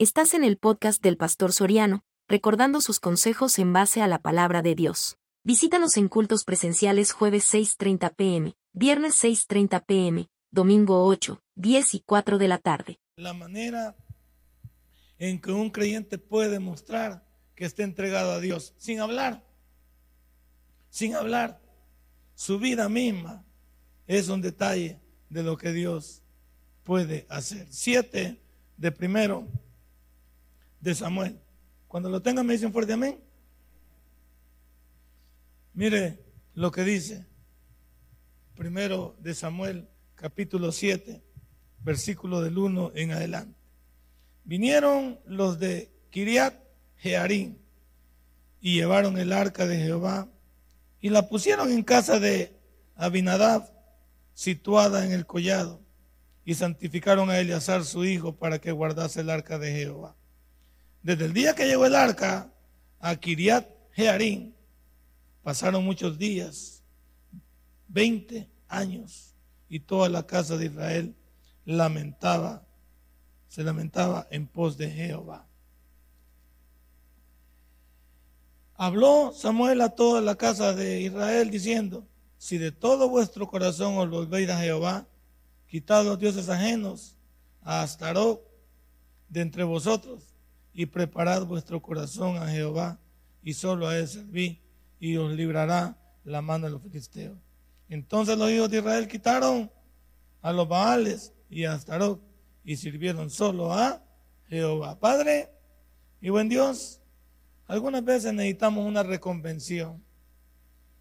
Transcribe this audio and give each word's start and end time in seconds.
Estás 0.00 0.32
en 0.34 0.44
el 0.44 0.58
podcast 0.58 1.02
del 1.02 1.16
Pastor 1.16 1.52
Soriano, 1.52 2.04
recordando 2.28 2.80
sus 2.80 3.00
consejos 3.00 3.58
en 3.58 3.72
base 3.72 4.00
a 4.00 4.06
la 4.06 4.20
palabra 4.20 4.62
de 4.62 4.76
Dios. 4.76 5.18
Visítanos 5.42 5.96
en 5.96 6.06
cultos 6.06 6.44
presenciales 6.44 7.10
jueves 7.10 7.52
6.30 7.52 8.14
pm, 8.14 8.54
viernes 8.72 9.20
6.30 9.24 9.84
pm, 9.84 10.28
domingo 10.52 11.04
8, 11.04 11.42
10 11.56 11.94
y 11.94 12.00
4 12.06 12.38
de 12.38 12.46
la 12.46 12.58
tarde. 12.58 13.00
La 13.16 13.32
manera 13.32 13.96
en 15.18 15.40
que 15.40 15.50
un 15.50 15.68
creyente 15.68 16.16
puede 16.16 16.60
mostrar 16.60 17.26
que 17.56 17.64
está 17.64 17.82
entregado 17.82 18.30
a 18.30 18.38
Dios, 18.38 18.74
sin 18.78 19.00
hablar, 19.00 19.44
sin 20.90 21.16
hablar. 21.16 21.60
Su 22.36 22.60
vida 22.60 22.88
misma 22.88 23.44
es 24.06 24.28
un 24.28 24.42
detalle 24.42 25.00
de 25.28 25.42
lo 25.42 25.56
que 25.56 25.72
Dios 25.72 26.22
puede 26.84 27.26
hacer. 27.28 27.66
Siete 27.68 28.40
de 28.76 28.92
primero 28.92 29.48
de 30.80 30.94
Samuel. 30.94 31.40
Cuando 31.86 32.08
lo 32.10 32.22
tengan 32.22 32.46
me 32.46 32.52
dicen 32.52 32.72
fuerte 32.72 32.92
amén. 32.92 33.20
Mire 35.74 36.22
lo 36.54 36.70
que 36.70 36.84
dice. 36.84 37.26
Primero 38.54 39.16
de 39.20 39.34
Samuel, 39.34 39.88
capítulo 40.16 40.72
7, 40.72 41.22
versículo 41.84 42.42
del 42.42 42.58
1 42.58 42.92
en 42.94 43.12
adelante. 43.12 43.58
Vinieron 44.44 45.20
los 45.26 45.58
de 45.58 45.92
Kiriat 46.10 46.54
Jearim 46.96 47.56
y 48.60 48.74
llevaron 48.74 49.18
el 49.18 49.32
arca 49.32 49.66
de 49.66 49.76
Jehová 49.76 50.28
y 51.00 51.10
la 51.10 51.28
pusieron 51.28 51.70
en 51.70 51.84
casa 51.84 52.18
de 52.18 52.58
Abinadab, 52.96 53.70
situada 54.34 55.04
en 55.04 55.12
el 55.12 55.26
collado, 55.26 55.80
y 56.44 56.54
santificaron 56.54 57.30
a 57.30 57.38
Eleazar 57.38 57.84
su 57.84 58.04
hijo 58.04 58.36
para 58.36 58.58
que 58.58 58.72
guardase 58.72 59.20
el 59.20 59.30
arca 59.30 59.58
de 59.58 59.72
Jehová. 59.72 60.17
Desde 61.02 61.26
el 61.26 61.32
día 61.32 61.54
que 61.54 61.66
llegó 61.66 61.86
el 61.86 61.94
arca 61.94 62.52
a 62.98 63.16
Kiriat 63.16 63.68
Jearim, 63.92 64.52
pasaron 65.42 65.84
muchos 65.84 66.18
días, 66.18 66.82
20 67.88 68.48
años, 68.68 69.34
y 69.68 69.80
toda 69.80 70.08
la 70.08 70.26
casa 70.26 70.56
de 70.56 70.66
Israel 70.66 71.14
lamentaba, 71.64 72.66
se 73.48 73.62
lamentaba 73.62 74.26
en 74.30 74.46
pos 74.46 74.76
de 74.76 74.90
Jehová. 74.90 75.46
Habló 78.74 79.32
Samuel 79.32 79.80
a 79.80 79.90
toda 79.90 80.20
la 80.20 80.36
casa 80.36 80.72
de 80.72 81.00
Israel 81.00 81.50
diciendo, 81.50 82.06
si 82.38 82.58
de 82.58 82.70
todo 82.70 83.08
vuestro 83.08 83.48
corazón 83.48 83.98
os 83.98 84.08
volvéis 84.08 84.48
a 84.50 84.60
Jehová, 84.60 85.06
quitad 85.66 86.04
los 86.04 86.18
dioses 86.18 86.48
ajenos 86.48 87.16
a 87.62 87.82
Astarot 87.82 88.40
de 89.28 89.40
entre 89.40 89.64
vosotros 89.64 90.37
y 90.72 90.86
preparad 90.86 91.46
vuestro 91.46 91.80
corazón 91.82 92.36
a 92.36 92.48
Jehová 92.48 92.98
y 93.42 93.54
solo 93.54 93.88
a 93.88 93.98
él 93.98 94.06
serví 94.06 94.60
y 95.00 95.16
os 95.16 95.32
librará 95.32 95.96
la 96.24 96.42
mano 96.42 96.66
de 96.66 96.72
los 96.72 96.82
filisteos. 96.82 97.38
Entonces 97.88 98.36
los 98.36 98.50
hijos 98.50 98.70
de 98.70 98.78
Israel 98.78 99.08
quitaron 99.08 99.70
a 100.42 100.52
los 100.52 100.68
Baales 100.68 101.32
y 101.48 101.64
a 101.64 101.72
Astarot 101.72 102.20
y 102.64 102.76
sirvieron 102.76 103.30
solo 103.30 103.72
a 103.72 104.02
Jehová. 104.48 104.98
Padre 104.98 105.50
y 106.20 106.28
buen 106.28 106.48
Dios, 106.48 107.00
algunas 107.66 108.04
veces 108.04 108.32
necesitamos 108.32 108.86
una 108.86 109.02
reconvención. 109.02 110.02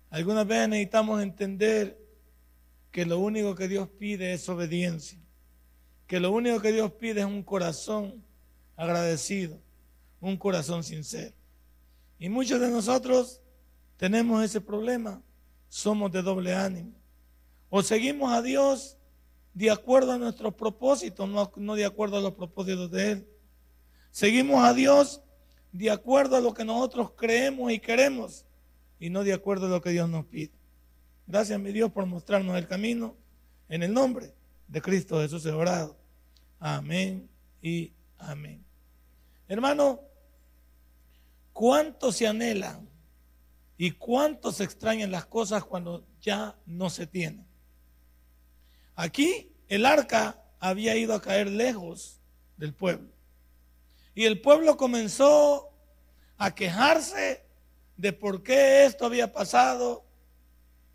Algunas 0.10 0.48
veces 0.48 0.70
necesitamos 0.70 1.22
entender 1.22 2.00
que 2.92 3.06
lo 3.06 3.20
único 3.20 3.56
que 3.56 3.68
Dios 3.68 3.90
pide 3.90 4.34
es 4.34 4.48
obediencia. 4.48 5.20
Que 6.08 6.20
lo 6.20 6.32
único 6.32 6.62
que 6.62 6.72
Dios 6.72 6.94
pide 6.94 7.22
es 7.22 7.26
un 7.26 7.44
corazón 7.44 8.24
agradecido 8.78 9.60
un 10.22 10.38
corazón 10.38 10.84
sincero. 10.84 11.34
Y 12.20 12.30
muchos 12.30 12.62
de 12.62 12.70
nosotros 12.70 13.42
tenemos 13.98 14.44
ese 14.44 14.62
problema. 14.62 15.22
Somos 15.68 16.12
de 16.12 16.22
doble 16.22 16.56
ánimo. 16.56 16.94
O 17.70 17.82
seguimos 17.82 18.32
a 18.32 18.42
Dios 18.42 18.98
de 19.54 19.70
acuerdo 19.70 20.14
a 20.14 20.18
nuestros 20.18 20.54
propósitos, 20.54 21.28
no, 21.28 21.52
no 21.58 21.76
de 21.76 21.86
acuerdo 21.86 22.18
a 22.18 22.22
los 22.22 22.34
propósitos 22.34 22.90
de 22.92 23.12
Él. 23.12 23.28
Seguimos 24.12 24.64
a 24.64 24.74
Dios 24.74 25.22
de 25.72 25.92
acuerdo 25.92 26.38
a 26.38 26.42
lo 26.42 26.54
que 26.54 26.64
nosotros 26.64 27.12
creemos 27.18 27.72
y 27.72 27.80
queremos 27.80 28.46
y 29.00 29.10
no 29.10 29.24
de 29.24 29.34
acuerdo 29.34 29.68
a 29.68 29.70
lo 29.70 29.82
que 29.82 29.90
Dios 29.90 30.10
nos 30.10 30.26
pide. 30.26 30.52
Gracias, 31.28 31.60
mi 31.60 31.72
Dios, 31.72 31.92
por 31.92 32.06
mostrarnos 32.06 32.58
el 32.58 32.68
camino. 32.68 33.16
En 33.70 33.84
el 33.84 33.94
nombre 33.94 34.34
de 34.68 34.82
Cristo 34.82 35.20
Jesús 35.20 35.46
orado. 35.48 35.98
Amén 36.60 37.30
y 37.62 37.92
amén. 38.18 38.67
Hermano, 39.48 40.02
¿cuánto 41.54 42.12
se 42.12 42.28
anhelan 42.28 42.90
y 43.78 43.92
cuánto 43.92 44.52
se 44.52 44.64
extrañan 44.64 45.12
las 45.12 45.26
cosas 45.26 45.64
cuando 45.64 46.06
ya 46.22 46.58
no 46.66 46.90
se 46.90 47.08
tienen? 47.08 47.48
Aquí 48.96 49.52
el 49.68 49.86
arca 49.86 50.44
había 50.60 50.96
ido 50.96 51.14
a 51.14 51.22
caer 51.22 51.48
lejos 51.48 52.20
del 52.58 52.74
pueblo. 52.74 53.12
Y 54.16 54.26
el 54.26 54.42
pueblo 54.42 54.78
comenzó 54.78 55.70
a 56.38 56.54
quejarse 56.54 57.46
de 57.96 58.14
por 58.14 58.44
qué 58.44 58.86
esto 58.86 59.06
había 59.06 59.32
pasado 59.32 60.06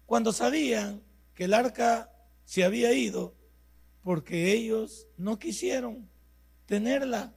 cuando 0.06 0.32
sabían 0.32 1.02
que 1.34 1.44
el 1.44 1.54
arca 1.54 2.12
se 2.44 2.64
había 2.64 2.92
ido 2.92 3.34
porque 4.02 4.52
ellos 4.52 5.06
no 5.16 5.38
quisieron 5.38 6.08
tenerla. 6.66 7.32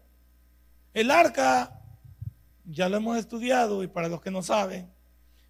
El 0.95 1.11
arca, 1.11 1.77
ya 2.63 2.87
lo 2.87 2.95
hemos 2.95 3.17
estudiado 3.17 3.83
y 3.83 3.87
para 3.87 4.07
los 4.07 4.21
que 4.21 4.31
no 4.31 4.41
saben, 4.41 4.89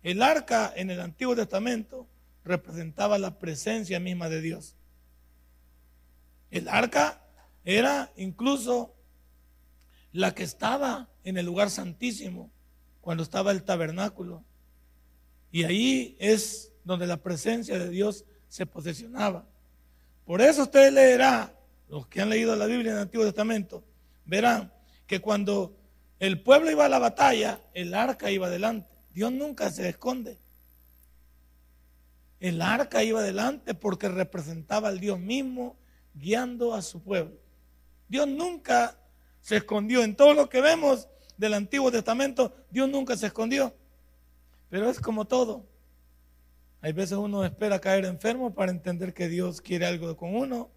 el 0.02 0.24
arca 0.24 0.74
en 0.76 0.90
el 0.90 1.00
Antiguo 1.00 1.36
Testamento 1.36 2.08
representaba 2.44 3.20
la 3.20 3.38
presencia 3.38 4.00
misma 4.00 4.28
de 4.28 4.42
Dios. 4.42 4.76
El 6.50 6.68
arca 6.68 7.22
era 7.64 8.12
incluso 8.18 8.96
la 10.12 10.34
que 10.34 10.42
estaba 10.42 11.10
en 11.24 11.38
el 11.38 11.46
lugar 11.46 11.70
santísimo 11.70 12.50
cuando 13.00 13.22
estaba 13.22 13.52
el 13.52 13.62
tabernáculo. 13.62 14.44
Y 15.52 15.66
ahí 15.66 16.16
es 16.18 16.74
donde 16.84 17.06
la 17.06 17.18
presencia 17.18 17.78
de 17.78 17.90
Dios 17.92 18.26
se 18.48 18.66
posesionaba. 18.66 19.46
Por 20.26 20.42
eso 20.42 20.64
usted 20.64 20.92
leerá, 20.92 21.54
los 21.88 22.08
que 22.08 22.20
han 22.20 22.32
leído 22.32 22.56
la 22.56 22.66
Biblia 22.66 22.94
en 22.94 22.98
el 22.98 23.04
Antiguo 23.04 23.26
Testamento, 23.26 23.84
verán 24.26 24.74
que 25.08 25.22
cuando 25.22 25.78
el 26.20 26.42
pueblo 26.42 26.72
iba 26.72 26.86
a 26.86 26.90
la 26.90 27.00
batalla, 27.00 27.62
el 27.74 27.94
arca 27.94 28.32
iba 28.32 28.48
adelante. 28.48 28.90
Dios 29.14 29.32
nunca 29.32 29.72
se 29.72 29.90
esconde. 29.90 30.40
El 32.40 32.62
arca 32.62 33.04
iba 33.04 33.20
adelante 33.20 33.74
porque 33.74 34.10
representaba 34.10 34.90
al 34.90 35.00
Dios 35.00 35.20
mismo 35.20 35.78
guiando 36.14 36.74
a 36.74 36.82
su 36.82 37.02
pueblo. 37.02 37.38
Dios 38.08 38.28
nunca 38.28 38.98
se 39.42 39.58
escondió. 39.58 40.04
En 40.04 40.16
todo 40.16 40.34
lo 40.34 40.50
que 40.50 40.62
vemos 40.62 41.08
del 41.38 41.54
Antiguo 41.54 41.92
Testamento, 41.92 42.56
Dios 42.70 42.90
nunca 42.90 43.16
se 43.18 43.28
escondió. 43.28 43.76
Pero 44.70 44.90
es 44.90 45.00
como 45.00 45.26
todo. 45.26 45.66
Hay 46.82 46.94
veces 46.94 47.18
uno 47.18 47.44
espera 47.44 47.80
caer 47.80 48.06
enfermo 48.06 48.54
para 48.54 48.72
entender 48.72 49.14
que 49.14 49.28
Dios 49.28 49.62
quiere 49.62 49.86
algo 49.86 50.16
con 50.16 50.36
uno. 50.36 50.70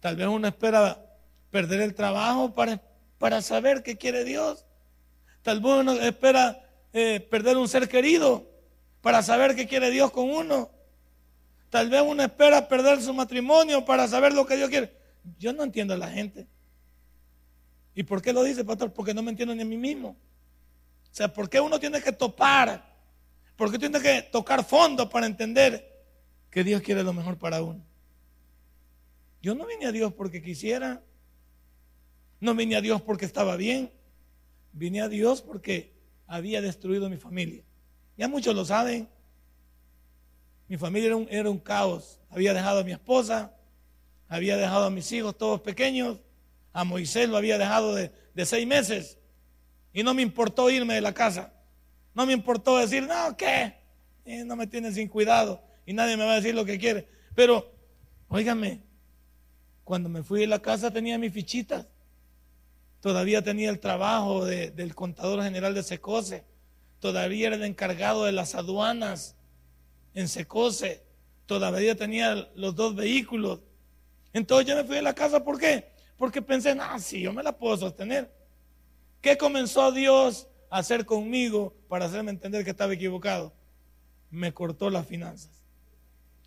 Tal 0.00 0.16
vez 0.16 0.26
uno 0.26 0.48
espera 0.48 1.06
perder 1.50 1.82
el 1.82 1.94
trabajo 1.94 2.54
para 2.54 2.82
para 3.22 3.40
saber 3.40 3.84
qué 3.84 3.96
quiere 3.96 4.24
Dios. 4.24 4.66
Tal 5.42 5.60
vez 5.60 5.72
uno 5.72 5.92
espera 5.92 6.68
eh, 6.92 7.20
perder 7.20 7.56
un 7.56 7.68
ser 7.68 7.88
querido 7.88 8.50
para 9.00 9.22
saber 9.22 9.54
qué 9.54 9.68
quiere 9.68 9.92
Dios 9.92 10.10
con 10.10 10.28
uno. 10.28 10.72
Tal 11.70 11.88
vez 11.88 12.02
uno 12.04 12.24
espera 12.24 12.66
perder 12.66 13.00
su 13.00 13.14
matrimonio 13.14 13.84
para 13.84 14.08
saber 14.08 14.32
lo 14.32 14.44
que 14.44 14.56
Dios 14.56 14.68
quiere. 14.68 14.92
Yo 15.38 15.52
no 15.52 15.62
entiendo 15.62 15.94
a 15.94 15.98
la 15.98 16.08
gente. 16.08 16.48
¿Y 17.94 18.02
por 18.02 18.20
qué 18.20 18.32
lo 18.32 18.42
dice, 18.42 18.64
pastor? 18.64 18.92
Porque 18.92 19.14
no 19.14 19.22
me 19.22 19.30
entiendo 19.30 19.54
ni 19.54 19.62
a 19.62 19.66
mí 19.66 19.76
mismo. 19.76 20.08
O 20.08 21.14
sea, 21.14 21.32
¿por 21.32 21.48
qué 21.48 21.60
uno 21.60 21.78
tiene 21.78 22.02
que 22.02 22.10
topar? 22.10 22.92
¿Por 23.54 23.70
qué 23.70 23.78
tiene 23.78 24.00
que 24.00 24.22
tocar 24.22 24.64
fondo 24.64 25.08
para 25.08 25.26
entender 25.26 26.04
que 26.50 26.64
Dios 26.64 26.82
quiere 26.82 27.04
lo 27.04 27.12
mejor 27.12 27.38
para 27.38 27.62
uno? 27.62 27.86
Yo 29.40 29.54
no 29.54 29.64
vine 29.64 29.86
a 29.86 29.92
Dios 29.92 30.12
porque 30.12 30.42
quisiera. 30.42 31.00
No 32.42 32.56
vine 32.56 32.74
a 32.74 32.80
Dios 32.80 33.00
porque 33.00 33.24
estaba 33.24 33.54
bien. 33.54 33.92
Vine 34.72 35.00
a 35.00 35.08
Dios 35.08 35.40
porque 35.40 35.92
había 36.26 36.60
destruido 36.60 37.08
mi 37.08 37.16
familia. 37.16 37.62
Ya 38.16 38.26
muchos 38.26 38.52
lo 38.52 38.64
saben. 38.64 39.08
Mi 40.66 40.76
familia 40.76 41.16
era 41.30 41.48
un, 41.48 41.58
caos. 41.60 42.18
Había 42.30 42.52
dejado 42.52 42.80
a 42.80 42.82
mi 42.82 42.90
esposa, 42.90 43.54
había 44.26 44.56
dejado 44.56 44.86
a 44.86 44.90
mis 44.90 45.12
hijos 45.12 45.38
todos 45.38 45.60
pequeños. 45.60 46.18
A 46.72 46.82
Moisés 46.82 47.28
lo 47.28 47.36
había 47.36 47.58
dejado 47.58 47.94
de, 47.94 48.10
seis 48.44 48.66
meses. 48.66 49.18
Y 49.92 50.02
no 50.02 50.12
me 50.12 50.22
importó 50.22 50.68
irme 50.68 50.94
de 50.94 51.00
la 51.00 51.14
casa. 51.14 51.52
No 52.12 52.26
me 52.26 52.32
importó 52.32 52.76
decir, 52.76 53.04
no, 53.04 53.36
¿qué? 53.36 53.76
Eh, 54.24 54.42
no 54.44 54.56
me 54.56 54.66
tienen 54.66 54.92
sin 54.92 55.06
cuidado 55.06 55.62
y 55.86 55.92
nadie 55.92 56.16
me 56.16 56.24
va 56.24 56.32
a 56.32 56.36
decir 56.40 56.56
lo 56.56 56.64
que 56.64 56.76
quiere. 56.76 57.06
Pero, 57.36 57.72
óigame, 58.26 58.80
cuando 59.84 60.08
me 60.08 60.24
fui 60.24 60.40
de 60.40 60.48
la 60.48 60.60
casa 60.60 60.90
tenía 60.90 61.16
mis 61.18 61.32
fichitas. 61.32 61.86
Todavía 63.02 63.42
tenía 63.42 63.68
el 63.68 63.80
trabajo 63.80 64.44
del 64.44 64.94
contador 64.94 65.42
general 65.42 65.74
de 65.74 65.82
Secose, 65.82 66.44
todavía 67.00 67.48
era 67.48 67.56
el 67.56 67.64
encargado 67.64 68.24
de 68.24 68.32
las 68.32 68.54
aduanas 68.54 69.34
en 70.14 70.28
Secose, 70.28 71.02
todavía 71.46 71.96
tenía 71.96 72.48
los 72.54 72.76
dos 72.76 72.94
vehículos. 72.94 73.60
Entonces 74.32 74.68
yo 74.68 74.76
me 74.76 74.84
fui 74.84 74.94
de 74.94 75.02
la 75.02 75.14
casa, 75.14 75.42
¿por 75.42 75.58
qué? 75.58 75.90
Porque 76.16 76.40
pensé, 76.40 76.76
ah, 76.80 76.96
sí, 77.00 77.20
yo 77.20 77.32
me 77.32 77.42
la 77.42 77.50
puedo 77.50 77.76
sostener. 77.76 78.32
¿Qué 79.20 79.36
comenzó 79.36 79.90
Dios 79.90 80.46
a 80.70 80.78
hacer 80.78 81.04
conmigo 81.04 81.74
para 81.88 82.04
hacerme 82.04 82.30
entender 82.30 82.62
que 82.64 82.70
estaba 82.70 82.94
equivocado? 82.94 83.52
Me 84.30 84.54
cortó 84.54 84.90
las 84.90 85.08
finanzas. 85.08 85.50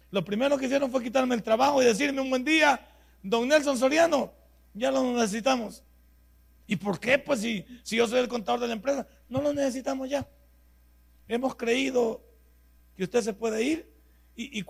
Lo 0.09 0.23
primero 0.23 0.57
que 0.57 0.67
hicieron 0.67 0.89
fue 0.89 1.03
quitarme 1.03 1.35
el 1.35 1.43
trabajo 1.43 1.81
y 1.81 1.85
decirme 1.85 2.21
un 2.21 2.29
buen 2.29 2.45
día, 2.45 2.87
don 3.21 3.45
Nelson 3.45 3.77
Soriano, 3.77 4.31
ya 4.73 4.89
lo 4.89 5.03
necesitamos. 5.03 5.84
¿Y 6.67 6.75
por 6.75 6.99
qué? 6.99 7.19
Pues 7.19 7.41
si, 7.41 7.65
si 7.83 7.97
yo 7.97 8.07
soy 8.07 8.19
el 8.19 8.27
contador 8.27 8.59
de 8.59 8.67
la 8.67 8.73
empresa, 8.73 9.07
no 9.29 9.41
lo 9.41 9.53
necesitamos 9.53 10.09
ya. 10.09 10.27
Hemos 11.27 11.55
creído 11.55 12.23
que 12.95 13.03
usted 13.03 13.21
se 13.21 13.33
puede 13.33 13.63
ir. 13.63 13.91
Y, 14.35 14.65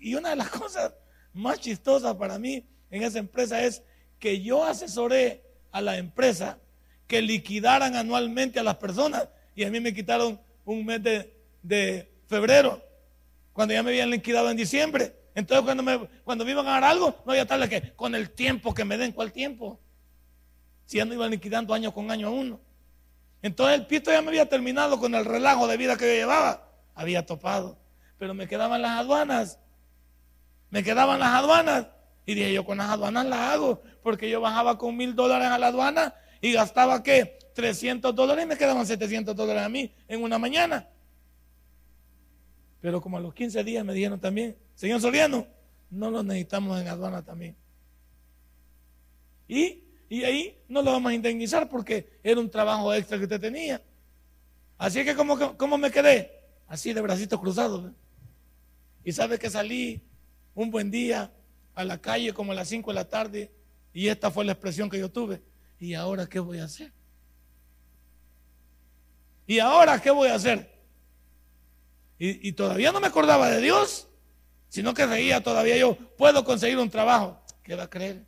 y, 0.00 0.14
una 0.14 0.30
de 0.30 0.36
las 0.36 0.48
cosas 0.62 0.92
más 1.32 1.60
chistosas 1.60 2.14
para 2.16 2.38
mí 2.38 2.64
en 2.90 3.02
esa 3.02 3.18
empresa 3.18 3.62
es 3.62 3.82
que 4.18 4.40
yo 4.40 4.64
asesoré 4.64 5.44
a 5.70 5.80
la 5.80 5.96
empresa 5.98 6.58
que 7.06 7.22
liquidaran 7.22 7.94
anualmente 7.94 8.58
a 8.58 8.64
las 8.64 8.76
personas 8.76 9.28
y 9.54 9.64
a 9.64 9.70
mí 9.70 9.78
me 9.78 9.94
quitaron 9.94 10.40
un 10.64 10.84
mes 10.84 11.02
de, 11.02 11.36
de 11.62 12.10
febrero 12.26 12.82
cuando 13.52 13.74
ya 13.74 13.82
me 13.82 13.90
habían 13.90 14.10
liquidado 14.10 14.50
en 14.50 14.56
diciembre. 14.56 15.14
Entonces 15.34 15.64
cuando 15.64 15.82
me, 15.82 16.08
cuando 16.24 16.44
me 16.44 16.50
iban 16.50 16.66
a 16.66 16.70
dar 16.70 16.84
algo, 16.84 17.22
no 17.24 17.32
había 17.32 17.46
tal 17.46 17.68
que 17.68 17.92
con 17.92 18.14
el 18.14 18.30
tiempo 18.30 18.74
que 18.74 18.84
me 18.84 18.96
den, 18.96 19.12
¿cuál 19.12 19.32
tiempo? 19.32 19.78
Si 20.86 20.98
ya 20.98 21.04
no 21.04 21.14
iban 21.14 21.30
liquidando 21.30 21.74
año 21.74 21.92
con 21.92 22.10
año 22.10 22.28
a 22.28 22.30
uno. 22.30 22.60
Entonces 23.42 23.78
el 23.78 23.86
pito 23.86 24.10
ya 24.10 24.22
me 24.22 24.28
había 24.28 24.48
terminado 24.48 24.98
con 24.98 25.14
el 25.14 25.24
relajo 25.24 25.66
de 25.66 25.76
vida 25.76 25.96
que 25.96 26.06
yo 26.06 26.14
llevaba. 26.14 26.68
Había 26.94 27.26
topado. 27.26 27.78
Pero 28.18 28.34
me 28.34 28.48
quedaban 28.48 28.80
las 28.82 28.92
aduanas. 28.92 29.58
Me 30.70 30.82
quedaban 30.82 31.20
las 31.20 31.34
aduanas. 31.34 31.88
Y 32.24 32.34
dije, 32.34 32.52
yo 32.52 32.64
con 32.64 32.78
las 32.78 32.88
aduanas 32.88 33.26
las 33.26 33.40
hago. 33.52 33.82
Porque 34.02 34.30
yo 34.30 34.40
bajaba 34.40 34.78
con 34.78 34.96
mil 34.96 35.14
dólares 35.14 35.48
a 35.48 35.58
la 35.58 35.68
aduana 35.68 36.14
y 36.40 36.52
gastaba 36.52 37.02
qué? 37.02 37.38
300 37.54 38.14
dólares 38.14 38.44
y 38.44 38.48
me 38.48 38.56
quedaban 38.56 38.86
700 38.86 39.34
dólares 39.34 39.62
a 39.62 39.68
mí 39.68 39.92
en 40.08 40.22
una 40.22 40.38
mañana. 40.38 40.88
Pero 42.80 43.00
como 43.00 43.16
a 43.16 43.20
los 43.20 43.34
15 43.34 43.64
días 43.64 43.84
me 43.84 43.94
dijeron 43.94 44.20
también, 44.20 44.56
señor 44.74 45.00
Soriano, 45.00 45.46
no 45.90 46.10
lo 46.10 46.22
necesitamos 46.22 46.80
en 46.80 46.88
aduana 46.88 47.22
también. 47.22 47.56
Y, 49.48 49.84
ahí 50.10 50.58
no 50.68 50.82
lo 50.82 50.92
vamos 50.92 51.10
a 51.10 51.14
indemnizar 51.14 51.68
porque 51.68 52.18
era 52.22 52.40
un 52.40 52.50
trabajo 52.50 52.94
extra 52.94 53.18
que 53.18 53.24
usted 53.24 53.40
tenía. 53.40 53.82
Así 54.78 55.04
que, 55.04 55.14
¿cómo, 55.14 55.78
me 55.78 55.90
quedé? 55.90 56.30
Así 56.68 56.92
de 56.92 57.00
bracitos 57.00 57.40
cruzados. 57.40 57.92
Y 59.04 59.12
sabe 59.12 59.38
que 59.38 59.50
salí 59.50 60.02
un 60.54 60.70
buen 60.70 60.90
día 60.90 61.32
a 61.74 61.84
la 61.84 62.00
calle 62.00 62.32
como 62.32 62.52
a 62.52 62.54
las 62.54 62.68
5 62.68 62.90
de 62.90 62.94
la 62.94 63.08
tarde 63.08 63.50
y 63.92 64.08
esta 64.08 64.30
fue 64.30 64.44
la 64.44 64.52
expresión 64.52 64.90
que 64.90 64.98
yo 64.98 65.10
tuve. 65.10 65.42
¿Y 65.78 65.94
ahora 65.94 66.28
qué 66.28 66.38
voy 66.38 66.58
a 66.58 66.64
hacer? 66.64 66.92
¿Y 69.46 69.58
ahora 69.58 70.00
qué 70.00 70.10
voy 70.10 70.28
a 70.28 70.34
hacer? 70.34 70.74
Y, 72.18 72.52
todavía 72.52 72.92
no 72.92 73.00
me 73.00 73.08
acordaba 73.08 73.50
de 73.50 73.60
Dios, 73.60 74.08
sino 74.70 74.94
que 74.94 75.04
reía 75.04 75.42
todavía 75.42 75.76
yo, 75.76 75.96
puedo 76.16 76.44
conseguir 76.44 76.78
un 76.78 76.88
trabajo. 76.88 77.38
¿Qué 77.62 77.74
va 77.74 77.84
a 77.84 77.90
creer? 77.90 78.25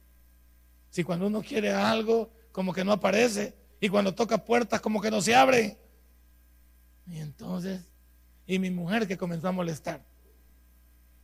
Si 0.99 1.05
cuando 1.05 1.29
uno 1.29 1.43
quiere 1.43 1.71
algo, 1.71 2.29
como 2.51 2.73
que 2.73 2.85
no 2.85 2.91
aparece, 2.91 3.55
y 3.81 3.89
cuando 3.89 4.17
toca 4.17 4.45
puertas, 4.45 4.81
como 4.81 5.01
que 5.01 5.13
no 5.13 5.21
se 5.23 5.33
abren. 5.33 5.79
Y 7.07 7.19
entonces, 7.19 7.83
y 8.49 8.59
mi 8.59 8.69
mujer 8.69 9.07
que 9.07 9.17
comenzó 9.17 9.47
a 9.47 9.53
molestar, 9.53 10.03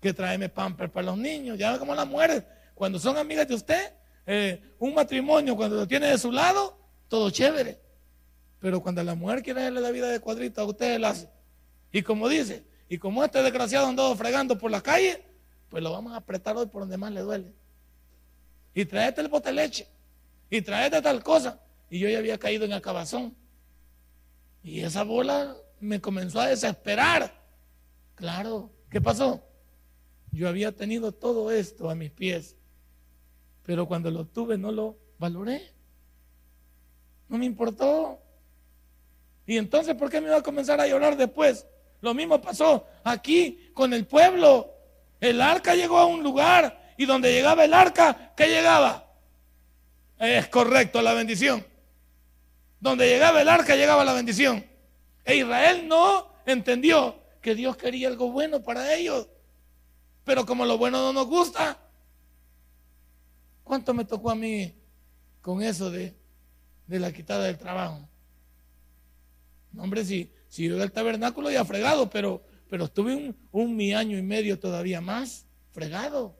que 0.01 0.15
tráeme 0.15 0.49
pamper 0.49 0.93
para 0.93 1.07
los 1.07 1.19
niños, 1.19 1.59
ya 1.59 1.77
como 1.77 1.93
las 1.93 2.07
mujeres, 2.07 2.45
cuando 2.77 3.01
son 3.01 3.17
amigas 3.17 3.49
de 3.49 3.55
usted, 3.57 3.95
eh, 4.27 4.63
un 4.79 4.95
matrimonio, 4.95 5.57
cuando 5.57 5.75
lo 5.75 5.89
tiene 5.89 6.07
de 6.07 6.19
su 6.19 6.31
lado, 6.31 6.79
todo 7.09 7.31
chévere. 7.31 7.81
Pero 8.61 8.81
cuando 8.81 9.03
la 9.03 9.17
mujer 9.17 9.43
quiere 9.43 9.63
darle 9.63 9.81
la 9.81 9.91
vida 9.91 10.07
de 10.09 10.21
cuadrito 10.21 10.61
a 10.61 10.67
usted, 10.67 11.01
la 11.01 11.09
hace. 11.09 11.29
Y 11.91 12.03
como 12.03 12.29
dice, 12.29 12.65
y 12.89 12.99
como 12.99 13.25
este 13.25 13.43
desgraciado 13.43 13.89
andado 13.89 14.15
fregando 14.15 14.57
por 14.57 14.71
la 14.71 14.83
calle, 14.83 15.25
pues 15.69 15.83
lo 15.83 15.91
vamos 15.91 16.13
a 16.13 16.19
apretar 16.19 16.57
hoy 16.57 16.67
por 16.67 16.83
donde 16.83 16.97
más 16.97 17.11
le 17.11 17.23
duele. 17.23 17.64
Y 18.75 18.85
traete 18.85 19.21
el 19.21 19.29
bote 19.29 19.51
de 19.51 19.55
leche. 19.55 19.89
Y 20.51 20.61
traete 20.61 21.01
tal 21.01 21.23
cosa. 21.23 21.61
Y 21.89 21.99
yo 22.01 22.09
ya 22.09 22.19
había 22.19 22.39
caído 22.39 22.65
en 22.65 22.73
el 22.73 22.83
cabazón. 22.83 23.35
Y 24.63 24.81
esa 24.81 25.05
bola 25.05 25.57
me 25.81 26.01
comenzó 26.01 26.41
a 26.41 26.49
desesperar. 26.49 27.33
Claro, 28.15 28.71
¿qué 28.91 29.01
pasó? 29.01 29.43
Yo 30.33 30.49
había 30.49 30.73
tenido 30.73 31.13
todo 31.13 31.51
esto 31.51 31.89
a 31.91 31.95
mis 31.95 32.11
pies. 32.11 32.57
Pero 33.65 33.87
cuando 33.87 34.11
lo 34.11 34.27
tuve 34.27 34.59
no 34.59 34.73
lo 34.73 34.99
valoré. 35.19 35.73
No 37.29 37.39
me 37.39 37.47
importó. 37.47 38.21
Y 39.47 39.57
entonces, 39.57 39.95
¿por 39.95 40.11
qué 40.11 40.21
me 40.21 40.29
iba 40.29 40.39
a 40.39 40.43
comenzar 40.43 40.81
a 40.81 40.87
llorar 40.87 41.17
después? 41.17 41.67
Lo 42.01 42.15
mismo 42.15 42.41
pasó 42.41 42.87
aquí 43.05 43.71
con 43.73 43.93
el 43.93 44.07
pueblo. 44.07 44.71
El 45.21 45.41
arca 45.41 45.75
llegó 45.75 45.99
a 45.99 46.07
un 46.07 46.23
lugar 46.23 46.84
y 46.97 47.07
donde 47.07 47.33
llegaba 47.33 47.65
el 47.65 47.75
arca, 47.75 48.33
¿qué 48.37 48.49
llegaba? 48.49 49.13
Es 50.19 50.49
correcto, 50.49 51.03
la 51.03 51.15
bendición. 51.15 51.65
Donde 52.81 53.09
llegaba 53.09 53.43
el 53.43 53.49
arca, 53.49 53.77
llegaba 53.77 54.05
la 54.05 54.13
bendición. 54.13 54.65
E 55.25 55.37
Israel 55.37 55.89
no 55.89 56.29
entendió 56.47 57.19
que 57.41 57.55
Dios 57.55 57.77
quería 57.77 58.09
algo 58.09 58.31
bueno 58.31 58.63
para 58.63 58.95
ellos. 58.95 59.29
Pero 60.25 60.47
como 60.47 60.65
lo 60.65 60.79
bueno 60.79 60.99
no 60.99 61.13
nos 61.13 61.27
gusta, 61.27 61.79
¿cuánto 63.63 63.93
me 63.93 64.05
tocó 64.05 64.31
a 64.31 64.35
mí 64.35 64.75
con 65.41 65.63
eso 65.63 65.91
de, 65.91 66.15
de 66.87 67.01
la 67.01 67.13
quitada 67.13 67.45
del 67.45 67.59
trabajo? 67.59 68.09
hombre, 69.79 70.05
si, 70.05 70.31
si 70.49 70.69
yo 70.69 70.77
del 70.77 70.93
tabernáculo 70.93 71.51
ya 71.51 71.65
fregado, 71.65 72.09
pero, 72.09 72.43
pero 72.71 72.85
estuve 72.85 73.15
un, 73.15 73.37
un 73.51 73.77
mi 73.77 73.93
año 73.93 74.17
y 74.17 74.23
medio 74.23 74.59
todavía 74.59 75.01
más 75.01 75.47
fregado. 75.73 76.37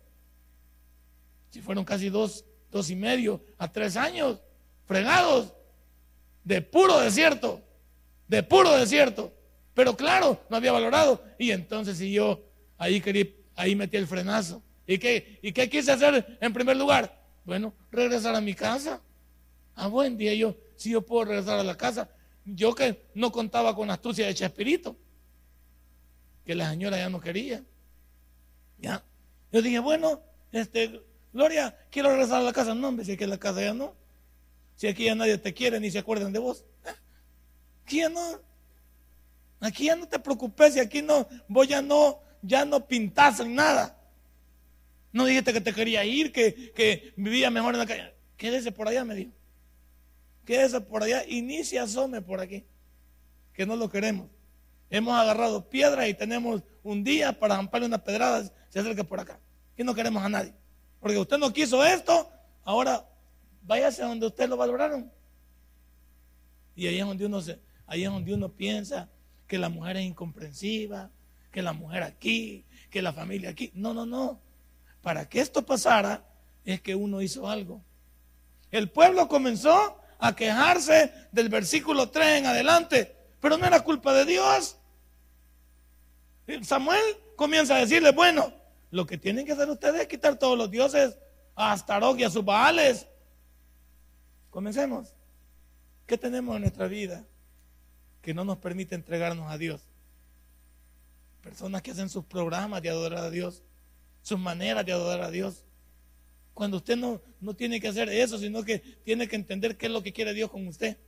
Si 1.55 1.63
fueron 1.63 1.85
casi 1.85 2.11
dos, 2.11 2.45
dos 2.69 2.91
y 2.91 2.97
medio 2.97 3.41
a 3.59 3.71
tres 3.71 3.97
años 3.97 4.41
fregados 4.87 5.55
de 6.43 6.61
puro 6.61 6.99
desierto, 6.99 7.63
de 8.27 8.43
puro 8.43 8.77
desierto. 8.77 9.33
Pero 9.73 9.97
claro, 9.97 10.43
no 10.51 10.57
había 10.57 10.73
valorado. 10.73 11.23
Y 11.39 11.53
entonces 11.53 11.97
si 11.99 12.13
yo 12.13 12.43
ahí 12.77 13.01
quería, 13.01 13.29
ahí 13.55 13.77
metí 13.77 13.97
el 13.97 14.09
frenazo. 14.09 14.65
¿Y 14.85 14.99
qué, 14.99 15.39
¿Y 15.43 15.53
qué 15.53 15.71
quise 15.71 15.93
hacer 15.93 16.39
en 16.41 16.53
primer 16.53 16.77
lugar? 16.77 17.23
Bueno, 17.45 17.73
regresar 17.93 18.35
a 18.35 18.41
mi 18.41 18.55
casa. 18.55 19.01
A 19.77 19.87
buen 19.87 20.17
día 20.17 20.35
yo, 20.35 20.57
si 20.75 20.91
yo 20.91 21.03
puedo 21.03 21.27
regresar 21.27 21.61
a 21.61 21.63
la 21.63 21.77
casa, 21.77 22.11
yo 22.45 22.75
que 22.75 23.07
no 23.15 23.31
contaba 23.31 23.77
con 23.77 23.93
astucia 23.93 24.27
de 24.27 24.35
Chespirito, 24.35 24.97
que 26.45 26.57
la 26.57 26.69
señora 26.71 26.97
ya 26.97 27.09
no 27.09 27.21
quería. 27.21 27.63
Ya. 28.81 29.05
Yo 29.53 29.63
dije, 29.63 29.79
bueno, 29.79 30.21
este, 30.51 31.01
Gloria, 31.35 31.77
quiero 31.91 32.09
regresar 32.09 32.41
a 32.41 32.45
la 32.45 32.53
casa. 32.55 32.75
No, 32.75 32.89
hombre, 32.89 33.05
si 33.05 33.13
aquí 33.13 33.25
en 33.25 33.31
la 33.31 33.39
casa 33.39 33.61
ya 33.61 33.75
no. 33.75 33.95
Si 34.77 34.87
aquí 34.87 35.05
ya 35.05 35.15
nadie 35.15 35.37
te 35.37 35.53
quiere 35.53 35.79
ni 35.79 35.91
se 35.91 35.99
acuerdan 35.99 36.33
de 36.33 36.39
vos. 36.39 36.65
Aquí 37.85 37.99
ya 37.99 38.09
no. 38.09 38.41
Aquí 39.61 39.85
ya 39.85 39.97
no 39.97 40.09
te 40.09 40.19
preocupes, 40.19 40.77
y 40.77 40.81
aquí 40.81 41.03
no, 41.03 41.29
vos 41.49 41.69
ya 41.69 41.83
no, 41.83 42.21
ya 42.41 42.65
no 42.65 42.87
pintás 42.87 43.41
en 43.41 43.55
nada. 43.55 43.99
No 45.13 45.27
dijiste 45.27 45.53
que 45.53 45.61
te 45.61 45.73
quería 45.75 46.05
ir, 46.05 46.33
que, 46.33 46.73
que 46.73 47.13
vivía 47.17 47.51
mejor 47.51 47.75
en 47.75 47.81
la 47.81 47.87
calle. 47.87 48.15
Quédese 48.37 48.73
por 48.73 48.89
allá, 48.89 49.05
me 49.05 49.15
dijo 49.15 49.33
quédese 50.45 50.81
por 50.81 51.03
allá 51.03 51.25
y 51.27 51.43
ni 51.43 51.65
se 51.65 51.79
asome 51.79 52.21
por 52.21 52.41
aquí, 52.41 52.65
que 53.53 53.67
no 53.67 53.77
lo 53.77 53.89
queremos. 53.89 54.29
Hemos 54.91 55.19
agarrado 55.19 55.69
piedras 55.69 56.09
y 56.09 56.15
tenemos 56.15 56.63
un 56.83 57.03
día 57.03 57.39
para 57.39 57.57
zamparle 57.57 57.87
unas 57.87 58.03
pedradas, 58.03 58.53
se 58.69 58.79
acerca 58.79 59.03
por 59.05 59.19
acá. 59.19 59.41
Y 59.77 59.83
no 59.83 59.95
queremos 59.95 60.23
a 60.23 60.29
nadie. 60.29 60.55
Porque 61.05 61.19
usted 61.19 61.37
no 61.37 61.53
quiso 61.53 61.85
esto, 61.85 62.31
ahora 62.65 63.07
váyase 63.61 64.03
a 64.03 64.07
donde 64.07 64.27
usted 64.27 64.49
lo 64.49 64.57
valoraron. 64.57 65.13
Y 66.75 66.87
ahí 66.87 66.99
es 66.99 67.05
donde 67.05 67.27
uno 67.27 67.43
se, 67.43 67.61
ahí 67.87 68.05
es 68.05 68.11
donde 68.11 68.33
uno 68.33 68.49
piensa 68.49 69.11
que 69.47 69.59
la 69.59 69.69
mujer 69.69 69.99
es 69.99 70.05
incomprensiva, 70.05 71.11
que 71.53 71.61
la 71.61 71.75
mujer 71.75 72.05
aquí, 72.05 72.65
que 72.89 73.03
la 73.03 73.13
familia 73.13 73.51
aquí. 73.51 73.71
No, 73.75 73.93
no, 73.93 74.07
no. 74.07 74.41
Para 75.03 75.29
que 75.29 75.41
esto 75.41 75.67
pasara 75.67 76.25
es 76.65 76.81
que 76.81 76.95
uno 76.95 77.21
hizo 77.21 77.51
algo. 77.51 77.83
El 78.71 78.89
pueblo 78.89 79.29
comenzó 79.29 80.01
a 80.19 80.35
quejarse 80.35 81.13
del 81.33 81.51
versículo 81.51 82.09
3 82.09 82.39
en 82.39 82.47
adelante, 82.47 83.15
pero 83.41 83.59
no 83.59 83.67
era 83.67 83.85
culpa 83.85 84.15
de 84.15 84.25
Dios. 84.25 84.79
Samuel 86.63 87.05
comienza 87.37 87.77
a 87.77 87.81
decirle, 87.81 88.13
bueno, 88.13 88.64
lo 88.95 89.07
que 89.07 89.19
tienen 89.19 89.45
que 89.45 89.51
hacer 89.51 89.69
ustedes 89.69 90.03
es 90.03 90.07
quitar 90.07 90.39
todos 90.39 90.57
los 90.57 90.71
dioses 90.71 91.19
a 91.57 91.73
Astarot 91.73 92.17
y 92.17 92.23
a 92.23 92.31
sus 92.31 92.45
Baales. 92.45 93.09
Comencemos. 94.51 95.13
¿Qué 96.07 96.17
tenemos 96.17 96.55
en 96.55 96.63
nuestra 96.63 96.87
vida 96.87 97.27
que 98.23 98.33
no 98.33 98.45
nos 98.45 98.59
permite 98.59 98.95
entregarnos 98.95 99.51
a 99.51 99.59
Dios? 99.59 99.81
Personas 101.43 101.83
que 101.83 101.91
hacen 101.91 102.09
sus 102.09 102.25
programas 102.25 102.83
de 102.83 102.91
adorar 102.91 103.25
a 103.25 103.31
Dios, 103.31 103.65
sus 104.23 104.39
maneras 104.39 104.87
de 104.87 104.93
adorar 104.93 105.23
a 105.23 105.31
Dios. 105.33 105.65
Cuando 106.53 106.77
usted 106.77 106.97
no, 106.97 107.21
no 107.41 107.55
tiene 107.55 107.81
que 107.81 107.89
hacer 107.89 108.09
eso, 108.09 108.39
sino 108.39 108.63
que 108.63 108.79
tiene 108.79 109.27
que 109.27 109.35
entender 109.35 109.77
qué 109.77 109.87
es 109.87 109.93
lo 109.93 110.05
que 110.05 110.13
quiere 110.13 110.35
Dios 110.35 110.53
con 110.53 110.69
usted. 110.69 110.99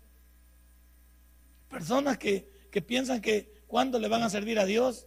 Personas 1.70 2.18
que, 2.18 2.50
que 2.72 2.82
piensan 2.82 3.20
que 3.20 3.62
cuando 3.68 4.00
le 4.00 4.08
van 4.08 4.24
a 4.24 4.28
servir 4.28 4.58
a 4.58 4.64
Dios, 4.64 5.06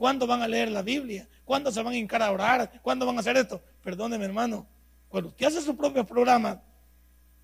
cuándo 0.00 0.26
van 0.26 0.40
a 0.40 0.48
leer 0.48 0.70
la 0.70 0.80
Biblia, 0.80 1.28
cuándo 1.44 1.70
se 1.70 1.82
van 1.82 1.92
a 1.92 1.96
hincar 1.98 2.22
a 2.22 2.30
orar, 2.30 2.80
cuándo 2.80 3.04
van 3.04 3.18
a 3.18 3.20
hacer 3.20 3.36
esto. 3.36 3.62
Perdóneme, 3.82 4.24
hermano, 4.24 4.66
cuando 5.10 5.28
usted 5.28 5.44
hace 5.44 5.60
su 5.60 5.76
propio 5.76 6.06
programa, 6.06 6.62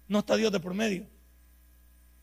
no 0.08 0.20
está 0.20 0.36
Dios 0.36 0.50
de 0.50 0.58
por 0.58 0.72
medio. 0.72 1.06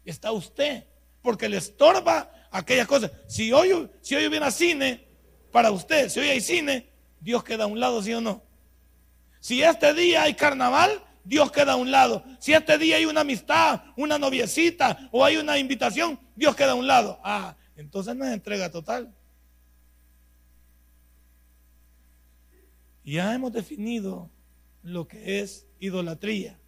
Está 0.04 0.32
usted, 0.32 0.88
porque 1.22 1.48
le 1.48 1.58
estorba 1.58 2.32
aquellas 2.50 2.88
cosas. 2.88 3.12
Si 3.28 3.54
hoy, 3.54 3.88
si 4.02 4.16
hoy 4.16 4.26
hubiera 4.26 4.50
cine 4.50 5.08
para 5.52 5.70
usted, 5.70 6.10
si 6.10 6.20
hoy 6.20 6.30
hay 6.30 6.42
cine, 6.42 6.90
Dios 7.20 7.44
queda 7.44 7.66
a 7.66 7.68
un 7.68 7.80
lado, 7.80 8.02
¿sí 8.02 8.12
o 8.16 8.20
no? 8.20 8.42
Si 9.40 9.62
este 9.62 9.94
día 9.94 10.24
hay 10.24 10.34
carnaval, 10.34 11.00
Dios 11.24 11.52
queda 11.52 11.74
a 11.74 11.76
un 11.76 11.92
lado. 11.92 12.24
Si 12.40 12.54
este 12.54 12.80
día 12.80 12.96
hay 12.96 13.06
una 13.06 13.22
amistad, 13.22 13.84
una 13.96 14.18
noviecita 14.18 15.10
o 15.12 15.24
hay 15.24 15.38
una 15.38 15.60
invitación, 15.60 16.20
Dios 16.36 16.56
queda 16.56 16.72
a 16.72 16.76
un 16.76 16.88
lado. 16.88 17.20
Ah, 17.24 17.56
entonces 17.76 18.16
no 18.16 18.26
es 18.26 18.34
entrega 18.34 18.72
total. 18.72 19.14
Ya 23.04 23.34
hemos 23.34 23.52
definido 23.52 24.30
lo 24.82 25.08
que 25.08 25.40
es 25.40 25.68
idolatría. 25.80 26.60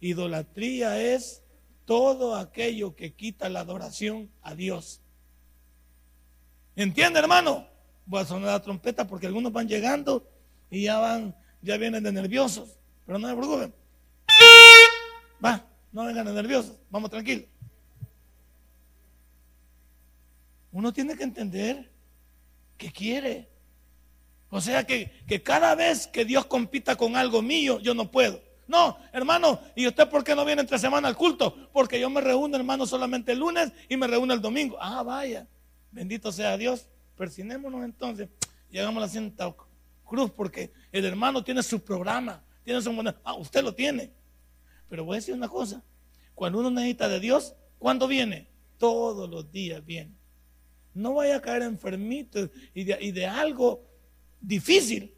Idolatría 0.00 1.00
es 1.00 1.42
todo 1.84 2.34
aquello 2.34 2.96
que 2.96 3.14
quita 3.14 3.48
la 3.48 3.60
adoración 3.60 4.30
a 4.42 4.54
Dios. 4.54 5.00
¿Entiende, 6.74 7.18
hermano? 7.18 7.66
Voy 8.04 8.20
a 8.20 8.24
sonar 8.24 8.48
la 8.48 8.62
trompeta 8.62 9.06
porque 9.06 9.26
algunos 9.26 9.52
van 9.52 9.68
llegando 9.68 10.28
y 10.70 10.84
ya 10.84 10.98
van, 10.98 11.34
ya 11.62 11.76
vienen 11.76 12.02
de 12.02 12.12
nerviosos. 12.12 12.78
Pero 13.06 13.18
no 13.18 13.28
se 13.28 13.36
preocupen. 13.36 13.74
Va, 15.44 15.66
no 15.92 16.04
vengan 16.04 16.26
de 16.26 16.32
nerviosos. 16.32 16.76
Vamos 16.90 17.10
tranquilos. 17.10 17.46
Uno 20.72 20.92
tiene 20.92 21.16
que 21.16 21.22
entender 21.22 21.90
que 22.76 22.90
quiere. 22.92 23.48
O 24.50 24.60
sea 24.60 24.84
que, 24.84 25.10
que 25.26 25.42
cada 25.42 25.74
vez 25.74 26.06
que 26.06 26.24
Dios 26.24 26.46
compita 26.46 26.96
con 26.96 27.16
algo 27.16 27.42
mío, 27.42 27.80
yo 27.80 27.94
no 27.94 28.10
puedo. 28.10 28.40
No, 28.68 28.98
hermano, 29.12 29.60
¿y 29.76 29.86
usted 29.86 30.08
por 30.08 30.24
qué 30.24 30.34
no 30.34 30.44
viene 30.44 30.62
entre 30.62 30.78
semana 30.78 31.08
al 31.08 31.16
culto? 31.16 31.70
Porque 31.72 32.00
yo 32.00 32.10
me 32.10 32.20
reúno, 32.20 32.56
hermano, 32.56 32.84
solamente 32.86 33.32
el 33.32 33.38
lunes 33.38 33.72
y 33.88 33.96
me 33.96 34.06
reúno 34.06 34.34
el 34.34 34.40
domingo. 34.40 34.76
Ah, 34.80 35.02
vaya, 35.02 35.46
bendito 35.92 36.32
sea 36.32 36.56
Dios. 36.56 36.88
Persinémonos 37.16 37.84
entonces. 37.84 38.28
Llegamos 38.70 38.98
a 38.98 39.06
la 39.06 39.08
Santa 39.08 39.54
Cruz 40.04 40.30
porque 40.30 40.72
el 40.90 41.04
hermano 41.04 41.44
tiene 41.44 41.62
su 41.62 41.82
programa, 41.82 42.42
tiene 42.64 42.82
su 42.82 43.14
Ah, 43.24 43.34
usted 43.34 43.62
lo 43.62 43.72
tiene. 43.74 44.12
Pero 44.88 45.04
voy 45.04 45.14
a 45.14 45.20
decir 45.20 45.34
una 45.34 45.48
cosa. 45.48 45.82
Cuando 46.34 46.58
uno 46.58 46.70
necesita 46.70 47.08
de 47.08 47.20
Dios, 47.20 47.54
¿cuándo 47.78 48.08
viene? 48.08 48.48
Todos 48.78 49.30
los 49.30 49.50
días 49.50 49.84
viene. 49.84 50.12
No 50.92 51.14
vaya 51.14 51.36
a 51.36 51.42
caer 51.42 51.62
enfermito 51.62 52.50
y 52.74 52.92
y 52.92 53.12
de 53.12 53.26
algo 53.26 53.84
difícil 54.40 55.14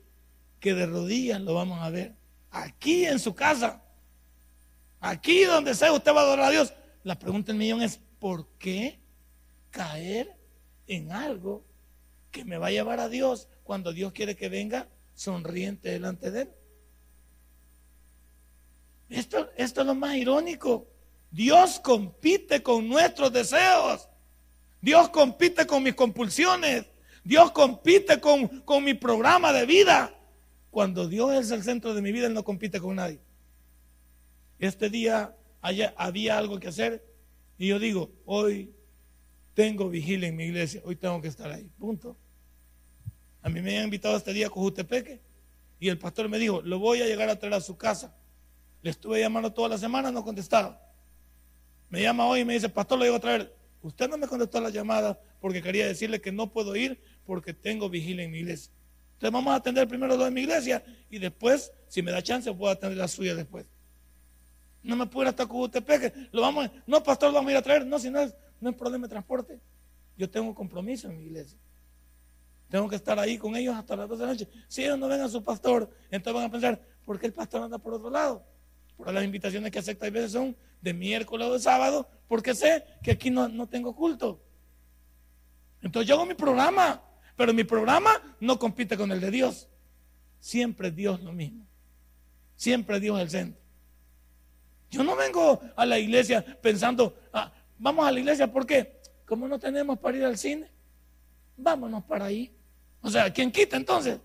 que 0.60 0.74
de 0.74 0.86
rodillas 0.86 1.40
lo 1.40 1.54
vamos 1.54 1.80
a 1.80 1.90
ver. 1.90 2.14
Aquí 2.50 3.04
en 3.04 3.18
su 3.18 3.34
casa. 3.34 3.82
Aquí 5.00 5.44
donde 5.44 5.74
sea 5.74 5.92
usted 5.92 6.12
va 6.12 6.20
a 6.20 6.24
adorar 6.24 6.46
a 6.46 6.50
Dios. 6.50 6.72
La 7.04 7.18
pregunta 7.18 7.52
del 7.52 7.58
millón 7.58 7.82
es, 7.82 8.00
¿por 8.18 8.48
qué 8.58 8.98
caer 9.70 10.36
en 10.86 11.12
algo 11.12 11.64
que 12.30 12.44
me 12.44 12.58
va 12.58 12.68
a 12.68 12.72
llevar 12.72 13.00
a 13.00 13.08
Dios 13.08 13.48
cuando 13.62 13.92
Dios 13.92 14.12
quiere 14.12 14.36
que 14.36 14.48
venga 14.48 14.88
sonriente 15.14 15.90
delante 15.90 16.30
de 16.30 16.42
Él? 16.42 16.50
Esto, 19.08 19.50
esto 19.56 19.80
es 19.80 19.86
lo 19.86 19.94
más 19.94 20.16
irónico. 20.16 20.86
Dios 21.30 21.80
compite 21.80 22.62
con 22.62 22.88
nuestros 22.88 23.32
deseos. 23.32 24.08
Dios 24.80 25.08
compite 25.10 25.66
con 25.66 25.82
mis 25.82 25.94
compulsiones. 25.94 26.86
Dios 27.28 27.50
compite 27.50 28.20
con, 28.20 28.48
con 28.60 28.82
mi 28.82 28.94
programa 28.94 29.52
de 29.52 29.66
vida. 29.66 30.14
Cuando 30.70 31.06
Dios 31.06 31.34
es 31.34 31.50
el 31.50 31.62
centro 31.62 31.92
de 31.92 32.00
mi 32.00 32.10
vida, 32.10 32.26
Él 32.26 32.32
no 32.32 32.42
compite 32.42 32.80
con 32.80 32.96
nadie. 32.96 33.20
Este 34.58 34.88
día 34.88 35.36
había 35.60 36.38
algo 36.38 36.58
que 36.58 36.68
hacer 36.68 37.04
y 37.58 37.68
yo 37.68 37.78
digo, 37.78 38.10
hoy 38.24 38.72
tengo 39.52 39.90
vigilia 39.90 40.26
en 40.26 40.36
mi 40.36 40.44
iglesia, 40.44 40.80
hoy 40.86 40.96
tengo 40.96 41.20
que 41.20 41.28
estar 41.28 41.52
ahí, 41.52 41.70
punto. 41.78 42.16
A 43.42 43.50
mí 43.50 43.60
me 43.60 43.76
han 43.76 43.84
invitado 43.84 44.16
este 44.16 44.32
día 44.32 44.46
a 44.46 44.50
Cojutepeque 44.50 45.20
y 45.78 45.90
el 45.90 45.98
pastor 45.98 46.30
me 46.30 46.38
dijo, 46.38 46.62
lo 46.62 46.78
voy 46.78 47.02
a 47.02 47.06
llegar 47.06 47.28
a 47.28 47.38
traer 47.38 47.52
a 47.52 47.60
su 47.60 47.76
casa. 47.76 48.16
Le 48.80 48.88
estuve 48.88 49.20
llamando 49.20 49.52
toda 49.52 49.68
la 49.68 49.76
semana, 49.76 50.10
no 50.10 50.24
contestaba. 50.24 50.80
Me 51.90 52.00
llama 52.00 52.24
hoy 52.26 52.40
y 52.40 52.44
me 52.46 52.54
dice, 52.54 52.70
pastor, 52.70 52.98
lo 52.98 53.04
llego 53.04 53.16
a 53.16 53.20
traer. 53.20 53.54
Usted 53.82 54.08
no 54.08 54.16
me 54.16 54.26
contestó 54.26 54.62
la 54.62 54.70
llamada 54.70 55.20
porque 55.40 55.60
quería 55.60 55.86
decirle 55.86 56.22
que 56.22 56.32
no 56.32 56.50
puedo 56.50 56.74
ir 56.74 56.98
porque 57.28 57.52
tengo 57.52 57.90
vigilia 57.90 58.24
en 58.24 58.30
mi 58.30 58.38
iglesia. 58.38 58.72
Entonces 59.12 59.32
vamos 59.34 59.52
a 59.52 59.56
atender 59.56 59.86
primero 59.86 60.16
dos 60.16 60.28
en 60.28 60.32
mi 60.32 60.40
iglesia 60.40 60.82
y 61.10 61.18
después, 61.18 61.70
si 61.86 62.00
me 62.00 62.10
da 62.10 62.22
chance, 62.22 62.50
puedo 62.54 62.72
atender 62.72 62.96
la 62.96 63.06
suya 63.06 63.34
después. 63.34 63.66
No 64.82 64.96
me 64.96 65.06
puedo 65.06 65.24
ir 65.24 65.28
hasta 65.28 65.44
Cubutepeque. 65.44 66.10
Lo 66.32 66.40
vamos 66.40 66.70
no, 66.86 67.02
pastor, 67.02 67.28
lo 67.28 67.34
vamos 67.34 67.50
a 67.50 67.52
ir 67.52 67.58
a 67.58 67.62
traer. 67.62 67.84
No, 67.84 67.98
si 67.98 68.08
no 68.08 68.18
es, 68.20 68.34
no 68.62 68.70
es 68.70 68.76
problema 68.76 69.06
de 69.06 69.10
transporte. 69.10 69.60
Yo 70.16 70.30
tengo 70.30 70.54
compromiso 70.54 71.10
en 71.10 71.18
mi 71.18 71.24
iglesia. 71.24 71.58
Tengo 72.70 72.88
que 72.88 72.96
estar 72.96 73.18
ahí 73.18 73.36
con 73.36 73.54
ellos 73.56 73.76
hasta 73.76 73.94
las 73.94 74.08
12 74.08 74.20
de 74.20 74.26
la 74.26 74.32
noche. 74.32 74.48
Si 74.66 74.82
ellos 74.82 74.98
no 74.98 75.06
ven 75.06 75.20
a 75.20 75.28
su 75.28 75.44
pastor, 75.44 75.90
entonces 76.10 76.32
van 76.32 76.48
a 76.48 76.50
pensar, 76.50 76.80
¿por 77.04 77.20
qué 77.20 77.26
el 77.26 77.34
pastor 77.34 77.62
anda 77.62 77.76
por 77.76 77.92
otro 77.92 78.08
lado? 78.08 78.42
Por 78.96 79.12
las 79.12 79.22
invitaciones 79.22 79.70
que 79.70 79.80
acepta 79.80 80.06
a 80.06 80.10
veces 80.10 80.32
son 80.32 80.56
de 80.80 80.94
miércoles 80.94 81.46
o 81.46 81.52
de 81.52 81.58
sábado, 81.58 82.08
porque 82.26 82.54
sé 82.54 82.86
que 83.02 83.10
aquí 83.10 83.28
no, 83.28 83.50
no 83.50 83.68
tengo 83.68 83.94
culto. 83.94 84.42
Entonces 85.82 86.08
yo 86.08 86.14
hago 86.14 86.24
mi 86.24 86.32
programa. 86.34 87.02
Pero 87.38 87.54
mi 87.54 87.62
programa 87.62 88.10
no 88.40 88.58
compite 88.58 88.96
con 88.96 89.12
el 89.12 89.20
de 89.20 89.30
Dios. 89.30 89.68
Siempre 90.40 90.90
Dios 90.90 91.22
lo 91.22 91.32
mismo. 91.32 91.64
Siempre 92.56 92.98
Dios 92.98 93.20
el 93.20 93.30
centro. 93.30 93.60
Yo 94.90 95.04
no 95.04 95.14
vengo 95.14 95.60
a 95.76 95.86
la 95.86 96.00
iglesia 96.00 96.44
pensando, 96.60 97.16
ah, 97.32 97.52
vamos 97.78 98.04
a 98.04 98.10
la 98.10 98.18
iglesia 98.18 98.50
porque 98.50 99.00
como 99.24 99.46
no 99.46 99.56
tenemos 99.56 100.00
para 100.00 100.16
ir 100.16 100.24
al 100.24 100.36
cine, 100.36 100.68
vámonos 101.56 102.02
para 102.02 102.24
ahí. 102.24 102.52
O 103.02 103.08
sea, 103.08 103.32
¿quién 103.32 103.52
quita 103.52 103.76
entonces? 103.76 104.18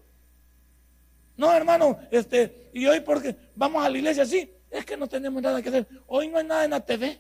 No, 1.38 1.54
hermano, 1.54 2.00
este, 2.10 2.72
y 2.74 2.88
hoy 2.88 3.02
porque 3.02 3.36
vamos 3.56 3.86
a 3.86 3.90
la 3.90 3.98
iglesia, 4.00 4.26
sí, 4.26 4.50
es 4.72 4.86
que 4.86 4.98
no 4.98 5.08
tenemos 5.08 5.40
nada 5.40 5.62
que 5.62 5.70
hacer. 5.70 5.88
Hoy 6.08 6.30
no 6.30 6.40
hay 6.40 6.46
nada 6.46 6.66
en 6.66 6.72
la 6.72 6.84
TV. 6.84 7.20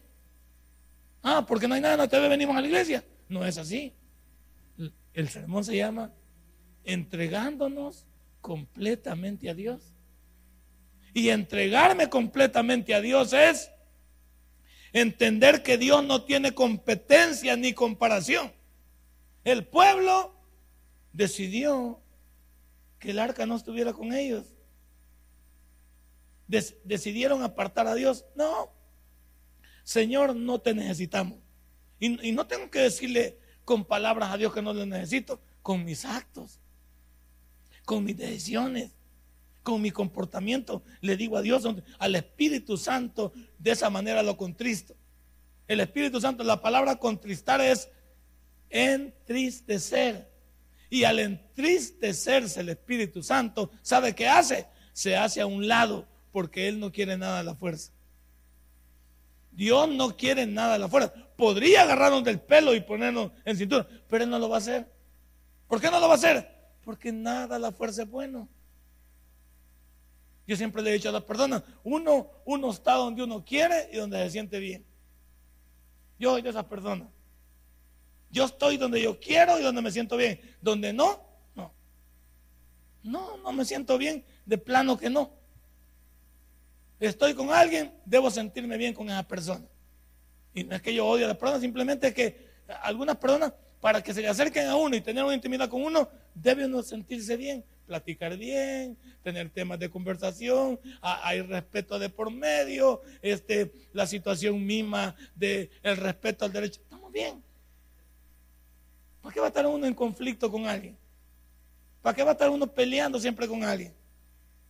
Ah, 1.21 1.45
porque 1.47 1.67
no 1.67 1.75
hay 1.75 1.81
nada 1.81 1.93
en 1.93 1.99
la 1.99 2.07
TV, 2.07 2.27
venimos 2.29 2.57
a 2.57 2.61
la 2.61 2.65
iglesia. 2.65 3.03
No 3.29 3.45
es 3.45 3.59
así. 3.59 3.93
El 5.13 5.29
sermón 5.29 5.63
se 5.63 5.77
llama 5.77 6.13
entregándonos 6.83 8.05
completamente 8.41 9.49
a 9.49 9.53
Dios. 9.53 9.93
Y 11.13 11.29
entregarme 11.29 12.09
completamente 12.09 12.93
a 12.93 13.01
Dios 13.01 13.33
es 13.33 13.69
entender 14.91 15.63
que 15.63 15.77
Dios 15.77 16.03
no 16.03 16.23
tiene 16.23 16.53
competencia 16.53 17.55
ni 17.55 17.73
comparación. 17.73 18.51
El 19.43 19.65
pueblo 19.65 20.35
decidió 21.11 22.01
que 22.99 23.11
el 23.11 23.19
arca 23.19 23.45
no 23.45 23.55
estuviera 23.55 23.93
con 23.93 24.13
ellos. 24.13 24.45
decidieron 26.47 27.43
apartar 27.43 27.87
a 27.87 27.95
Dios. 27.95 28.25
No, 28.35 28.71
Señor, 29.83 30.35
no 30.35 30.61
te 30.61 30.73
necesitamos. 30.73 31.39
Y, 31.99 32.31
no 32.31 32.47
tengo 32.47 32.69
que 32.69 32.79
decirle, 32.79 33.39
con 33.65 33.85
palabras 33.85 34.31
a 34.31 34.37
Dios 34.37 34.53
que 34.53 34.61
no 34.61 34.73
le 34.73 34.85
necesito, 34.85 35.39
con 35.61 35.85
mis 35.85 36.05
actos, 36.05 36.59
con 37.85 38.03
mis 38.03 38.17
decisiones, 38.17 38.91
con 39.63 39.81
mi 39.81 39.91
comportamiento. 39.91 40.83
Le 41.01 41.15
digo 41.15 41.37
a 41.37 41.41
Dios, 41.41 41.63
al 41.99 42.15
Espíritu 42.15 42.77
Santo, 42.77 43.33
de 43.57 43.71
esa 43.71 43.89
manera 43.89 44.21
lo 44.21 44.37
contristo. 44.37 44.95
El 45.67 45.79
Espíritu 45.79 46.19
Santo, 46.19 46.43
la 46.43 46.61
palabra 46.61 46.97
contristar 46.97 47.61
es 47.61 47.89
entristecer. 48.69 50.29
Y 50.89 51.05
al 51.05 51.19
entristecerse 51.19 52.59
el 52.59 52.69
Espíritu 52.69 53.23
Santo, 53.23 53.71
¿sabe 53.81 54.13
qué 54.13 54.27
hace? 54.27 54.67
Se 54.91 55.15
hace 55.15 55.41
a 55.41 55.47
un 55.47 55.67
lado 55.67 56.07
porque 56.31 56.67
Él 56.67 56.79
no 56.79 56.91
quiere 56.91 57.17
nada 57.17 57.37
de 57.37 57.45
la 57.45 57.55
fuerza. 57.55 57.92
Dios 59.55 59.87
no 59.89 60.15
quiere 60.17 60.45
nada 60.45 60.73
de 60.73 60.79
la 60.79 60.87
fuerza. 60.89 61.13
Podría 61.35 61.83
agarrarnos 61.83 62.23
del 62.23 62.39
pelo 62.39 62.73
y 62.73 62.81
ponernos 62.81 63.31
en 63.45 63.55
cintura, 63.57 63.87
pero 64.07 64.23
Él 64.23 64.29
no 64.29 64.39
lo 64.39 64.49
va 64.49 64.55
a 64.55 64.59
hacer. 64.59 64.91
¿Por 65.67 65.79
qué 65.79 65.89
no 65.89 65.99
lo 65.99 66.07
va 66.07 66.13
a 66.13 66.17
hacer? 66.17 66.49
Porque 66.83 67.11
nada 67.11 67.59
la 67.59 67.71
fuerza 67.71 68.03
es 68.03 68.09
bueno. 68.09 68.49
Yo 70.45 70.55
siempre 70.57 70.81
le 70.81 70.89
he 70.89 70.93
dicho 70.93 71.09
a 71.09 71.13
las 71.13 71.23
personas, 71.23 71.63
uno, 71.83 72.29
uno 72.45 72.71
está 72.71 72.95
donde 72.95 73.23
uno 73.23 73.45
quiere 73.45 73.89
y 73.93 73.97
donde 73.97 74.21
se 74.23 74.31
siente 74.31 74.59
bien. 74.59 74.85
Yo 76.19 76.31
soy 76.31 76.41
de 76.41 76.49
esas 76.49 76.65
personas. 76.65 77.07
Yo 78.29 78.45
estoy 78.45 78.77
donde 78.77 79.01
yo 79.01 79.19
quiero 79.19 79.59
y 79.59 79.63
donde 79.63 79.81
me 79.81 79.91
siento 79.91 80.17
bien. 80.17 80.39
Donde 80.61 80.91
no, 80.91 81.23
no. 81.55 81.71
No, 83.03 83.37
no 83.37 83.53
me 83.53 83.63
siento 83.63 83.97
bien. 83.97 84.25
De 84.45 84.57
plano 84.57 84.97
que 84.97 85.09
no. 85.09 85.31
Estoy 87.03 87.33
con 87.33 87.51
alguien, 87.51 87.91
debo 88.05 88.31
sentirme 88.31 88.77
bien 88.77 88.93
con 88.93 89.09
esa 89.09 89.27
persona. 89.27 89.65
Y 90.53 90.63
no 90.63 90.73
es 90.73 90.81
que 90.81 90.93
yo 90.93 91.05
odie 91.05 91.25
a 91.25 91.27
las 91.27 91.35
personas, 91.35 91.59
simplemente 91.59 92.07
es 92.07 92.13
que 92.13 92.47
algunas 92.81 93.17
personas, 93.17 93.51
para 93.81 94.01
que 94.01 94.13
se 94.13 94.21
le 94.21 94.29
acerquen 94.29 94.67
a 94.67 94.77
uno 94.77 94.95
y 94.95 95.01
tener 95.01 95.21
una 95.21 95.33
intimidad 95.33 95.67
con 95.67 95.83
uno, 95.83 96.07
debe 96.33 96.65
uno 96.65 96.81
sentirse 96.81 97.35
bien, 97.35 97.65
platicar 97.87 98.37
bien, 98.37 98.97
tener 99.21 99.49
temas 99.49 99.79
de 99.79 99.89
conversación, 99.89 100.79
hay 101.01 101.41
respeto 101.41 101.99
de 101.99 102.07
por 102.07 102.31
medio, 102.31 103.01
este, 103.21 103.73
la 103.91 104.07
situación 104.07 104.65
misma 104.65 105.13
del 105.35 105.69
el 105.83 105.97
respeto 105.97 106.45
al 106.45 106.53
derecho. 106.53 106.79
Estamos 106.83 107.11
bien. 107.11 107.43
¿Para 109.21 109.33
qué 109.33 109.41
va 109.41 109.47
a 109.47 109.49
estar 109.49 109.67
uno 109.67 109.85
en 109.85 109.93
conflicto 109.93 110.49
con 110.49 110.67
alguien? 110.67 110.97
¿Para 112.01 112.15
qué 112.15 112.23
va 112.23 112.29
a 112.29 112.33
estar 112.33 112.49
uno 112.49 112.65
peleando 112.65 113.19
siempre 113.19 113.45
con 113.45 113.61
alguien? 113.61 113.93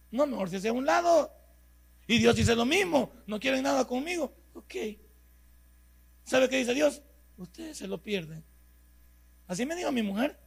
No, 0.10 0.26
mejor 0.26 0.50
si 0.50 0.56
hace 0.56 0.70
a 0.70 0.74
un 0.74 0.88
lado. 0.88 1.32
Y 2.08 2.20
Dios 2.20 2.36
dice 2.36 2.56
lo 2.56 2.66
mismo, 2.66 3.12
no 3.26 3.40
quieren 3.40 3.64
nada 3.64 3.86
conmigo. 3.86 4.34
Ok. 4.54 4.76
¿Sabe 6.24 6.50
qué 6.50 6.58
dice 6.58 6.74
Dios? 6.74 7.02
Ustedes 7.38 7.78
se 7.78 7.88
lo 7.88 8.02
pierden. 8.02 8.44
Así 9.48 9.66
me 9.66 9.76
dijo 9.76 9.92
mi 9.92 10.02
mujer. 10.02 10.40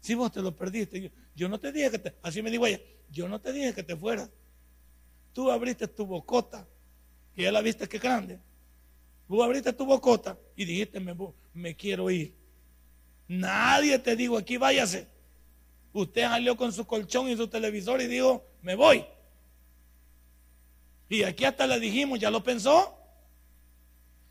Si 0.00 0.14
vos 0.14 0.30
te 0.30 0.40
lo 0.40 0.54
perdiste, 0.54 1.10
yo, 1.34 1.48
no 1.48 1.58
te 1.58 1.72
dije 1.72 1.90
que 1.90 1.98
te, 1.98 2.14
así 2.22 2.42
me 2.42 2.50
dijo 2.50 2.66
ella, 2.66 2.80
yo 3.10 3.28
no 3.28 3.40
te 3.40 3.52
dije 3.52 3.74
que 3.74 3.82
te 3.82 3.96
fueras. 3.96 4.30
Tú 5.32 5.50
abriste 5.50 5.88
tu 5.88 6.06
bocota, 6.06 6.66
y 7.34 7.42
ya 7.42 7.52
la 7.52 7.60
viste 7.60 7.88
que 7.88 7.98
grande. 7.98 8.38
Tú 9.26 9.42
abriste 9.42 9.72
tu 9.72 9.84
bocota 9.84 10.38
y 10.54 10.64
dijiste, 10.64 11.00
me, 11.00 11.16
me 11.52 11.74
quiero 11.74 12.08
ir. 12.10 12.34
Nadie 13.26 13.98
te 13.98 14.14
dijo, 14.14 14.38
aquí 14.38 14.56
váyase. 14.56 15.08
Usted 15.92 16.22
salió 16.22 16.56
con 16.56 16.72
su 16.72 16.86
colchón 16.86 17.28
y 17.28 17.36
su 17.36 17.48
televisor 17.48 18.00
y 18.00 18.06
dijo, 18.06 18.46
me 18.62 18.74
voy. 18.74 19.04
Y 21.08 21.22
aquí 21.22 21.44
hasta 21.44 21.66
le 21.66 21.78
dijimos, 21.78 22.18
¿ya 22.18 22.30
lo 22.30 22.42
pensó? 22.42 22.98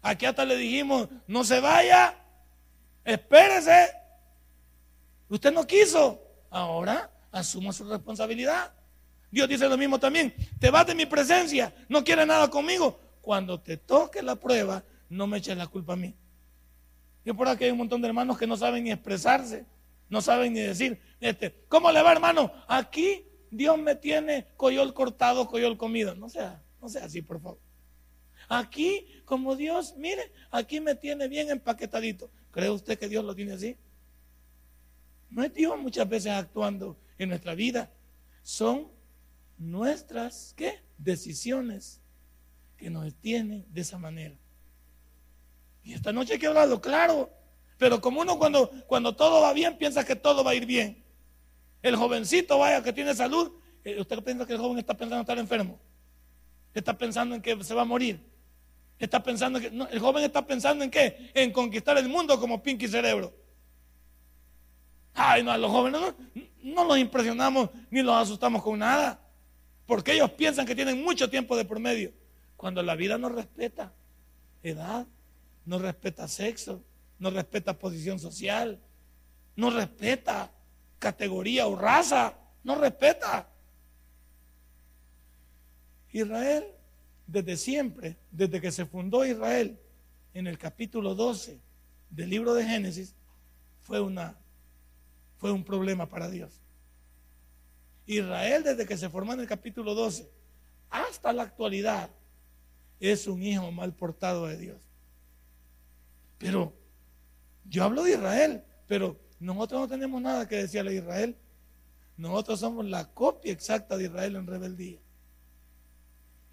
Aquí 0.02 0.26
hasta 0.26 0.46
le 0.46 0.56
dijimos, 0.56 1.10
no 1.28 1.44
se 1.44 1.60
vaya, 1.60 2.16
espérese. 3.04 3.92
Usted 5.30 5.52
no 5.52 5.66
quiso. 5.66 6.22
Ahora 6.50 7.12
asuma 7.32 7.74
su 7.74 7.84
responsabilidad. 7.90 8.74
Dios 9.32 9.50
dice 9.50 9.68
lo 9.68 9.78
mismo 9.78 10.00
también. 10.00 10.34
Te 10.60 10.70
vas 10.70 10.88
de 10.88 10.96
mi 10.96 11.06
presencia, 11.06 11.74
no 11.90 12.04
quieres 12.04 12.26
nada 12.28 12.50
conmigo. 12.50 13.00
Cuando 13.22 13.60
te 13.60 13.78
toque 13.78 14.22
la 14.22 14.36
prueba, 14.36 14.84
no 15.10 15.28
me 15.28 15.38
eches 15.40 15.58
la 15.58 15.68
culpa 15.68 15.94
a 15.94 15.98
mí. 15.98 16.16
Yo 17.26 17.36
por 17.36 17.48
aquí 17.48 17.64
hay 17.64 17.72
un 17.72 17.80
montón 17.80 18.02
de 18.02 18.08
hermanos 18.08 18.38
que 18.38 18.46
no 18.46 18.56
saben 18.56 18.84
ni 18.84 18.92
expresarse, 18.92 19.66
no 20.10 20.22
saben 20.22 20.54
ni 20.54 20.60
decir, 20.60 21.02
este, 21.20 21.66
¿cómo 21.68 21.92
le 21.92 22.02
va 22.04 22.12
hermano? 22.12 22.52
Aquí 22.68 23.26
Dios 23.50 23.78
me 23.78 23.96
tiene 23.96 24.48
coyol 24.56 24.94
cortado, 24.94 25.48
coyol 25.48 25.76
comido. 25.76 26.14
No 26.14 26.30
sea, 26.30 26.62
no 26.86 26.90
sea 26.90 27.06
así, 27.06 27.22
por 27.22 27.42
favor. 27.42 27.60
Aquí, 28.48 29.08
como 29.26 29.56
Dios, 29.56 29.96
mire, 29.98 30.32
aquí 30.52 30.80
me 30.80 30.94
tiene 30.94 31.28
bien 31.28 31.50
empaquetadito. 31.50 32.30
¿Cree 32.52 32.70
usted 32.70 33.00
que 33.00 33.10
Dios 33.10 33.26
lo 33.26 33.34
tiene 33.34 33.54
así? 33.54 33.76
No 35.32 35.44
es 35.44 35.52
Dios 35.52 35.78
muchas 35.80 36.08
veces 36.08 36.32
actuando 36.32 36.96
en 37.18 37.30
nuestra 37.30 37.56
vida. 37.56 37.92
Son 38.44 38.92
nuestras, 39.58 40.54
¿qué? 40.56 40.80
Decisiones 41.00 42.02
que 42.78 42.92
nos 42.92 43.12
tienen 43.16 43.66
de 43.74 43.82
esa 43.82 43.98
manera. 43.98 44.36
Y 45.84 45.94
esta 45.94 46.14
noche 46.14 46.34
hay 46.34 46.40
que 46.40 46.48
hablarlo, 46.48 46.80
claro. 46.80 47.32
Pero 47.80 48.00
como 48.00 48.22
uno 48.22 48.38
cuando, 48.38 48.70
cuando 48.86 49.16
todo 49.16 49.42
va 49.42 49.54
bien 49.54 49.78
piensa 49.80 50.06
que 50.06 50.16
todo 50.16 50.44
va 50.44 50.52
a 50.52 50.56
ir 50.56 50.68
bien. 50.68 51.04
El 51.82 51.96
jovencito, 51.96 52.60
vaya, 52.60 52.84
que 52.84 52.94
tiene 52.94 53.16
salud, 53.16 53.54
eh, 53.84 54.00
usted 54.00 54.24
piensa 54.24 54.46
que 54.46 54.54
el 54.54 54.60
joven 54.60 54.78
está 54.78 54.94
pensando 54.94 55.16
en 55.16 55.22
estar 55.22 55.38
enfermo. 55.40 55.80
Está 56.76 56.98
pensando 56.98 57.34
en 57.34 57.42
que 57.42 57.64
se 57.64 57.74
va 57.74 57.82
a 57.82 57.86
morir. 57.86 58.20
Está 59.00 59.24
pensando 59.24 59.60
que, 59.60 59.68
el 59.68 60.00
joven 60.00 60.24
está 60.24 60.46
pensando 60.46 60.84
en 60.84 60.92
qué? 60.92 61.32
En 61.34 61.52
conquistar 61.52 61.98
el 61.98 62.08
mundo 62.08 62.40
como 62.40 62.62
Pinky 62.62 62.88
Cerebro. 62.88 63.34
Ay, 65.14 65.42
no, 65.42 65.52
a 65.52 65.58
los 65.58 65.72
jóvenes 65.72 66.02
no, 66.02 66.16
no 66.62 66.84
los 66.84 66.98
impresionamos 66.98 67.70
ni 67.90 68.02
los 68.02 68.16
asustamos 68.16 68.62
con 68.62 68.78
nada. 68.78 69.20
Porque 69.86 70.14
ellos 70.14 70.32
piensan 70.32 70.66
que 70.66 70.76
tienen 70.76 71.02
mucho 71.02 71.30
tiempo 71.30 71.56
de 71.56 71.66
promedio. 71.66 72.12
Cuando 72.58 72.84
la 72.84 72.96
vida 72.96 73.18
no 73.18 73.30
respeta 73.30 73.94
edad, 74.62 75.08
no 75.66 75.80
respeta 75.80 76.28
sexo, 76.28 76.84
no 77.20 77.30
respeta 77.30 77.78
posición 77.78 78.20
social, 78.20 78.80
no 79.56 79.70
respeta 79.70 80.52
categoría 81.00 81.68
o 81.68 81.76
raza, 81.76 82.34
no 82.64 82.76
respeta. 82.76 83.48
Israel, 86.16 86.64
desde 87.28 87.58
siempre, 87.58 88.16
desde 88.32 88.62
que 88.62 88.72
se 88.72 88.86
fundó 88.86 89.26
Israel, 89.26 89.78
en 90.34 90.48
el 90.48 90.58
capítulo 90.58 91.14
12 91.14 91.60
del 92.10 92.30
libro 92.30 92.54
de 92.54 92.64
Génesis, 92.64 93.14
fue, 93.82 94.00
una, 94.00 94.38
fue 95.38 95.52
un 95.52 95.66
problema 95.66 96.08
para 96.08 96.30
Dios. 96.30 96.62
Israel, 98.06 98.64
desde 98.64 98.86
que 98.86 98.96
se 98.96 99.10
formó 99.10 99.34
en 99.34 99.42
el 99.42 99.48
capítulo 99.48 99.94
12 99.94 100.30
hasta 100.90 101.34
la 101.34 101.44
actualidad, 101.44 102.10
es 103.02 103.28
un 103.28 103.44
hijo 103.44 103.70
mal 103.74 103.94
portado 103.94 104.48
de 104.48 104.56
Dios. 104.56 104.78
Pero 106.38 106.74
yo 107.66 107.84
hablo 107.84 108.04
de 108.04 108.12
Israel, 108.12 108.64
pero 108.88 109.20
nosotros 109.42 109.82
no 109.82 109.88
tenemos 109.90 110.22
nada 110.22 110.48
que 110.48 110.56
decirle 110.56 110.92
a 110.92 110.94
Israel. 110.94 111.36
Nosotros 112.16 112.62
somos 112.62 112.86
la 112.86 113.12
copia 113.14 113.52
exacta 113.52 113.98
de 113.98 114.06
Israel 114.06 114.38
en 114.38 114.48
rebeldía. 114.48 115.00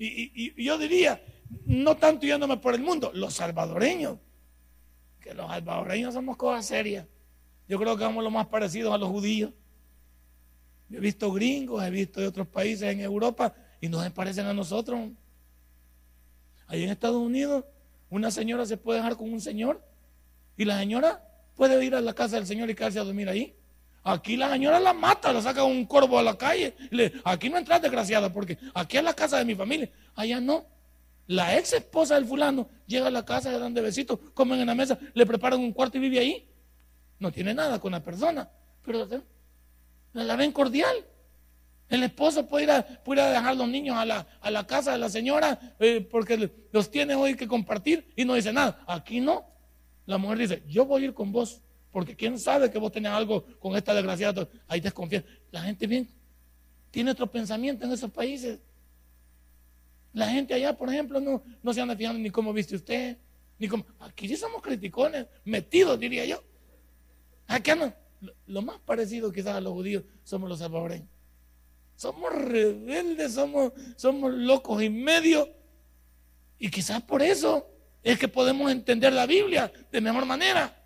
Y, 0.04 0.64
yo 0.64 0.78
diría, 0.78 1.22
no 1.64 1.96
tanto 1.96 2.26
yéndome 2.26 2.56
por 2.56 2.74
el 2.74 2.82
mundo, 2.82 3.12
los 3.14 3.34
salvadoreños, 3.34 4.18
que 5.20 5.34
los 5.34 5.46
salvadoreños 5.46 6.14
somos 6.14 6.36
cosas 6.36 6.66
serias. 6.66 7.06
Yo 7.68 7.78
creo 7.78 7.96
que 7.96 8.04
somos 8.04 8.24
lo 8.24 8.30
más 8.30 8.46
parecidos 8.48 8.92
a 8.92 8.98
los 8.98 9.08
judíos. 9.08 9.52
he 10.90 10.98
visto 10.98 11.32
gringos, 11.32 11.84
he 11.84 11.90
visto 11.90 12.20
de 12.20 12.26
otros 12.26 12.48
países 12.48 12.90
en 12.90 13.00
Europa 13.00 13.54
y 13.80 13.88
no 13.88 14.02
se 14.02 14.10
parecen 14.10 14.46
a 14.46 14.52
nosotros. 14.52 15.10
Ahí 16.66 16.82
en 16.84 16.90
Estados 16.90 17.16
Unidos 17.16 17.64
una 18.10 18.30
señora 18.30 18.66
se 18.66 18.76
puede 18.76 18.98
dejar 18.98 19.16
con 19.16 19.32
un 19.32 19.40
señor 19.40 19.82
y 20.56 20.64
la 20.64 20.78
señora 20.78 21.26
puede 21.54 21.82
ir 21.84 21.94
a 21.94 22.00
la 22.00 22.12
casa 22.12 22.36
del 22.36 22.46
señor 22.46 22.68
y 22.68 22.74
quedarse 22.74 22.98
a 22.98 23.04
dormir 23.04 23.28
ahí. 23.28 23.54
Aquí 24.04 24.36
la 24.36 24.50
señora 24.50 24.80
la 24.80 24.92
mata, 24.92 25.32
la 25.32 25.40
saca 25.40 25.62
un 25.62 25.86
corvo 25.86 26.18
a 26.18 26.22
la 26.22 26.36
calle. 26.36 26.74
Le, 26.90 27.12
aquí 27.24 27.48
no 27.48 27.58
entras 27.58 27.80
desgraciada 27.80 28.32
porque 28.32 28.58
aquí 28.74 28.96
es 28.96 29.04
la 29.04 29.14
casa 29.14 29.38
de 29.38 29.44
mi 29.44 29.54
familia. 29.54 29.90
Allá 30.14 30.40
no. 30.40 30.66
La 31.28 31.56
ex 31.56 31.72
esposa 31.72 32.16
del 32.16 32.26
fulano 32.26 32.68
llega 32.86 33.06
a 33.06 33.10
la 33.10 33.24
casa, 33.24 33.52
le 33.52 33.58
dan 33.58 33.72
de 33.72 33.80
besitos, 33.80 34.18
comen 34.34 34.60
en 34.60 34.66
la 34.66 34.74
mesa, 34.74 34.98
le 35.14 35.24
preparan 35.24 35.60
un 35.60 35.72
cuarto 35.72 35.98
y 35.98 36.00
vive 36.00 36.18
ahí. 36.18 36.48
No 37.20 37.30
tiene 37.30 37.54
nada 37.54 37.78
con 37.78 37.92
la 37.92 38.02
persona, 38.02 38.50
pero 38.84 39.08
la, 40.12 40.36
ven 40.36 40.50
cordial. 40.50 40.94
El 41.88 42.02
esposo 42.02 42.46
puede 42.48 42.64
ir 42.64 42.70
a, 42.72 42.82
dejar 43.30 43.56
los 43.56 43.68
niños 43.68 43.96
a 43.96 44.04
la, 44.04 44.26
a 44.40 44.50
la 44.50 44.66
casa 44.66 44.92
de 44.92 44.98
la 44.98 45.08
señora 45.08 45.76
eh, 45.78 46.00
porque 46.00 46.50
los 46.72 46.90
tiene 46.90 47.14
hoy 47.14 47.36
que 47.36 47.46
compartir 47.46 48.12
y 48.16 48.24
no 48.24 48.34
dice 48.34 48.52
nada. 48.52 48.82
Aquí 48.88 49.20
no. 49.20 49.46
La 50.06 50.18
mujer 50.18 50.38
dice, 50.38 50.62
yo 50.66 50.86
voy 50.86 51.02
a 51.02 51.04
ir 51.06 51.14
con 51.14 51.30
vos 51.30 51.62
porque 51.92 52.16
quién 52.16 52.38
sabe 52.38 52.70
que 52.70 52.78
vos 52.78 52.90
tenés 52.90 53.12
algo 53.12 53.44
con 53.60 53.76
esta 53.76 53.94
desgraciada. 53.94 54.48
Ahí 54.66 54.80
desconfía. 54.80 55.24
La 55.50 55.62
gente 55.62 55.86
bien 55.86 56.08
tiene 56.90 57.10
otro 57.10 57.30
pensamiento 57.30 57.84
en 57.84 57.92
esos 57.92 58.10
países. 58.10 58.58
La 60.14 60.28
gente 60.28 60.54
allá, 60.54 60.76
por 60.76 60.88
ejemplo, 60.88 61.20
no, 61.20 61.42
no 61.62 61.72
se 61.72 61.80
anda 61.80 61.94
fijando 61.94 62.18
ni 62.18 62.30
cómo 62.30 62.52
viste 62.52 62.76
usted, 62.76 63.18
ni 63.58 63.68
cómo. 63.68 63.84
Aquí 64.00 64.26
sí 64.26 64.36
somos 64.36 64.62
criticones, 64.62 65.26
metidos, 65.44 65.98
diría 66.00 66.24
yo. 66.24 66.42
Aquí 67.46 67.70
no. 67.76 67.94
Lo 68.46 68.62
más 68.62 68.78
parecido 68.80 69.32
quizás 69.32 69.56
a 69.56 69.60
los 69.60 69.72
judíos 69.72 70.04
somos 70.24 70.48
los 70.48 70.58
salvadoreños. 70.58 71.08
Somos 71.96 72.32
rebeldes, 72.32 73.34
somos, 73.34 73.72
somos 73.96 74.32
locos 74.32 74.82
y 74.82 74.88
medio. 74.88 75.48
Y 76.58 76.70
quizás 76.70 77.02
por 77.02 77.22
eso 77.22 77.68
es 78.02 78.18
que 78.18 78.28
podemos 78.28 78.70
entender 78.70 79.12
la 79.12 79.26
Biblia 79.26 79.72
de 79.90 80.00
mejor 80.00 80.24
manera. 80.24 80.81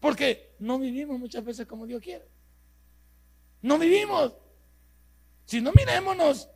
Porque 0.00 0.54
no 0.58 0.78
vivimos 0.78 1.18
muchas 1.18 1.44
veces 1.44 1.66
como 1.66 1.86
Dios 1.86 2.02
quiere. 2.02 2.26
No 3.62 3.78
vivimos. 3.78 4.34
Si 5.44 5.60
no 5.60 5.72
mirémonos. 5.72 6.48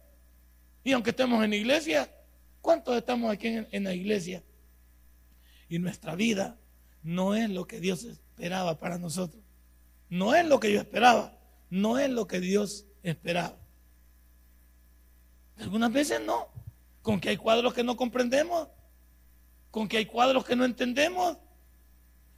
Y 0.85 0.93
aunque 0.93 1.11
estemos 1.11 1.45
en 1.45 1.53
iglesia, 1.55 2.13
¿cuántos 2.61 2.97
estamos 2.97 3.33
aquí 3.33 3.49
en, 3.49 3.69
en 3.71 3.85
la 3.85 3.95
iglesia? 3.95 4.43
Y 5.69 5.79
nuestra 5.79 6.15
vida 6.15 6.59
no 7.03 7.35
es 7.35 7.51
lo 7.51 7.67
que 7.67 7.81
Dios 7.81 8.05
esperaba 8.05 8.79
para 8.79 8.99
nosotros. 8.99 9.43
No 10.09 10.35
es 10.35 10.47
lo 10.47 10.61
que 10.61 10.73
yo 10.73 10.81
esperaba. 10.81 11.39
No 11.71 11.99
es 11.99 12.11
lo 12.11 12.27
que 12.27 12.41
Dios 12.41 12.87
esperaba. 13.03 13.57
Algunas 15.57 15.93
veces 15.93 16.21
no. 16.21 16.49
Con 17.01 17.21
que 17.21 17.31
hay 17.31 17.37
cuadros 17.37 17.75
que 17.75 17.83
no 17.83 17.97
comprendemos. 17.97 18.69
con 19.73 19.89
que 19.89 19.97
hay 19.97 20.07
cuadros 20.07 20.45
que 20.45 20.55
no 20.55 20.67
entendemos, 20.67 21.39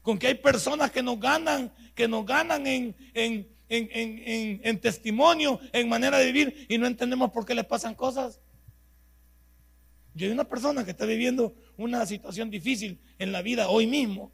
con 0.05 0.19
que 0.19 0.27
hay 0.27 0.35
personas 0.35 0.91
que 0.91 1.03
nos 1.03 1.19
ganan, 1.19 1.73
que 1.95 2.07
nos 2.07 2.27
ganan 2.27 2.67
en, 2.67 2.95
en, 3.15 3.49
en, 3.71 4.61
en 4.63 4.79
testimonio, 4.79 5.59
en 5.73 5.89
manera 5.89 6.19
de 6.19 6.27
vivir 6.27 6.67
y 6.69 6.77
no 6.77 6.87
entendemos 6.87 7.31
por 7.31 7.47
qué 7.47 7.55
les 7.55 7.65
pasan 7.65 7.95
cosas. 7.95 8.39
Yo 10.13 10.27
hay 10.27 10.33
una 10.33 10.45
persona 10.45 10.85
que 10.85 10.91
está 10.91 11.07
viviendo 11.07 11.55
una 11.79 12.05
situación 12.05 12.51
difícil 12.51 13.01
en 13.19 13.33
la 13.33 13.41
vida 13.41 13.71
hoy 13.71 13.87
mismo. 13.87 14.31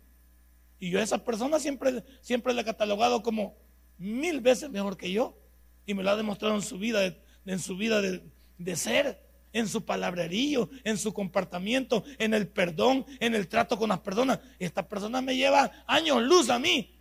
Y 0.80 0.90
yo 0.90 0.98
a 0.98 1.04
esa 1.04 1.24
persona 1.24 1.60
siempre, 1.60 2.02
siempre 2.20 2.52
le 2.52 2.62
he 2.62 2.64
catalogado 2.64 3.22
como 3.22 3.56
mil 3.96 4.40
veces 4.40 4.70
mejor 4.70 4.96
que 4.96 5.12
yo. 5.12 5.38
Y 5.86 5.94
me 5.94 6.02
lo 6.02 6.10
ha 6.10 6.16
demostrado 6.16 6.56
en 6.56 6.62
su 6.62 6.78
vida, 6.78 7.16
en 7.46 7.58
su 7.60 7.76
vida 7.76 8.02
de, 8.02 8.24
de 8.58 8.74
ser, 8.74 9.22
en 9.52 9.68
su 9.68 9.84
palabrerío, 9.84 10.70
en 10.84 10.98
su 10.98 11.12
comportamiento, 11.12 12.04
en 12.18 12.34
el 12.34 12.48
perdón, 12.48 13.04
en 13.18 13.34
el 13.34 13.48
trato 13.48 13.78
con 13.78 13.88
las 13.88 14.00
personas. 14.00 14.40
Esta 14.58 14.86
persona 14.86 15.20
me 15.20 15.36
lleva 15.36 15.70
años 15.86 16.22
luz 16.22 16.50
a 16.50 16.58
mí. 16.58 16.98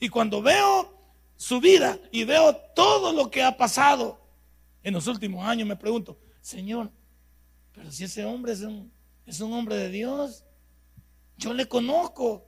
Y 0.00 0.08
cuando 0.08 0.42
veo 0.42 0.94
su 1.36 1.60
vida 1.60 1.98
y 2.12 2.24
veo 2.24 2.54
todo 2.74 3.12
lo 3.12 3.30
que 3.30 3.42
ha 3.42 3.56
pasado 3.56 4.20
en 4.82 4.94
los 4.94 5.06
últimos 5.06 5.44
años, 5.44 5.66
me 5.66 5.76
pregunto, 5.76 6.18
Señor, 6.40 6.90
pero 7.72 7.90
si 7.90 8.04
ese 8.04 8.24
hombre 8.24 8.52
es 8.52 8.60
un, 8.60 8.92
es 9.26 9.40
un 9.40 9.52
hombre 9.52 9.76
de 9.76 9.90
Dios, 9.90 10.44
yo 11.36 11.52
le 11.52 11.66
conozco. 11.66 12.46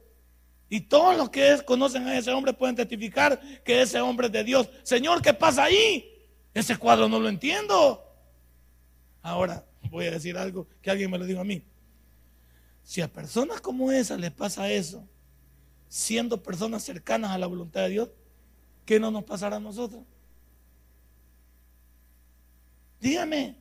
Y 0.69 0.81
todos 0.81 1.17
los 1.17 1.31
que 1.31 1.61
conocen 1.65 2.07
a 2.07 2.19
ese 2.19 2.33
hombre 2.33 2.53
pueden 2.53 2.75
testificar 2.75 3.41
que 3.63 3.83
ese 3.83 4.01
hombre 4.01 4.27
es 4.27 4.33
de 4.33 4.45
Dios. 4.45 4.69
Señor, 4.83 5.23
¿qué 5.23 5.33
pasa 5.33 5.65
ahí? 5.65 6.13
Ese 6.53 6.77
cuadro 6.77 7.09
no 7.09 7.21
lo 7.21 7.29
entiendo. 7.29 8.06
Ahora 9.27 9.65
voy 9.91 10.07
a 10.07 10.13
decir 10.13 10.39
algo 10.39 10.69
que 10.81 10.89
alguien 10.89 11.11
me 11.11 11.19
lo 11.19 11.27
dijo 11.27 11.41
a 11.41 11.45
mí. 11.45 11.61
Si 12.85 13.01
a 13.01 13.09
personas 13.13 13.61
como 13.61 13.91
esas 13.91 14.21
les 14.21 14.31
pasa 14.31 14.71
eso, 14.71 15.05
siendo 15.89 16.45
personas 16.45 16.85
cercanas 16.85 17.33
a 17.33 17.39
la 17.39 17.49
voluntad 17.49 17.83
de 17.83 17.89
Dios, 17.89 18.09
¿qué 18.85 19.01
no 19.01 19.11
nos 19.11 19.25
pasará 19.25 19.57
a 19.57 19.61
nosotros? 19.61 20.05
Dígame, 23.01 23.57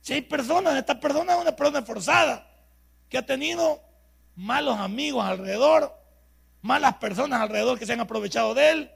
si 0.00 0.12
hay 0.12 0.22
personas, 0.22 0.76
esta 0.76 1.00
persona 1.00 1.34
es 1.34 1.40
una 1.40 1.56
persona 1.56 1.82
forzada, 1.82 2.48
que 3.08 3.18
ha 3.18 3.26
tenido 3.26 3.82
malos 4.36 4.78
amigos 4.78 5.24
alrededor, 5.24 5.92
malas 6.62 6.94
personas 6.98 7.40
alrededor 7.40 7.76
que 7.76 7.86
se 7.86 7.94
han 7.94 8.00
aprovechado 8.00 8.54
de 8.54 8.70
él, 8.70 8.90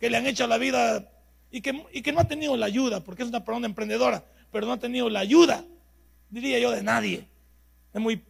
que 0.00 0.08
le 0.08 0.16
han 0.16 0.26
hecho 0.26 0.46
la 0.46 0.56
vida 0.56 1.10
y 1.50 1.60
que, 1.60 1.84
y 1.92 2.00
que 2.00 2.12
no 2.12 2.20
ha 2.20 2.26
tenido 2.26 2.56
la 2.56 2.64
ayuda, 2.64 3.00
porque 3.00 3.22
es 3.22 3.28
una 3.28 3.44
persona 3.44 3.66
emprendedora, 3.66 4.24
pero 4.54 4.68
no 4.68 4.74
ha 4.74 4.78
tenido 4.78 5.10
la 5.10 5.18
ayuda, 5.18 5.64
diría 6.30 6.60
yo, 6.60 6.70
de 6.70 6.80
nadie, 6.80 7.26
de 7.92 7.98
muy, 7.98 8.24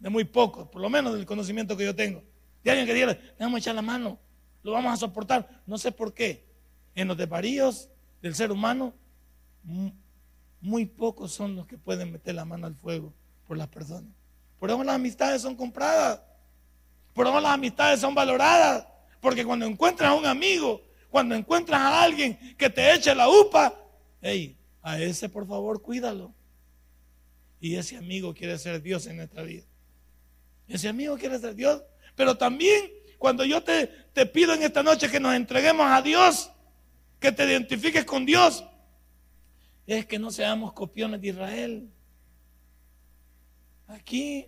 de 0.00 0.10
muy 0.10 0.24
poco, 0.24 0.68
por 0.68 0.82
lo 0.82 0.90
menos 0.90 1.14
del 1.14 1.24
conocimiento 1.24 1.76
que 1.76 1.84
yo 1.84 1.94
tengo. 1.94 2.24
De 2.64 2.72
alguien 2.72 2.88
que 2.88 2.92
diga, 2.92 3.16
vamos 3.38 3.54
a 3.54 3.58
echar 3.60 3.76
la 3.76 3.80
mano, 3.80 4.18
lo 4.64 4.72
vamos 4.72 4.92
a 4.92 4.96
soportar, 4.96 5.62
no 5.66 5.78
sé 5.78 5.92
por 5.92 6.12
qué. 6.12 6.44
En 6.96 7.06
los 7.06 7.16
desvaríos 7.16 7.88
del 8.20 8.34
ser 8.34 8.50
humano, 8.50 8.94
muy 10.60 10.86
pocos 10.86 11.30
son 11.30 11.54
los 11.54 11.68
que 11.68 11.78
pueden 11.78 12.10
meter 12.10 12.34
la 12.34 12.44
mano 12.44 12.66
al 12.66 12.74
fuego 12.74 13.14
por 13.46 13.56
las 13.56 13.68
personas. 13.68 14.10
Por 14.58 14.70
eso 14.70 14.82
las 14.82 14.96
amistades 14.96 15.40
son 15.40 15.54
compradas. 15.54 16.20
Por 17.14 17.28
eso 17.28 17.40
las 17.40 17.52
amistades 17.52 18.00
son 18.00 18.12
valoradas. 18.12 18.88
Porque 19.20 19.44
cuando 19.44 19.66
encuentras 19.66 20.10
a 20.10 20.14
un 20.14 20.26
amigo, 20.26 20.82
cuando 21.10 21.36
encuentras 21.36 21.80
a 21.80 22.02
alguien 22.02 22.56
que 22.56 22.68
te 22.68 22.92
eche 22.92 23.14
la 23.14 23.28
upa, 23.28 23.72
hey, 24.20 24.56
a 24.82 25.00
ese 25.00 25.28
por 25.28 25.46
favor 25.46 25.82
cuídalo. 25.82 26.34
Y 27.60 27.76
ese 27.76 27.96
amigo 27.96 28.34
quiere 28.34 28.58
ser 28.58 28.80
Dios 28.80 29.06
en 29.06 29.16
nuestra 29.16 29.42
vida. 29.42 29.64
Ese 30.66 30.88
amigo 30.88 31.16
quiere 31.18 31.38
ser 31.38 31.54
Dios. 31.54 31.82
Pero 32.14 32.36
también 32.36 32.90
cuando 33.18 33.44
yo 33.44 33.62
te, 33.62 33.86
te 34.12 34.24
pido 34.26 34.54
en 34.54 34.62
esta 34.62 34.82
noche 34.82 35.10
que 35.10 35.20
nos 35.20 35.34
entreguemos 35.34 35.86
a 35.86 36.00
Dios, 36.00 36.50
que 37.18 37.32
te 37.32 37.44
identifiques 37.44 38.04
con 38.04 38.24
Dios, 38.24 38.64
es 39.86 40.06
que 40.06 40.18
no 40.18 40.30
seamos 40.30 40.72
copiones 40.72 41.20
de 41.20 41.28
Israel. 41.28 41.90
Aquí 43.88 44.46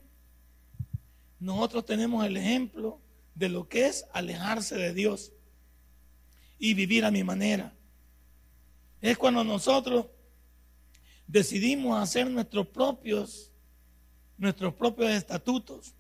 nosotros 1.41 1.85
tenemos 1.85 2.25
el 2.25 2.37
ejemplo 2.37 3.01
de 3.35 3.49
lo 3.49 3.69
que 3.69 3.87
es 3.87 4.07
alejarse 4.13 4.77
de 4.77 4.95
Dios 4.95 5.33
y 6.59 6.75
vivir 6.75 7.05
a 7.05 7.11
mi 7.11 7.25
manera. 7.25 7.75
Es 9.01 9.19
cuando 9.19 9.43
nosotros 9.43 10.07
decidimos 11.27 12.01
hacer 12.03 12.31
nuestros 12.31 12.67
propios 12.69 13.49
nuestros 14.39 14.75
propios 14.75 15.11
estatutos, 15.13 15.95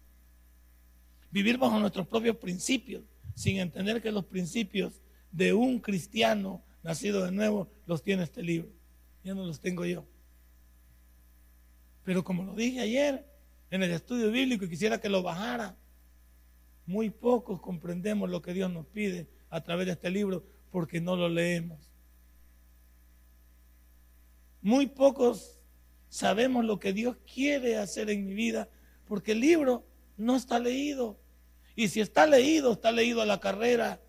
vivir 1.30 1.58
bajo 1.58 1.78
nuestros 1.78 2.08
propios 2.08 2.36
principios, 2.36 3.04
sin 3.36 3.60
entender 3.60 4.02
que 4.02 4.10
los 4.10 4.24
principios 4.24 5.00
de 5.30 5.52
un 5.52 5.78
cristiano 5.78 6.60
nacido 6.82 7.24
de 7.24 7.30
nuevo 7.30 7.70
los 7.86 8.02
tiene 8.02 8.24
este 8.24 8.42
libro 8.42 8.72
ya 9.24 9.34
no 9.34 9.46
los 9.46 9.60
tengo 9.60 9.84
yo. 9.84 10.04
Pero 12.04 12.24
como 12.24 12.42
lo 12.42 12.54
dije 12.54 12.80
ayer 12.80 13.24
en 13.70 13.82
el 13.82 13.92
estudio 13.92 14.30
bíblico 14.30 14.64
y 14.64 14.68
quisiera 14.68 15.00
que 15.00 15.08
lo 15.08 15.22
bajara, 15.22 15.76
muy 16.86 17.10
pocos 17.10 17.60
comprendemos 17.60 18.28
lo 18.28 18.42
que 18.42 18.52
Dios 18.52 18.70
nos 18.70 18.86
pide 18.86 19.28
a 19.50 19.62
través 19.62 19.86
de 19.86 19.92
este 19.92 20.10
libro 20.10 20.44
porque 20.70 21.00
no 21.00 21.16
lo 21.16 21.28
leemos. 21.28 21.91
Muy 24.62 24.86
pocos 24.86 25.58
sabemos 26.08 26.64
lo 26.64 26.78
que 26.78 26.92
Dios 26.92 27.16
quiere 27.32 27.76
hacer 27.76 28.08
en 28.08 28.24
mi 28.24 28.34
vida 28.34 28.68
porque 29.06 29.32
el 29.32 29.40
libro 29.40 29.84
no 30.16 30.36
está 30.36 30.58
leído. 30.58 31.18
Y 31.76 31.88
si 31.88 32.00
está 32.00 32.26
leído, 32.26 32.72
está 32.72 32.92
leído 32.92 33.20
a 33.20 33.26
la 33.26 33.40
carrera. 33.40 34.00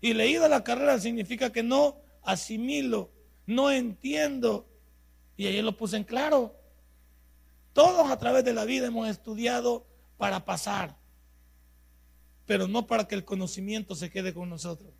Y 0.00 0.14
leído 0.14 0.44
a 0.44 0.48
la 0.48 0.62
carrera 0.62 1.00
significa 1.00 1.50
que 1.50 1.62
no 1.62 1.98
asimilo 2.22 3.10
no 3.46 3.70
entiendo. 3.70 4.68
Y 5.36 5.46
ahí 5.46 5.60
lo 5.62 5.76
puse 5.76 5.96
en 5.96 6.04
claro. 6.04 6.54
Todos 7.72 8.10
a 8.10 8.18
través 8.18 8.44
de 8.44 8.52
la 8.52 8.64
vida 8.64 8.86
hemos 8.86 9.08
estudiado 9.08 9.86
para 10.16 10.44
pasar, 10.44 10.96
pero 12.46 12.68
no 12.68 12.86
para 12.86 13.08
que 13.08 13.16
el 13.16 13.24
conocimiento 13.24 13.96
se 13.96 14.10
quede 14.10 14.32
con 14.32 14.48
nosotros. 14.48 14.92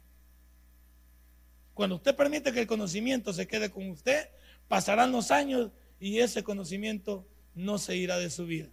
Cuando 1.73 1.97
usted 1.97 2.17
permite 2.17 2.53
que 2.53 2.61
el 2.61 2.67
conocimiento 2.67 3.33
se 3.33 3.47
quede 3.47 3.71
con 3.71 3.89
usted, 3.91 4.29
pasarán 4.69 5.13
los 5.13 5.31
años 5.31 5.71
y 6.01 6.19
ese 6.19 6.43
conocimiento 6.43 7.27
no 7.55 7.79
se 7.79 7.97
irá 7.97 8.19
de 8.19 8.31
su 8.31 8.47
vida. 8.47 8.69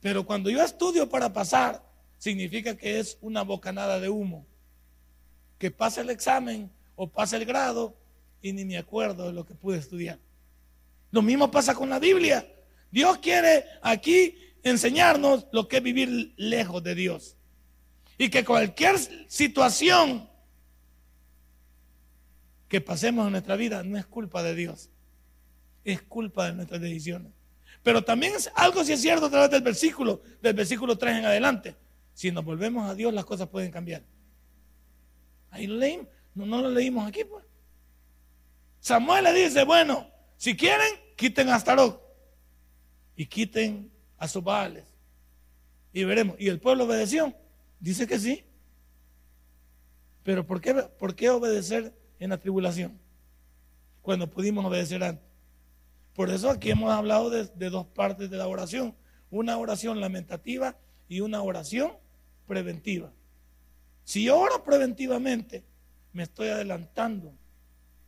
Pero 0.00 0.26
cuando 0.26 0.50
yo 0.50 0.62
estudio 0.62 1.08
para 1.08 1.32
pasar, 1.32 1.84
significa 2.18 2.76
que 2.76 2.98
es 2.98 3.18
una 3.20 3.42
bocanada 3.42 4.00
de 4.00 4.08
humo 4.08 4.46
que 5.58 5.70
pase 5.70 6.00
el 6.00 6.10
examen 6.10 6.70
o 6.96 7.08
pase 7.08 7.36
el 7.36 7.44
grado 7.44 7.96
y 8.42 8.52
ni 8.52 8.64
me 8.64 8.78
acuerdo 8.78 9.26
de 9.26 9.32
lo 9.32 9.46
que 9.46 9.54
pude 9.54 9.78
estudiar. 9.78 10.18
Lo 11.12 11.22
mismo 11.22 11.50
pasa 11.50 11.74
con 11.74 11.88
la 11.88 12.00
Biblia. 12.00 12.46
Dios 12.90 13.18
quiere 13.18 13.64
aquí 13.80 14.36
enseñarnos 14.64 15.46
lo 15.52 15.68
que 15.68 15.76
es 15.76 15.82
vivir 15.82 16.34
lejos 16.36 16.82
de 16.82 16.94
Dios. 16.94 17.36
Y 18.18 18.28
que 18.28 18.44
cualquier 18.44 18.98
situación 19.28 20.28
que 22.72 22.80
pasemos 22.80 23.26
en 23.26 23.32
nuestra 23.32 23.54
vida 23.56 23.82
no 23.82 23.98
es 23.98 24.06
culpa 24.06 24.42
de 24.42 24.54
Dios, 24.54 24.88
es 25.84 26.00
culpa 26.00 26.46
de 26.46 26.54
nuestras 26.54 26.80
decisiones. 26.80 27.30
Pero 27.82 28.02
también 28.02 28.34
es 28.34 28.50
algo 28.54 28.82
si 28.82 28.94
es 28.94 29.02
cierto 29.02 29.26
a 29.26 29.30
través 29.30 29.50
del 29.50 29.60
versículo, 29.60 30.22
del 30.40 30.54
versículo 30.54 30.96
3 30.96 31.18
en 31.18 31.24
adelante. 31.26 31.76
Si 32.14 32.32
nos 32.32 32.42
volvemos 32.42 32.88
a 32.88 32.94
Dios, 32.94 33.12
las 33.12 33.26
cosas 33.26 33.50
pueden 33.50 33.70
cambiar. 33.70 34.02
Ahí 35.50 35.66
lo 35.66 35.76
leímos. 35.76 36.06
No, 36.34 36.46
no 36.46 36.62
lo 36.62 36.70
leímos 36.70 37.06
aquí, 37.06 37.24
pues. 37.24 37.44
Samuel 38.80 39.24
le 39.24 39.34
dice, 39.34 39.64
bueno, 39.64 40.10
si 40.38 40.56
quieren, 40.56 40.94
quiten 41.14 41.50
a 41.50 41.56
Astarot 41.56 42.02
y 43.16 43.26
quiten 43.26 43.92
a 44.16 44.26
sus 44.28 44.42
baales. 44.42 44.86
Y 45.92 46.04
veremos. 46.04 46.36
¿Y 46.38 46.48
el 46.48 46.58
pueblo 46.58 46.84
obedeció? 46.84 47.34
Dice 47.80 48.06
que 48.06 48.18
sí. 48.18 48.46
Pero 50.22 50.46
¿por 50.46 50.62
qué, 50.62 50.72
por 50.72 51.14
qué 51.14 51.28
obedecer 51.28 52.00
en 52.22 52.30
la 52.30 52.38
tribulación? 52.38 52.98
Cuando 54.00 54.30
pudimos 54.30 54.64
obedecer 54.64 55.02
antes. 55.02 55.26
Por 56.14 56.30
eso 56.30 56.50
aquí 56.50 56.70
hemos 56.70 56.90
hablado 56.90 57.30
de, 57.30 57.70
dos 57.70 57.86
partes 57.86 58.30
de 58.30 58.36
la 58.36 58.46
oración. 58.46 58.94
Una 59.30 59.56
oración 59.56 60.00
lamentativa 60.00 60.76
y 61.08 61.20
una 61.20 61.42
oración 61.42 61.92
preventiva. 62.46 63.12
Si 64.04 64.24
yo 64.24 64.38
oro 64.38 64.62
preventivamente, 64.62 65.64
me 66.12 66.24
estoy 66.24 66.48
adelantando 66.48 67.34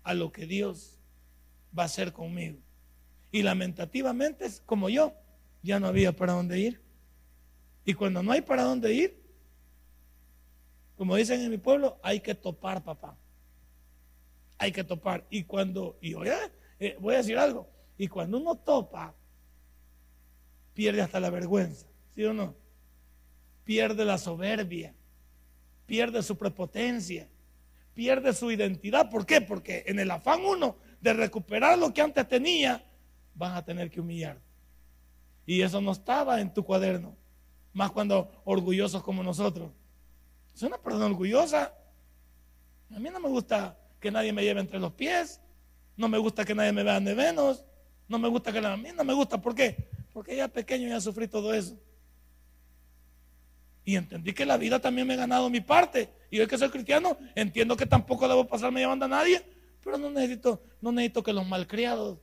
a 0.02 0.14
lo 0.14 0.30
que 0.30 0.46
Dios 0.46 1.00
va 1.76 1.84
a 1.84 1.86
hacer 1.86 2.12
conmigo. 2.12 2.58
Y 3.32 3.42
lamentativamente, 3.42 4.46
como 4.64 4.90
yo, 4.90 5.14
ya 5.62 5.80
no 5.80 5.88
había 5.88 6.14
para 6.14 6.34
dónde 6.34 6.58
ir. 6.60 6.80
Y 7.84 7.94
cuando 7.94 8.22
no 8.22 8.30
hay 8.32 8.42
para 8.42 8.62
dónde 8.62 8.92
ir, 8.92 9.24
como 10.96 11.16
dicen 11.16 11.40
en 11.40 11.50
mi 11.50 11.58
pueblo, 11.58 11.98
hay 12.02 12.20
que 12.20 12.34
topar, 12.34 12.84
papá. 12.84 13.16
Hay 14.64 14.72
que 14.72 14.82
topar. 14.82 15.26
Y 15.28 15.44
cuando, 15.44 15.98
y 16.00 16.14
voy 16.14 16.28
a, 16.28 16.50
eh, 16.78 16.96
voy 16.98 17.14
a 17.14 17.18
decir 17.18 17.36
algo, 17.36 17.68
Y 17.98 18.08
cuando 18.08 18.38
uno 18.38 18.56
topa, 18.56 19.14
pierde 20.72 21.02
hasta 21.02 21.20
la 21.20 21.28
vergüenza, 21.28 21.86
¿sí 22.14 22.24
o 22.24 22.32
no? 22.32 22.56
Pierde 23.62 24.06
la 24.06 24.16
soberbia, 24.16 24.94
pierde 25.84 26.22
su 26.22 26.38
prepotencia, 26.38 27.28
pierde 27.92 28.32
su 28.32 28.50
identidad. 28.50 29.10
¿Por 29.10 29.26
qué? 29.26 29.42
Porque 29.42 29.84
en 29.86 29.98
el 29.98 30.10
afán 30.10 30.42
uno 30.46 30.78
de 31.02 31.12
recuperar 31.12 31.78
lo 31.78 31.92
que 31.92 32.00
antes 32.00 32.26
tenía, 32.26 32.82
vas 33.34 33.58
a 33.58 33.64
tener 33.66 33.90
que 33.90 34.00
humillar. 34.00 34.40
Y 35.44 35.60
eso 35.60 35.82
no 35.82 35.92
estaba 35.92 36.40
en 36.40 36.54
tu 36.54 36.64
cuaderno, 36.64 37.14
más 37.74 37.92
cuando 37.92 38.32
orgullosos 38.46 39.02
como 39.02 39.22
nosotros. 39.22 39.70
Es 40.54 40.62
una 40.62 40.78
persona 40.78 41.04
orgullosa. 41.04 41.74
A 42.90 42.98
mí 42.98 43.10
no 43.10 43.20
me 43.20 43.28
gusta 43.28 43.78
que 44.04 44.10
nadie 44.10 44.34
me 44.34 44.42
lleve 44.42 44.60
entre 44.60 44.78
los 44.78 44.92
pies. 44.92 45.40
No 45.96 46.10
me 46.10 46.18
gusta 46.18 46.44
que 46.44 46.54
nadie 46.54 46.72
me 46.72 46.82
vea 46.82 47.00
de 47.00 47.14
menos. 47.14 47.64
No 48.06 48.18
me 48.18 48.28
gusta 48.28 48.52
que 48.52 48.60
la, 48.60 48.76
mí 48.76 48.90
no 48.94 49.02
me 49.02 49.14
gusta. 49.14 49.40
¿Por 49.40 49.54
qué? 49.54 49.88
Porque 50.12 50.36
ya 50.36 50.46
pequeño 50.46 50.86
ya 50.88 51.00
sufrí 51.00 51.26
todo 51.26 51.54
eso. 51.54 51.74
Y 53.82 53.96
entendí 53.96 54.34
que 54.34 54.44
la 54.44 54.58
vida 54.58 54.78
también 54.78 55.06
me 55.06 55.14
ha 55.14 55.16
ganado 55.16 55.48
mi 55.48 55.62
parte. 55.62 56.10
Y 56.30 56.38
hoy 56.38 56.46
que 56.46 56.58
soy 56.58 56.68
cristiano, 56.68 57.16
entiendo 57.34 57.78
que 57.78 57.86
tampoco 57.86 58.28
debo 58.28 58.46
pasarme 58.46 58.80
llevando 58.80 59.06
a 59.06 59.08
nadie. 59.08 59.42
Pero 59.82 59.96
no 59.96 60.10
necesito, 60.10 60.62
no 60.82 60.92
necesito 60.92 61.22
que 61.22 61.32
los 61.32 61.48
malcriados 61.48 62.18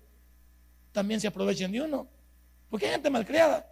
también 0.92 1.20
se 1.20 1.30
aprovechen 1.30 1.72
de 1.72 1.82
uno. 1.82 2.08
Porque 2.70 2.86
hay 2.86 2.92
gente 2.92 3.10
malcriada. 3.10 3.66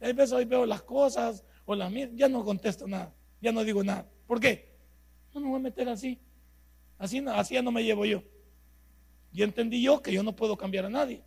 Hay 0.00 0.14
veces 0.14 0.32
hoy 0.32 0.46
veo 0.46 0.64
las 0.64 0.80
cosas 0.80 1.44
o 1.66 1.74
las 1.74 1.90
mías, 1.90 2.08
ya 2.14 2.30
no 2.30 2.42
contesto 2.42 2.86
nada, 2.86 3.12
ya 3.42 3.52
no 3.52 3.62
digo 3.62 3.84
nada. 3.84 4.06
¿Por 4.26 4.40
qué? 4.40 4.74
No 5.34 5.40
me 5.40 5.48
voy 5.48 5.56
a 5.56 5.62
meter 5.64 5.86
así. 5.90 6.18
Así, 6.98 7.24
así 7.28 7.54
ya 7.54 7.62
no 7.62 7.70
me 7.70 7.84
llevo 7.84 8.04
yo. 8.04 8.22
Y 9.32 9.42
entendí 9.42 9.82
yo 9.82 10.02
que 10.02 10.12
yo 10.12 10.22
no 10.22 10.34
puedo 10.34 10.56
cambiar 10.56 10.86
a 10.86 10.90
nadie. 10.90 11.22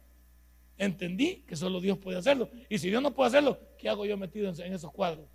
Entendí 0.78 1.44
que 1.48 1.56
solo 1.56 1.80
Dios 1.80 1.98
puede 1.98 2.18
hacerlo. 2.18 2.50
Y 2.68 2.78
si 2.78 2.90
Dios 2.90 3.02
no 3.02 3.14
puede 3.14 3.30
hacerlo, 3.30 3.60
¿qué 3.78 3.88
hago 3.88 4.06
yo 4.06 4.18
metido 4.18 4.52
en, 4.52 4.74
esos 4.74 4.92
cuadros? 4.92 5.28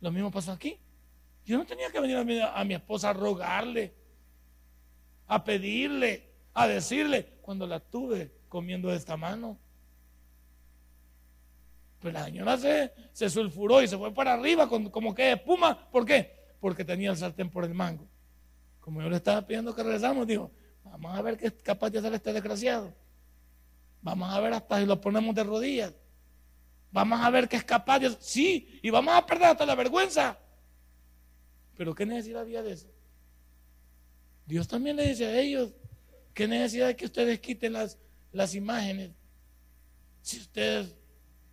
Lo 0.00 0.10
mismo 0.10 0.30
pasa 0.30 0.52
aquí. 0.52 0.78
Yo 1.44 1.56
no 1.56 1.64
tenía 1.64 1.90
que 1.90 2.00
venir 2.00 2.16
a 2.42 2.64
mi, 2.64 2.74
esposa 2.74 3.10
a 3.10 3.12
rogarle, 3.12 3.94
a 5.26 5.42
pedirle, 5.42 6.28
a 6.52 6.66
decirle, 6.66 7.38
cuando 7.40 7.66
la 7.66 7.80
tuve 7.80 8.32
comiendo 8.48 8.88
de 8.88 8.96
esta 8.96 9.16
mano. 9.16 9.58
Pero 12.00 12.12
la 12.12 12.24
señora 12.24 12.58
se, 12.58 12.92
se 13.12 13.30
sulfuró 13.30 13.82
y 13.82 13.88
se 13.88 13.96
fue 13.96 14.12
para 14.12 14.34
arriba 14.34 14.68
como 14.68 15.14
que 15.14 15.32
espuma. 15.32 15.88
¿Por 15.90 16.04
qué? 16.04 16.54
Porque 16.60 16.84
tenía 16.84 17.10
el 17.10 17.16
sartén 17.16 17.50
por 17.50 17.64
el 17.64 17.74
mango. 17.74 18.08
Como 18.80 19.02
yo 19.02 19.08
le 19.08 19.16
estaba 19.16 19.46
pidiendo 19.46 19.74
que 19.74 19.82
regresamos, 19.82 20.26
dijo, 20.26 20.50
vamos 20.84 21.16
a 21.16 21.22
ver 21.22 21.36
qué 21.36 21.48
es 21.48 21.52
capaz 21.62 21.90
de 21.90 21.98
hacer 21.98 22.14
este 22.14 22.32
desgraciado. 22.32 22.94
Vamos 24.02 24.32
a 24.32 24.40
ver 24.40 24.54
hasta 24.54 24.80
si 24.80 24.86
lo 24.86 25.00
ponemos 25.00 25.34
de 25.34 25.44
rodillas. 25.44 25.94
Vamos 26.90 27.20
a 27.20 27.30
ver 27.30 27.48
qué 27.48 27.56
es 27.56 27.64
capaz 27.64 27.98
de 27.98 28.06
hacer. 28.06 28.18
Sí, 28.20 28.80
y 28.82 28.90
vamos 28.90 29.14
a 29.14 29.24
perder 29.24 29.48
hasta 29.48 29.66
la 29.66 29.74
vergüenza. 29.74 30.38
Pero 31.76 31.94
¿qué 31.94 32.04
necesidad 32.06 32.42
había 32.42 32.62
de 32.62 32.72
eso? 32.72 32.88
Dios 34.46 34.66
también 34.66 34.96
le 34.96 35.06
dice 35.06 35.26
a 35.26 35.38
ellos, 35.38 35.72
¿qué 36.34 36.48
necesidad 36.48 36.88
de 36.88 36.96
que 36.96 37.04
ustedes 37.04 37.38
quiten 37.40 37.74
las, 37.74 37.98
las 38.32 38.54
imágenes? 38.54 39.12
Si 40.22 40.38
ustedes 40.38 40.96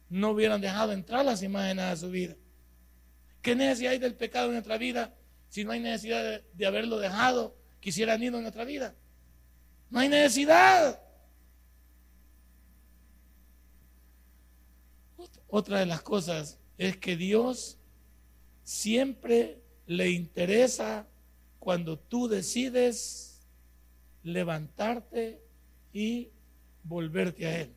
no 0.09 0.31
hubieran 0.31 0.61
dejado 0.61 0.93
entrar 0.93 1.25
las 1.25 1.43
imágenes 1.43 1.85
a 1.85 1.95
su 1.95 2.09
vida. 2.09 2.35
¿Qué 3.41 3.55
necesidad 3.55 3.93
hay 3.93 3.99
del 3.99 4.15
pecado 4.15 4.47
en 4.47 4.53
nuestra 4.53 4.77
vida 4.77 5.13
si 5.49 5.63
no 5.63 5.71
hay 5.71 5.79
necesidad 5.79 6.41
de, 6.53 6.65
haberlo 6.65 6.99
dejado? 6.99 7.55
Quisieran 7.79 8.21
ir 8.21 8.33
en 8.33 8.41
nuestra 8.41 8.65
vida. 8.65 8.95
No 9.89 9.99
hay 9.99 10.09
necesidad. 10.09 11.01
Otra 15.47 15.79
de 15.79 15.85
las 15.85 16.01
cosas 16.01 16.59
es 16.77 16.97
que 16.97 17.15
Dios 17.15 17.77
siempre 18.63 19.61
le 19.85 20.09
interesa 20.09 21.07
cuando 21.59 21.97
tú 21.97 22.27
decides 22.27 23.47
levantarte 24.23 25.41
y 25.93 26.29
volverte 26.83 27.47
a 27.47 27.61
Él. 27.61 27.73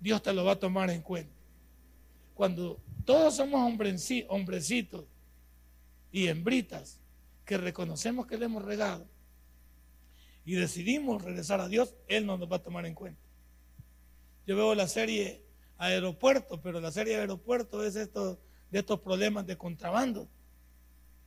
Dios 0.00 0.22
te 0.22 0.32
lo 0.32 0.44
va 0.44 0.52
a 0.52 0.58
tomar 0.58 0.90
en 0.90 1.02
cuenta. 1.02 1.34
Cuando 2.34 2.80
todos 3.04 3.36
somos 3.36 3.60
hombrecitos 4.28 5.04
y 6.16 6.28
hembritas 6.28 6.98
que 7.44 7.58
reconocemos 7.58 8.26
que 8.26 8.38
le 8.38 8.46
hemos 8.46 8.64
regado 8.64 9.06
y 10.46 10.54
decidimos 10.54 11.20
regresar 11.22 11.60
a 11.60 11.68
Dios, 11.68 11.94
Él 12.08 12.24
nos 12.24 12.40
va 12.50 12.56
a 12.56 12.62
tomar 12.62 12.86
en 12.86 12.94
cuenta. 12.94 13.20
Yo 14.46 14.56
veo 14.56 14.74
la 14.74 14.88
serie 14.88 15.44
Aeropuerto, 15.76 16.58
pero 16.62 16.80
la 16.80 16.90
serie 16.90 17.16
Aeropuerto 17.16 17.84
es 17.84 17.96
esto, 17.96 18.40
de 18.70 18.78
estos 18.78 19.00
problemas 19.00 19.46
de 19.46 19.58
contrabando. 19.58 20.26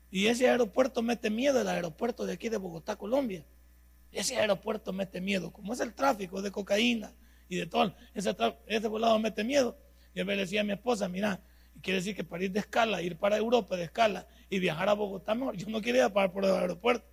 Y 0.10 0.26
ese 0.26 0.50
aeropuerto 0.50 1.04
mete 1.04 1.30
miedo, 1.30 1.62
el 1.62 1.68
aeropuerto 1.68 2.26
de 2.26 2.34
aquí 2.34 2.50
de 2.50 2.58
Bogotá, 2.58 2.96
Colombia. 2.96 3.46
Ese 4.12 4.38
aeropuerto 4.38 4.92
mete 4.92 5.22
miedo, 5.22 5.54
como 5.54 5.74
es 5.74 5.82
el 5.82 5.94
tráfico 5.94 6.42
de 6.42 6.50
cocaína 6.50 7.14
y 7.48 7.58
de 7.58 7.68
todo, 7.68 7.94
ese, 8.16 8.36
ese 8.66 8.88
volado 8.88 9.20
mete 9.20 9.44
miedo. 9.44 9.78
Y 10.16 10.24
me 10.24 10.36
decía 10.36 10.62
a 10.62 10.64
mi 10.64 10.74
esposa, 10.74 11.08
mira, 11.08 11.44
quiere 11.82 12.00
decir 12.00 12.16
que 12.16 12.24
para 12.24 12.44
ir 12.44 12.52
de 12.52 12.60
escala, 12.60 13.02
ir 13.02 13.18
para 13.18 13.38
Europa 13.38 13.76
de 13.76 13.84
escala 13.84 14.28
y 14.50 14.60
viajar 14.60 14.90
a 14.90 14.94
Bogotá 14.94 15.36
mejor, 15.36 15.56
yo 15.56 15.68
no 15.70 15.82
quería 15.82 16.12
parar 16.12 16.32
por 16.32 16.46
el 16.46 16.52
aeropuerto. 16.52 17.08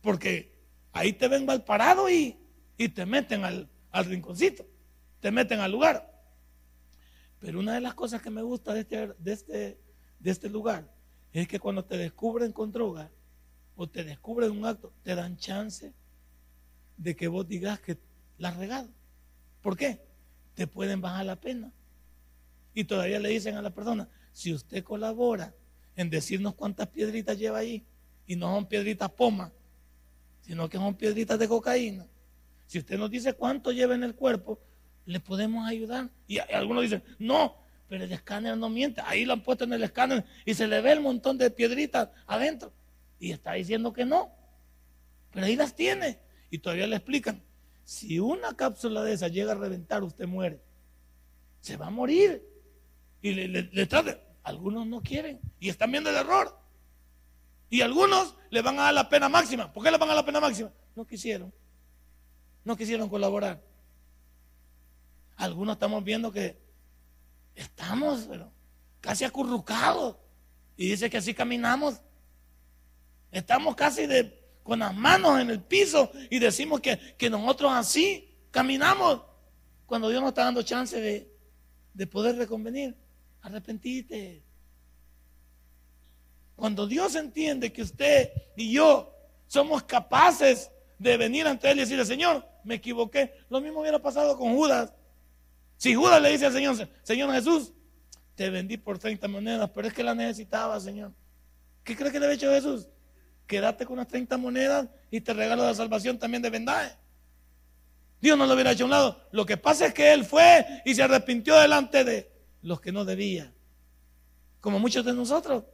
Porque 0.00 0.52
ahí 0.92 1.12
te 1.12 1.28
ven 1.28 1.44
mal 1.46 1.64
parado 1.64 2.08
y, 2.08 2.36
te 2.94 3.04
meten 3.04 3.44
al, 3.44 3.68
al 3.90 4.04
rinconcito, 4.06 4.66
te 5.20 5.30
meten 5.30 5.60
al 5.60 5.70
lugar. 5.70 6.10
Pero 7.38 7.58
una 7.58 7.74
de 7.74 7.80
las 7.80 7.94
cosas 7.94 8.22
que 8.22 8.30
me 8.30 8.42
gusta 8.42 8.72
de 8.72 8.80
este, 8.80 9.08
de 9.18 9.32
este, 9.32 9.80
de 10.18 10.30
este 10.30 10.48
lugar 10.48 10.90
es 11.32 11.48
que 11.48 11.58
cuando 11.58 11.84
te 11.84 11.96
descubren 11.96 12.52
con 12.52 12.72
droga 12.72 13.10
o 13.76 13.88
te 13.88 14.04
descubren 14.04 14.50
un 14.50 14.66
acto, 14.66 14.92
te 15.02 15.14
dan 15.14 15.36
chance 15.36 15.92
de 16.96 17.16
que 17.16 17.28
vos 17.28 17.48
digas 17.48 17.80
que 17.80 17.98
la 18.38 18.50
has 18.50 18.56
regado. 18.56 18.90
¿Por 19.62 19.76
qué? 19.76 20.00
Te 20.54 20.66
pueden 20.66 21.00
bajar 21.00 21.24
la 21.24 21.36
pena. 21.36 21.72
Y 22.74 22.84
todavía 22.84 23.18
le 23.18 23.30
dicen 23.30 23.56
a 23.56 23.62
la 23.62 23.70
persona, 23.70 24.08
si 24.32 24.52
usted 24.52 24.84
colabora 24.84 25.54
en 25.96 26.10
decirnos 26.10 26.54
cuántas 26.54 26.88
piedritas 26.88 27.38
lleva 27.38 27.58
ahí, 27.58 27.84
y 28.26 28.36
no 28.36 28.54
son 28.54 28.66
piedritas 28.66 29.10
poma, 29.10 29.52
sino 30.40 30.68
que 30.68 30.78
son 30.78 30.94
piedritas 30.94 31.38
de 31.38 31.48
cocaína, 31.48 32.06
si 32.66 32.78
usted 32.78 32.96
nos 32.96 33.10
dice 33.10 33.32
cuánto 33.32 33.72
lleva 33.72 33.96
en 33.96 34.04
el 34.04 34.14
cuerpo, 34.14 34.60
le 35.04 35.18
podemos 35.18 35.68
ayudar. 35.68 36.08
Y 36.28 36.38
algunos 36.38 36.84
dicen, 36.84 37.02
no, 37.18 37.56
pero 37.88 38.04
el 38.04 38.12
escáner 38.12 38.56
no 38.56 38.68
miente. 38.68 39.02
Ahí 39.04 39.24
lo 39.24 39.32
han 39.32 39.42
puesto 39.42 39.64
en 39.64 39.72
el 39.72 39.82
escáner 39.82 40.24
y 40.44 40.54
se 40.54 40.68
le 40.68 40.80
ve 40.80 40.92
el 40.92 41.00
montón 41.00 41.36
de 41.36 41.50
piedritas 41.50 42.10
adentro. 42.28 42.72
Y 43.18 43.32
está 43.32 43.54
diciendo 43.54 43.92
que 43.92 44.04
no. 44.04 44.32
Pero 45.32 45.46
ahí 45.46 45.56
las 45.56 45.74
tiene. 45.74 46.20
Y 46.50 46.58
todavía 46.58 46.86
le 46.86 46.94
explican, 46.94 47.42
si 47.84 48.20
una 48.20 48.54
cápsula 48.54 49.02
de 49.02 49.14
esa 49.14 49.26
llega 49.26 49.50
a 49.50 49.56
reventar, 49.56 50.04
usted 50.04 50.28
muere. 50.28 50.60
Se 51.60 51.76
va 51.76 51.88
a 51.88 51.90
morir. 51.90 52.40
Y 53.22 53.32
le, 53.32 53.48
le, 53.48 53.88
Algunos 54.42 54.86
no 54.86 55.02
quieren 55.02 55.40
y 55.58 55.68
están 55.68 55.90
viendo 55.90 56.10
el 56.10 56.16
error. 56.16 56.58
Y 57.68 57.82
algunos 57.82 58.34
le 58.50 58.62
van 58.62 58.78
a 58.78 58.84
dar 58.84 58.94
la 58.94 59.08
pena 59.08 59.28
máxima. 59.28 59.72
¿Por 59.72 59.84
qué 59.84 59.90
le 59.90 59.98
van 59.98 60.08
a 60.08 60.14
dar 60.14 60.22
la 60.22 60.26
pena 60.26 60.40
máxima? 60.40 60.72
No 60.96 61.06
quisieron. 61.06 61.52
No 62.64 62.76
quisieron 62.76 63.08
colaborar. 63.08 63.62
Algunos 65.36 65.74
estamos 65.74 66.02
viendo 66.02 66.32
que 66.32 66.58
Estamos 67.54 68.26
casi 69.00 69.24
acurrucados. 69.24 70.16
Y 70.76 70.88
dice 70.88 71.10
que 71.10 71.18
así 71.18 71.34
caminamos. 71.34 72.00
Estamos 73.30 73.76
casi 73.76 74.06
de, 74.06 74.42
con 74.62 74.78
las 74.78 74.94
manos 74.94 75.38
en 75.40 75.50
el 75.50 75.60
piso 75.60 76.10
y 76.30 76.38
decimos 76.38 76.80
que, 76.80 76.98
que 77.18 77.28
nosotros 77.28 77.70
así 77.72 78.34
caminamos. 78.50 79.22
Cuando 79.86 80.08
Dios 80.08 80.22
nos 80.22 80.30
está 80.30 80.44
dando 80.44 80.62
chance 80.62 80.98
de, 80.98 81.30
de 81.92 82.06
poder 82.06 82.36
reconvenir. 82.36 82.96
Arrepentite. 83.42 84.42
Cuando 86.56 86.86
Dios 86.86 87.14
entiende 87.14 87.72
que 87.72 87.82
usted 87.82 88.30
y 88.56 88.72
yo 88.72 89.14
somos 89.46 89.82
capaces 89.82 90.70
de 90.98 91.16
venir 91.16 91.46
ante 91.46 91.70
Él 91.70 91.78
y 91.78 91.80
decirle, 91.80 92.04
Señor, 92.04 92.46
me 92.62 92.74
equivoqué. 92.74 93.32
Lo 93.48 93.60
mismo 93.60 93.80
hubiera 93.80 93.98
pasado 93.98 94.36
con 94.36 94.54
Judas. 94.54 94.92
Si 95.78 95.94
Judas 95.94 96.20
le 96.20 96.30
dice 96.30 96.46
al 96.46 96.52
Señor, 96.52 96.88
Señor 97.02 97.32
Jesús, 97.32 97.72
te 98.34 98.50
vendí 98.50 98.76
por 98.76 98.98
30 98.98 99.26
monedas, 99.28 99.70
pero 99.74 99.88
es 99.88 99.94
que 99.94 100.02
la 100.02 100.14
necesitaba, 100.14 100.78
Señor. 100.78 101.12
¿Qué 101.82 101.96
crees 101.96 102.12
que 102.12 102.20
le 102.20 102.26
había 102.26 102.36
hecho 102.36 102.50
Jesús? 102.50 102.88
Quédate 103.46 103.86
con 103.86 103.96
las 103.96 104.06
30 104.06 104.36
monedas 104.36 104.88
y 105.10 105.20
te 105.22 105.32
regalo 105.32 105.64
la 105.64 105.74
salvación 105.74 106.18
también 106.18 106.42
de 106.42 106.50
vendaje. 106.50 106.94
Dios 108.20 108.36
no 108.36 108.46
lo 108.46 108.52
hubiera 108.52 108.72
hecho 108.72 108.84
a 108.84 108.86
un 108.86 108.90
lado. 108.90 109.26
Lo 109.32 109.46
que 109.46 109.56
pasa 109.56 109.86
es 109.86 109.94
que 109.94 110.12
él 110.12 110.24
fue 110.24 110.82
y 110.84 110.94
se 110.94 111.02
arrepintió 111.02 111.58
delante 111.58 112.04
de 112.04 112.29
los 112.62 112.80
que 112.80 112.92
no 112.92 113.04
debía. 113.04 113.52
Como 114.60 114.78
muchos 114.78 115.04
de 115.04 115.12
nosotros. 115.12 115.64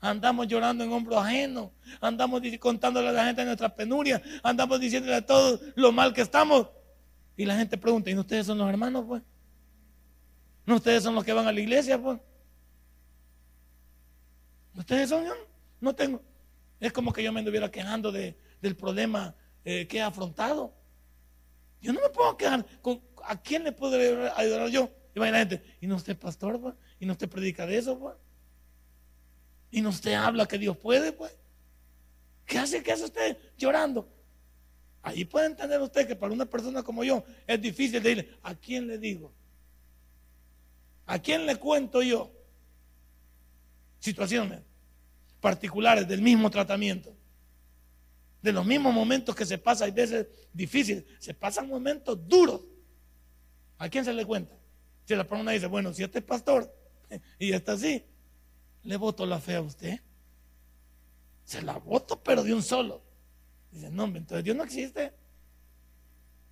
Andamos 0.00 0.48
llorando 0.48 0.82
en 0.82 0.92
hombro 0.92 1.18
ajeno. 1.18 1.72
Andamos 2.00 2.42
contándole 2.58 3.08
a 3.08 3.12
la 3.12 3.24
gente 3.26 3.44
nuestras 3.44 3.72
penurias. 3.72 4.20
Andamos 4.42 4.80
diciéndole 4.80 5.14
a 5.14 5.24
todos 5.24 5.60
lo 5.76 5.92
mal 5.92 6.12
que 6.12 6.22
estamos. 6.22 6.68
Y 7.36 7.44
la 7.44 7.56
gente 7.56 7.78
pregunta, 7.78 8.10
¿y 8.10 8.16
ustedes 8.16 8.46
son 8.46 8.58
los 8.58 8.68
hermanos, 8.68 9.04
pues? 9.06 9.22
¿No 10.66 10.76
ustedes 10.76 11.02
son 11.02 11.14
los 11.14 11.24
que 11.24 11.32
van 11.32 11.46
a 11.46 11.52
la 11.52 11.60
iglesia, 11.60 12.00
pues? 12.00 12.18
¿Ustedes 14.76 15.08
son 15.08 15.24
yo? 15.24 15.34
No 15.80 15.94
tengo. 15.94 16.22
Es 16.80 16.92
como 16.92 17.12
que 17.12 17.22
yo 17.22 17.32
me 17.32 17.40
anduviera 17.40 17.70
quejando 17.70 18.10
de, 18.10 18.36
del 18.60 18.76
problema 18.76 19.34
eh, 19.64 19.86
que 19.86 19.98
he 19.98 20.02
afrontado. 20.02 20.74
Yo 21.80 21.92
no 21.92 22.00
me 22.00 22.08
puedo 22.08 22.36
quejar. 22.36 22.66
Con, 22.80 23.00
¿A 23.24 23.40
quién 23.40 23.64
le 23.64 23.72
puedo 23.72 23.96
ayudar 24.36 24.68
yo? 24.68 24.90
Y 25.14 25.18
va 25.18 25.30
la 25.30 25.38
gente, 25.38 25.62
¿y 25.80 25.86
no 25.86 25.96
usted 25.96 26.16
pastor? 26.16 26.76
¿Y 26.98 27.06
no 27.06 27.12
usted 27.12 27.28
predica 27.28 27.66
de 27.66 27.78
eso, 27.78 27.98
pues? 27.98 28.16
¿Y 29.70 29.80
no 29.80 29.90
usted 29.90 30.14
habla 30.14 30.46
que 30.46 30.58
Dios 30.58 30.76
puede, 30.76 31.12
pues? 31.12 31.36
¿Qué 32.46 32.58
hace? 32.58 32.82
¿Qué 32.82 32.92
hace 32.92 33.04
usted 33.04 33.36
llorando? 33.56 34.08
Ahí 35.02 35.24
puede 35.24 35.46
entender 35.46 35.80
usted 35.80 36.06
que 36.06 36.14
para 36.14 36.32
una 36.32 36.46
persona 36.46 36.82
como 36.82 37.02
yo 37.02 37.24
es 37.46 37.60
difícil 37.60 38.02
decirle, 38.02 38.38
¿a 38.42 38.54
quién 38.54 38.86
le 38.86 38.98
digo? 38.98 39.32
¿A 41.06 41.18
quién 41.18 41.44
le 41.44 41.56
cuento 41.56 42.02
yo? 42.02 42.32
Situaciones 43.98 44.60
particulares 45.40 46.06
del 46.06 46.22
mismo 46.22 46.50
tratamiento, 46.50 47.16
de 48.40 48.52
los 48.52 48.64
mismos 48.64 48.94
momentos 48.94 49.34
que 49.34 49.44
se 49.44 49.58
pasan, 49.58 49.86
hay 49.86 49.92
veces 49.92 50.26
difíciles, 50.52 51.04
se 51.18 51.34
pasan 51.34 51.68
momentos 51.68 52.26
duros. 52.28 52.60
¿A 53.78 53.88
quién 53.88 54.04
se 54.04 54.12
le 54.12 54.24
cuenta? 54.24 54.54
Si 55.04 55.14
la 55.14 55.24
persona 55.24 55.52
dice, 55.52 55.66
bueno, 55.66 55.92
si 55.92 56.02
este 56.02 56.18
es 56.18 56.24
pastor 56.24 56.72
y 57.38 57.52
está 57.52 57.72
así, 57.72 58.04
le 58.84 58.96
voto 58.96 59.26
la 59.26 59.40
fe 59.40 59.56
a 59.56 59.60
usted. 59.60 60.00
Se 61.44 61.62
la 61.62 61.78
voto, 61.78 62.22
pero 62.22 62.42
de 62.42 62.54
un 62.54 62.62
solo. 62.62 63.02
Dice, 63.70 63.90
no, 63.90 64.04
entonces 64.04 64.44
Dios 64.44 64.56
no 64.56 64.64
existe. 64.64 65.12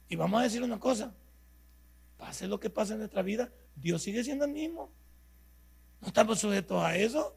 Y 0.08 0.16
vamos 0.16 0.40
a 0.40 0.44
decir 0.44 0.62
una 0.62 0.80
cosa, 0.80 1.14
pase 2.16 2.48
lo 2.48 2.58
que 2.58 2.68
pase 2.68 2.94
en 2.94 2.98
nuestra 2.98 3.22
vida, 3.22 3.52
Dios 3.76 4.02
sigue 4.02 4.24
siendo 4.24 4.44
el 4.44 4.50
mismo. 4.50 4.90
No 6.00 6.08
estamos 6.08 6.40
sujetos 6.40 6.82
a 6.82 6.96
eso. 6.96 7.36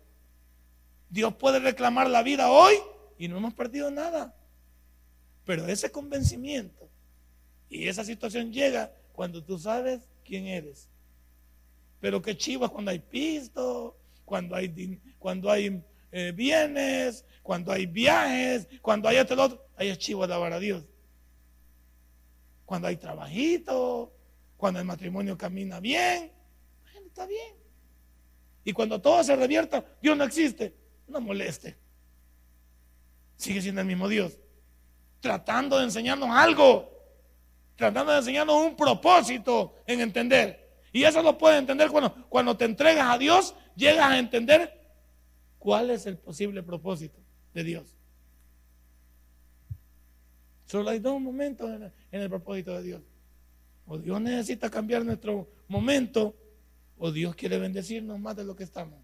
Dios 1.09 1.35
puede 1.35 1.59
reclamar 1.59 2.09
la 2.09 2.23
vida 2.23 2.49
hoy 2.49 2.73
y 3.17 3.27
no 3.27 3.37
hemos 3.37 3.53
perdido 3.53 3.91
nada. 3.91 4.35
Pero 5.45 5.67
ese 5.67 5.91
convencimiento 5.91 6.89
y 7.69 7.87
esa 7.87 8.03
situación 8.03 8.51
llega 8.51 8.91
cuando 9.11 9.43
tú 9.43 9.59
sabes 9.59 10.09
quién 10.23 10.47
eres. 10.47 10.89
Pero 12.03 12.21
qué 12.21 12.35
chivo 12.35 12.69
cuando 12.69 12.91
hay 12.91 12.99
pisto, 12.99 13.95
cuando 14.25 14.57
hay, 14.57 14.99
cuando 15.17 15.49
hay 15.49 15.81
eh, 16.11 16.33
bienes, 16.35 17.23
cuando 17.41 17.71
hay 17.71 17.85
viajes, 17.85 18.67
cuando 18.81 19.07
hay 19.07 19.15
lo 19.15 19.41
otro. 19.41 19.65
Ahí 19.77 19.87
es 19.87 19.97
chivo 19.99 20.25
alabar 20.25 20.51
a 20.51 20.59
Dios. 20.59 20.83
Cuando 22.65 22.89
hay 22.89 22.97
trabajito, 22.97 24.13
cuando 24.57 24.81
el 24.81 24.85
matrimonio 24.85 25.37
camina 25.37 25.79
bien, 25.79 26.29
está 27.05 27.25
bien. 27.25 27.55
Y 28.65 28.73
cuando 28.73 28.99
todo 28.99 29.23
se 29.23 29.37
revierta, 29.37 29.85
Dios 30.01 30.17
no 30.17 30.25
existe, 30.25 30.75
no 31.07 31.21
moleste. 31.21 31.77
Sigue 33.37 33.61
siendo 33.61 33.79
el 33.79 33.87
mismo 33.87 34.09
Dios. 34.09 34.37
Tratando 35.21 35.77
de 35.77 35.85
enseñarnos 35.85 36.31
algo. 36.31 36.91
Tratando 37.77 38.11
de 38.11 38.17
enseñarnos 38.17 38.57
un 38.57 38.75
propósito 38.75 39.75
en 39.87 40.01
entender. 40.01 40.62
Y 40.93 41.03
eso 41.03 41.21
lo 41.21 41.37
puedes 41.37 41.59
entender 41.59 41.89
cuando, 41.89 42.13
cuando 42.29 42.55
te 42.55 42.65
entregas 42.65 43.09
a 43.09 43.17
Dios, 43.17 43.55
llegas 43.75 44.09
a 44.09 44.19
entender 44.19 44.79
cuál 45.57 45.89
es 45.89 46.05
el 46.05 46.17
posible 46.17 46.61
propósito 46.61 47.19
de 47.53 47.63
Dios. 47.63 47.95
Solo 50.65 50.89
hay 50.89 50.99
dos 50.99 51.19
momentos 51.19 51.69
en 51.69 52.21
el, 52.21 52.29
propósito 52.29 52.73
de 52.73 52.83
Dios. 52.83 53.01
O 53.85 53.97
Dios 53.97 54.21
necesita 54.21 54.69
cambiar 54.69 55.03
nuestro 55.03 55.49
momento, 55.67 56.35
o 56.97 57.11
Dios 57.11 57.35
quiere 57.35 57.57
bendecirnos 57.57 58.19
más 58.19 58.35
de 58.35 58.43
lo 58.43 58.55
que 58.55 58.63
estamos. 58.63 58.99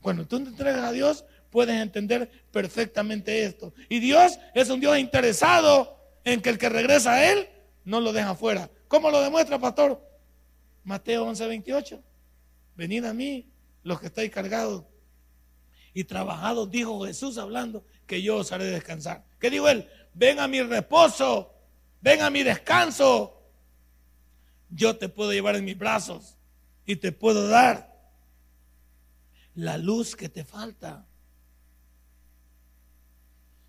Cuando 0.00 0.26
tú 0.26 0.42
te 0.42 0.50
entregas 0.50 0.84
a 0.84 0.92
Dios, 0.92 1.24
puedes 1.50 1.74
entender 1.80 2.30
perfectamente 2.52 3.44
esto. 3.44 3.74
Y 3.88 3.98
Dios 3.98 4.38
es 4.54 4.70
un 4.70 4.80
Dios 4.80 4.96
interesado 4.98 5.98
en 6.24 6.40
que 6.40 6.50
el 6.50 6.58
que 6.58 6.68
regresa 6.68 7.14
a 7.14 7.32
Él 7.32 7.48
no 7.84 8.00
lo 8.00 8.12
deja 8.12 8.34
fuera. 8.34 8.70
¿Cómo 8.88 9.10
lo 9.10 9.20
demuestra, 9.20 9.58
pastor? 9.58 10.02
Mateo 10.82 11.24
11, 11.26 11.46
28. 11.46 12.02
Venid 12.74 13.04
a 13.04 13.12
mí, 13.12 13.52
los 13.82 14.00
que 14.00 14.06
estáis 14.06 14.30
cargados 14.30 14.84
y 15.92 16.04
trabajados, 16.04 16.70
dijo 16.70 17.04
Jesús 17.04 17.38
hablando, 17.38 17.84
que 18.06 18.22
yo 18.22 18.38
os 18.38 18.52
haré 18.52 18.64
descansar. 18.64 19.24
¿Qué 19.38 19.50
dijo 19.50 19.68
él? 19.68 19.88
Ven 20.14 20.40
a 20.40 20.48
mi 20.48 20.62
reposo, 20.62 21.54
ven 22.00 22.22
a 22.22 22.30
mi 22.30 22.42
descanso. 22.42 23.34
Yo 24.70 24.96
te 24.96 25.08
puedo 25.08 25.32
llevar 25.32 25.56
en 25.56 25.64
mis 25.64 25.76
brazos 25.78 26.38
y 26.86 26.96
te 26.96 27.12
puedo 27.12 27.48
dar 27.48 27.94
la 29.54 29.76
luz 29.76 30.16
que 30.16 30.28
te 30.28 30.44
falta. 30.44 31.04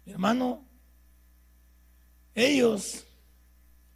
hermano, 0.05 0.65
ellos 2.33 3.05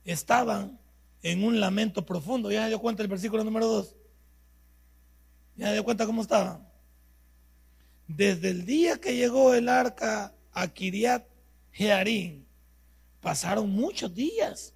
estaban 0.04 0.80
en 1.24 1.44
un 1.44 1.60
lamento 1.60 2.06
profundo. 2.06 2.52
Ya 2.52 2.64
se 2.64 2.68
dio 2.70 2.80
cuenta 2.80 3.02
el 3.02 3.08
versículo 3.08 3.44
número 3.44 3.66
2. 3.68 3.96
Ya 5.56 5.68
se 5.68 5.74
dio 5.74 5.84
cuenta 5.84 6.06
cómo 6.06 6.22
estaban. 6.22 6.68
Desde 8.08 8.50
el 8.50 8.66
día 8.66 9.00
que 9.00 9.16
llegó 9.16 9.54
el 9.54 9.70
arca 9.70 10.36
a 10.52 10.68
Kiriat 10.68 11.26
Jearim, 11.72 12.46
pasaron 13.22 13.70
muchos 13.70 14.14
días, 14.14 14.74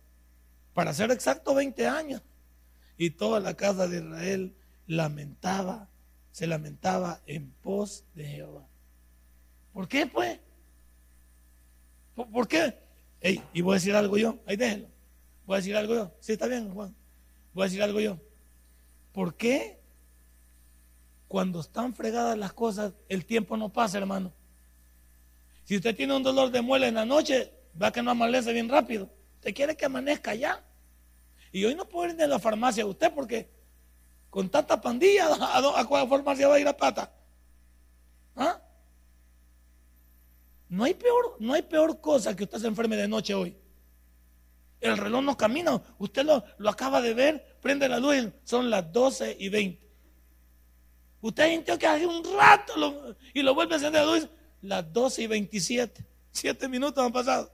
para 0.73 0.93
ser 0.93 1.11
exacto 1.11 1.53
20 1.53 1.87
años, 1.87 2.21
y 2.97 3.09
toda 3.11 3.39
la 3.39 3.55
casa 3.55 3.87
de 3.87 3.97
Israel 3.97 4.55
lamentaba, 4.87 5.89
se 6.31 6.47
lamentaba 6.47 7.21
en 7.25 7.51
pos 7.51 8.05
de 8.15 8.25
Jehová. 8.25 8.67
¿Por 9.73 9.87
qué, 9.87 10.07
pues? 10.07 10.39
¿Por, 12.15 12.47
qué? 12.47 12.79
y 13.53 13.61
voy 13.61 13.73
a 13.73 13.75
decir 13.75 13.93
algo 13.95 14.17
yo, 14.17 14.39
ahí 14.47 14.55
déjenlo. 14.55 14.96
Voy 15.47 15.55
a 15.55 15.57
decir 15.57 15.75
algo 15.77 15.95
yo. 15.95 16.11
Sí, 16.19 16.33
está 16.33 16.45
bien, 16.45 16.69
Juan. 16.71 16.93
Voy 17.53 17.63
a 17.63 17.65
decir 17.67 17.81
algo 17.81 18.01
yo. 18.01 18.19
¿Por 19.13 19.35
qué 19.35 19.79
cuando 21.29 21.61
están 21.61 21.95
fregadas 21.95 22.37
las 22.37 22.51
cosas, 22.51 22.93
el 23.07 23.25
tiempo 23.25 23.55
no 23.55 23.69
pasa, 23.69 23.97
hermano? 23.97 24.33
Si 25.63 25.77
usted 25.77 25.95
tiene 25.95 26.15
un 26.15 26.21
dolor 26.21 26.51
de 26.51 26.61
muela 26.61 26.87
en 26.87 26.95
la 26.95 27.05
noche, 27.05 27.51
va 27.81 27.93
que 27.93 28.03
no 28.03 28.11
amanece 28.11 28.51
bien 28.51 28.67
rápido. 28.67 29.09
Usted 29.35 29.53
quiere 29.55 29.77
que 29.77 29.85
amanezca 29.85 30.35
ya. 30.35 30.61
Y 31.53 31.63
hoy 31.63 31.75
no 31.75 31.87
puede 31.87 32.13
ir 32.13 32.21
a 32.21 32.27
la 32.27 32.39
farmacia 32.39 32.85
usted 32.85 33.11
porque 33.13 33.49
con 34.29 34.49
tanta 34.49 34.79
pandilla, 34.81 35.27
¿a, 35.39 35.85
cuál 35.85 36.09
farmacia 36.09 36.49
va 36.49 36.55
a 36.55 36.59
ir 36.59 36.67
a 36.67 36.75
pata? 36.75 37.09
¿Ah? 38.35 38.61
No 40.67 40.83
hay, 40.83 40.93
peor, 40.93 41.37
no 41.39 41.53
hay 41.53 41.61
peor 41.61 42.01
cosa 42.01 42.35
que 42.35 42.43
usted 42.43 42.59
se 42.59 42.67
enferme 42.67 42.97
de 42.97 43.07
noche 43.07 43.33
hoy. 43.33 43.55
El 44.79 44.97
reloj 44.97 45.23
no 45.23 45.37
camina. 45.37 45.81
Usted 45.97 46.25
lo, 46.25 46.43
lo 46.57 46.69
acaba 46.69 47.01
de 47.01 47.13
ver, 47.13 47.57
prende 47.61 47.89
la 47.89 47.99
luz, 47.99 48.29
son 48.43 48.69
las 48.69 48.91
12 48.91 49.37
y 49.39 49.49
20. 49.49 49.87
Usted 51.21 51.49
sintió 51.49 51.77
que 51.77 51.87
hace 51.87 52.05
un 52.05 52.23
rato 52.37 53.15
y 53.33 53.41
lo 53.41 53.55
vuelve 53.55 53.73
a 53.73 53.77
encender 53.77 54.05
la 54.05 54.13
luz, 54.13 54.29
las 54.61 54.93
12 54.93 55.23
y 55.23 55.27
27. 55.27 56.05
Siete 56.31 56.67
minutos 56.67 57.03
han 57.03 57.11
pasado. 57.11 57.51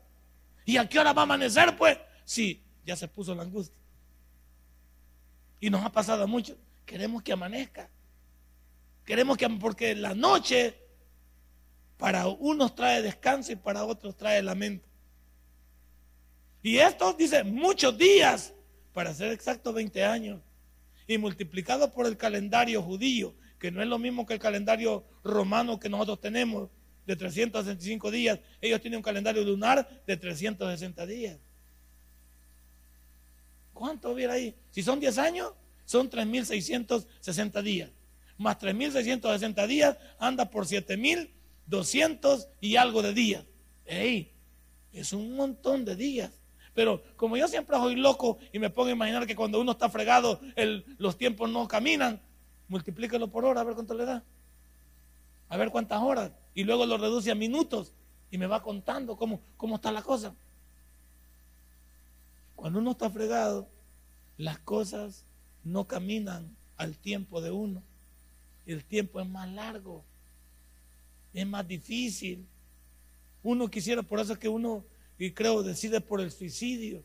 ¿Y 0.66 0.78
a 0.78 0.88
qué 0.88 1.00
hora 1.00 1.14
va 1.14 1.22
a 1.22 1.24
amanecer, 1.24 1.76
pues? 1.78 1.98
Sí, 2.26 2.62
ya 2.86 2.96
se 2.96 3.08
puso 3.08 3.34
la 3.34 3.44
angustia. 3.44 3.78
Y 5.60 5.70
nos 5.70 5.84
ha 5.84 5.92
pasado 5.92 6.28
mucho. 6.28 6.58
Queremos 6.86 7.24
que 7.24 7.32
amanezca. 7.32 7.90
Queremos 9.06 9.38
que, 9.38 9.50
porque 9.50 9.96
la 9.96 10.14
noche 10.14 10.78
para 11.98 12.28
unos 12.28 12.76
trae 12.76 13.02
descanso 13.02 13.54
y 13.54 13.56
para 13.56 13.86
otros 13.86 14.16
trae 14.18 14.42
lamento. 14.44 14.88
Y 16.64 16.78
esto 16.78 17.14
dice 17.14 17.44
muchos 17.44 17.98
días, 17.98 18.54
para 18.94 19.14
ser 19.14 19.34
exacto 19.34 19.74
20 19.74 20.04
años, 20.06 20.42
y 21.06 21.18
multiplicado 21.18 21.92
por 21.92 22.08
el 22.08 22.16
calendario 22.16 22.82
judío, 22.82 23.36
que 23.60 23.70
no 23.70 23.82
es 23.82 23.88
lo 23.88 24.00
mismo 24.00 24.26
que 24.26 24.34
el 24.34 24.40
calendario 24.40 25.06
romano 25.24 25.78
que 25.78 25.90
nosotros 25.90 26.22
tenemos, 26.22 26.70
de 27.06 27.18
365 27.18 28.12
días. 28.12 28.40
Ellos 28.62 28.80
tienen 28.80 28.98
un 28.98 29.04
calendario 29.04 29.44
lunar 29.44 30.02
de 30.08 30.16
360 30.16 31.06
días. 31.06 31.38
¿Cuánto 33.74 34.12
hubiera 34.12 34.34
ahí? 34.34 34.56
Si 34.72 34.82
son 34.84 35.02
10 35.02 35.18
años, 35.18 35.52
son 35.84 36.10
3.660 36.10 37.62
días. 37.62 37.92
Más 38.38 38.58
3.660 38.58 39.68
días, 39.68 39.98
anda 40.18 40.50
por 40.50 40.66
7.200 40.66 42.48
y 42.62 42.78
algo 42.78 43.02
de 43.02 43.14
días. 43.14 43.44
¡Ey! 43.86 44.32
Es 44.94 45.12
un 45.12 45.36
montón 45.36 45.84
de 45.84 45.98
días. 45.98 46.32
Pero 46.74 47.04
como 47.16 47.38
yo 47.38 47.48
siempre 47.48 47.78
soy 47.78 47.96
loco 47.96 48.38
y 48.52 48.60
me 48.60 48.70
pongo 48.70 48.90
a 48.90 48.94
imaginar 48.94 49.28
que 49.28 49.36
cuando 49.36 49.62
uno 49.62 49.74
está 49.74 49.90
fregado, 49.90 50.40
los 50.98 51.18
tiempos 51.18 51.50
no 51.50 51.68
caminan, 51.68 52.20
multiplícalo 52.68 53.28
por 53.30 53.46
hora, 53.46 53.62
a 53.62 53.64
ver 53.64 53.76
cuánto 53.76 53.94
le 53.94 54.06
da. 54.06 54.24
A 55.50 55.58
ver 55.58 55.70
cuántas 55.70 56.02
horas 56.02 56.32
y 56.56 56.64
luego 56.64 56.86
lo 56.86 56.98
reduce 56.98 57.32
a 57.32 57.36
minutos 57.36 57.94
y 58.32 58.38
me 58.38 58.48
va 58.48 58.64
contando 58.64 59.16
cómo, 59.16 59.42
cómo 59.58 59.76
está 59.76 59.92
la 59.92 60.02
cosa. 60.02 60.34
Cuando 62.56 62.80
uno 62.80 62.92
está 62.92 63.10
fregado, 63.10 63.68
las 64.38 64.58
cosas 64.60 65.26
no 65.64 65.86
caminan 65.86 66.56
al 66.78 66.98
tiempo 66.98 67.42
de 67.42 67.52
uno. 67.52 67.84
El 68.66 68.84
tiempo 68.84 69.20
es 69.20 69.28
más 69.28 69.50
largo, 69.50 70.04
es 71.34 71.46
más 71.46 71.68
difícil. 71.68 72.48
Uno 73.44 73.70
quisiera, 73.70 74.02
por 74.02 74.20
eso 74.20 74.34
es 74.34 74.40
que 74.40 74.48
uno, 74.48 74.86
y 75.18 75.32
creo, 75.32 75.64
decide 75.64 76.02
por 76.02 76.22
el 76.22 76.32
suicidio. 76.32 77.04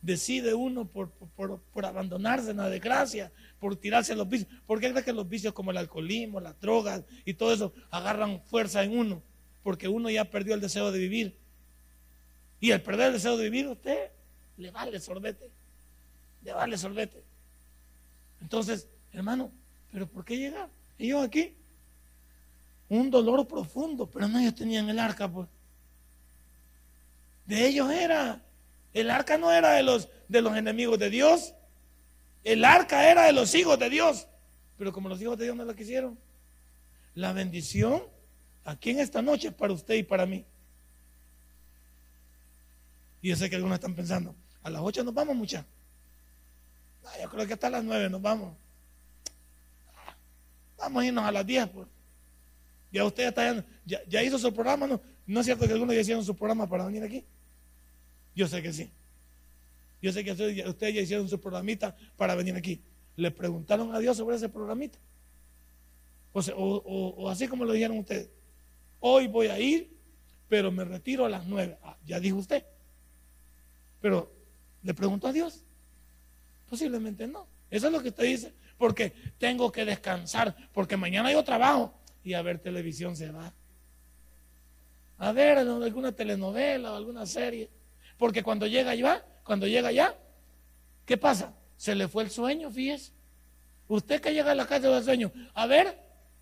Decide 0.00 0.54
uno 0.54 0.86
por, 0.86 1.10
por, 1.10 1.84
abandonarse 1.84 2.50
en 2.50 2.58
la 2.58 2.68
desgracia, 2.68 3.32
por 3.58 3.76
tirarse 3.76 4.12
a 4.12 4.16
los 4.16 4.28
vicios. 4.28 4.48
¿Por 4.66 4.80
qué 4.80 4.92
que 5.02 5.12
los 5.12 5.28
vicios 5.28 5.52
como 5.52 5.70
el 5.70 5.76
alcoholismo, 5.76 6.40
las 6.40 6.58
drogas 6.60 7.02
y 7.24 7.34
todo 7.34 7.52
eso 7.52 7.72
agarran 7.90 8.40
fuerza 8.42 8.84
en 8.84 8.96
uno? 8.96 9.22
Porque 9.62 9.88
uno 9.88 10.08
ya 10.08 10.24
perdió 10.24 10.54
el 10.54 10.60
deseo 10.60 10.92
de 10.92 10.98
vivir. 10.98 11.36
Y 12.60 12.70
al 12.70 12.82
perder 12.82 13.08
el 13.08 13.12
deseo 13.14 13.36
de 13.36 13.44
vivir, 13.44 13.66
usted 13.66 14.10
le 14.56 14.70
vale 14.70 15.00
sorbete. 15.00 15.50
Le 16.44 16.52
vale 16.52 16.78
sorbete. 16.78 17.22
Entonces, 18.40 18.86
hermano, 19.12 19.50
¿pero 19.92 20.06
por 20.06 20.24
qué 20.24 20.36
llegar? 20.36 20.68
Ellos 20.98 21.24
aquí, 21.24 21.54
un 22.88 23.10
dolor 23.10 23.46
profundo, 23.46 24.06
pero 24.06 24.28
no 24.28 24.38
ellos 24.38 24.54
tenían 24.54 24.88
el 24.88 24.98
arca, 24.98 25.30
pues. 25.30 25.48
De 27.48 27.66
ellos 27.66 27.90
era. 27.90 28.42
El 28.92 29.10
arca 29.10 29.38
no 29.38 29.50
era 29.50 29.72
de 29.72 29.82
los, 29.82 30.08
de 30.28 30.42
los 30.42 30.54
enemigos 30.56 30.98
de 30.98 31.08
Dios. 31.08 31.54
El 32.44 32.62
arca 32.64 33.10
era 33.10 33.24
de 33.24 33.32
los 33.32 33.54
hijos 33.54 33.78
de 33.78 33.88
Dios. 33.88 34.28
Pero 34.76 34.92
como 34.92 35.08
los 35.08 35.20
hijos 35.20 35.38
de 35.38 35.44
Dios 35.44 35.56
no 35.56 35.64
la 35.64 35.74
quisieron, 35.74 36.18
la 37.14 37.32
bendición 37.32 38.02
aquí 38.64 38.90
en 38.90 39.00
esta 39.00 39.22
noche 39.22 39.48
es 39.48 39.54
para 39.54 39.72
usted 39.72 39.94
y 39.94 40.02
para 40.02 40.26
mí. 40.26 40.44
Y 43.22 43.30
yo 43.30 43.36
sé 43.36 43.48
que 43.48 43.56
algunos 43.56 43.76
están 43.76 43.94
pensando, 43.94 44.36
a 44.62 44.70
las 44.70 44.82
8 44.82 45.02
nos 45.02 45.14
vamos, 45.14 45.34
muchachos. 45.34 45.66
yo 47.20 47.28
creo 47.30 47.46
que 47.46 47.54
hasta 47.54 47.70
las 47.70 47.82
9 47.82 48.10
nos 48.10 48.22
vamos. 48.22 48.54
Vamos 50.76 51.02
a 51.02 51.06
irnos 51.06 51.24
a 51.24 51.32
las 51.32 51.44
10, 51.44 51.66
pues. 51.68 51.88
Ya 52.92 53.04
usted 53.04 53.26
está, 53.26 53.64
ya, 53.84 54.00
ya 54.06 54.22
hizo 54.22 54.38
su 54.38 54.52
programa, 54.54 54.86
¿no? 54.86 55.00
¿No 55.26 55.40
es 55.40 55.46
cierto 55.46 55.66
que 55.66 55.72
algunos 55.72 55.94
ya 55.94 56.02
hicieron 56.02 56.24
su 56.24 56.36
programa 56.36 56.68
para 56.68 56.86
venir 56.86 57.02
aquí? 57.02 57.24
Yo 58.38 58.46
sé 58.46 58.62
que 58.62 58.72
sí. 58.72 58.88
Yo 60.00 60.12
sé 60.12 60.22
que 60.22 60.30
ustedes 60.30 60.94
ya 60.94 61.00
hicieron 61.00 61.28
su 61.28 61.40
programita 61.40 61.96
para 62.16 62.36
venir 62.36 62.54
aquí. 62.54 62.80
¿Le 63.16 63.32
preguntaron 63.32 63.92
a 63.92 63.98
Dios 63.98 64.16
sobre 64.16 64.36
ese 64.36 64.48
programita? 64.48 64.96
O, 66.32 67.28
así 67.28 67.48
como 67.48 67.64
lo 67.64 67.72
dijeron 67.72 67.98
ustedes. 67.98 68.30
Hoy 69.00 69.26
voy 69.26 69.48
a 69.48 69.58
ir, 69.58 69.92
pero 70.48 70.70
me 70.70 70.84
retiro 70.84 71.24
a 71.24 71.28
las 71.28 71.46
9. 71.46 71.78
Ah, 71.82 71.96
ya 72.06 72.20
dijo 72.20 72.36
usted. 72.36 72.64
Pero, 74.00 74.32
¿le 74.84 74.94
preguntó 74.94 75.26
a 75.26 75.32
Dios? 75.32 75.64
Posiblemente 76.70 77.26
no. 77.26 77.48
Eso 77.68 77.88
es 77.88 77.92
lo 77.92 78.00
que 78.00 78.10
usted 78.10 78.22
dice. 78.22 78.54
Porque 78.78 79.12
tengo 79.38 79.72
que 79.72 79.84
descansar, 79.84 80.54
porque 80.72 80.96
mañana 80.96 81.32
yo 81.32 81.42
trabajo 81.42 81.92
y 82.22 82.34
a 82.34 82.42
ver 82.42 82.60
televisión 82.60 83.16
se 83.16 83.32
va. 83.32 83.52
A 85.16 85.32
ver 85.32 85.58
alguna 85.58 86.12
telenovela 86.12 86.92
o 86.92 86.96
alguna 86.96 87.26
serie. 87.26 87.68
Porque 88.18 88.42
cuando 88.42 88.66
llega 88.66 88.90
allá, 88.90 89.24
cuando 89.44 89.66
llega 89.66 89.88
allá, 89.88 90.14
¿qué 91.06 91.16
pasa? 91.16 91.54
Se 91.76 91.94
le 91.94 92.08
fue 92.08 92.24
el 92.24 92.30
sueño, 92.30 92.70
fíjese. 92.70 93.12
Usted 93.86 94.20
que 94.20 94.34
llega 94.34 94.52
a 94.52 94.54
la 94.54 94.66
casa 94.66 94.90
del 94.90 95.02
sueño, 95.02 95.32
a 95.54 95.66
ver, 95.66 95.98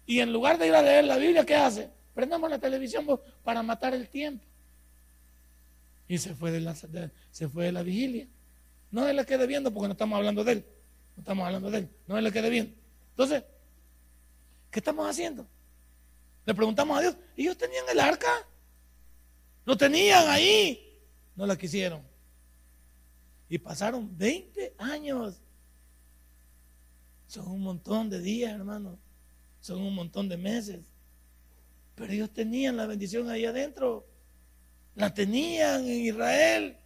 y 0.07 0.21
en 0.21 0.33
lugar 0.33 0.59
de 0.59 0.67
ir 0.67 0.75
a 0.75 0.83
leer 0.83 1.05
la 1.05 1.17
Biblia, 1.17 1.45
¿qué 1.45 1.55
hace? 1.55 1.91
Prendamos 2.15 2.51
la 2.51 2.59
televisión 2.59 3.07
para 3.45 3.63
matar 3.63 3.95
el 3.95 4.09
tiempo. 4.09 4.45
Y 6.09 6.19
se 6.19 6.35
fue 6.35 6.51
de 6.51 6.61
la, 6.61 6.75
se 6.75 7.49
fue 7.49 7.67
de 7.67 7.73
la 7.73 7.83
vigilia. 7.83 8.27
No 8.91 9.05
se 9.05 9.13
le 9.13 9.27
quede 9.27 9.47
viendo 9.47 9.73
porque 9.73 9.89
no 9.89 9.93
estamos 9.93 10.17
hablando 10.17 10.45
de 10.45 10.53
él. 10.53 10.67
No 11.17 11.21
estamos 11.21 11.47
hablando 11.47 11.71
de 11.71 11.79
él. 11.79 11.89
No 12.07 12.17
se 12.17 12.23
le 12.23 12.33
quede 12.33 12.49
viendo. 12.49 12.73
Entonces, 13.11 13.43
¿qué 14.71 14.79
estamos 14.79 15.09
haciendo? 15.09 15.47
Le 16.45 16.55
preguntamos 16.55 16.97
a 16.97 17.01
Dios. 17.03 17.17
Ellos 17.37 17.59
tenían 17.59 17.85
el 17.91 17.99
arca. 17.99 18.31
Lo 19.65 19.77
tenían 19.77 20.29
ahí. 20.29 20.86
No 21.37 21.47
la 21.47 21.57
quisieron. 21.57 22.03
Y 23.49 23.59
pasaron 23.59 24.17
20 24.17 24.75
años. 24.79 25.41
Son 27.27 27.47
un 27.49 27.61
montón 27.61 28.11
de 28.11 28.21
días, 28.21 28.53
hermano. 28.53 28.99
Son 29.61 29.81
un 29.81 29.95
montón 29.95 30.29
de 30.29 30.37
meses. 30.37 30.81
Pero 31.95 32.13
ellos 32.13 32.31
tenían 32.31 32.77
la 32.77 32.87
bendición 32.87 33.29
ahí 33.29 33.45
adentro. 33.45 34.07
La 34.95 35.13
tenían 35.13 35.85
en 35.85 36.07
Israel. 36.07 36.77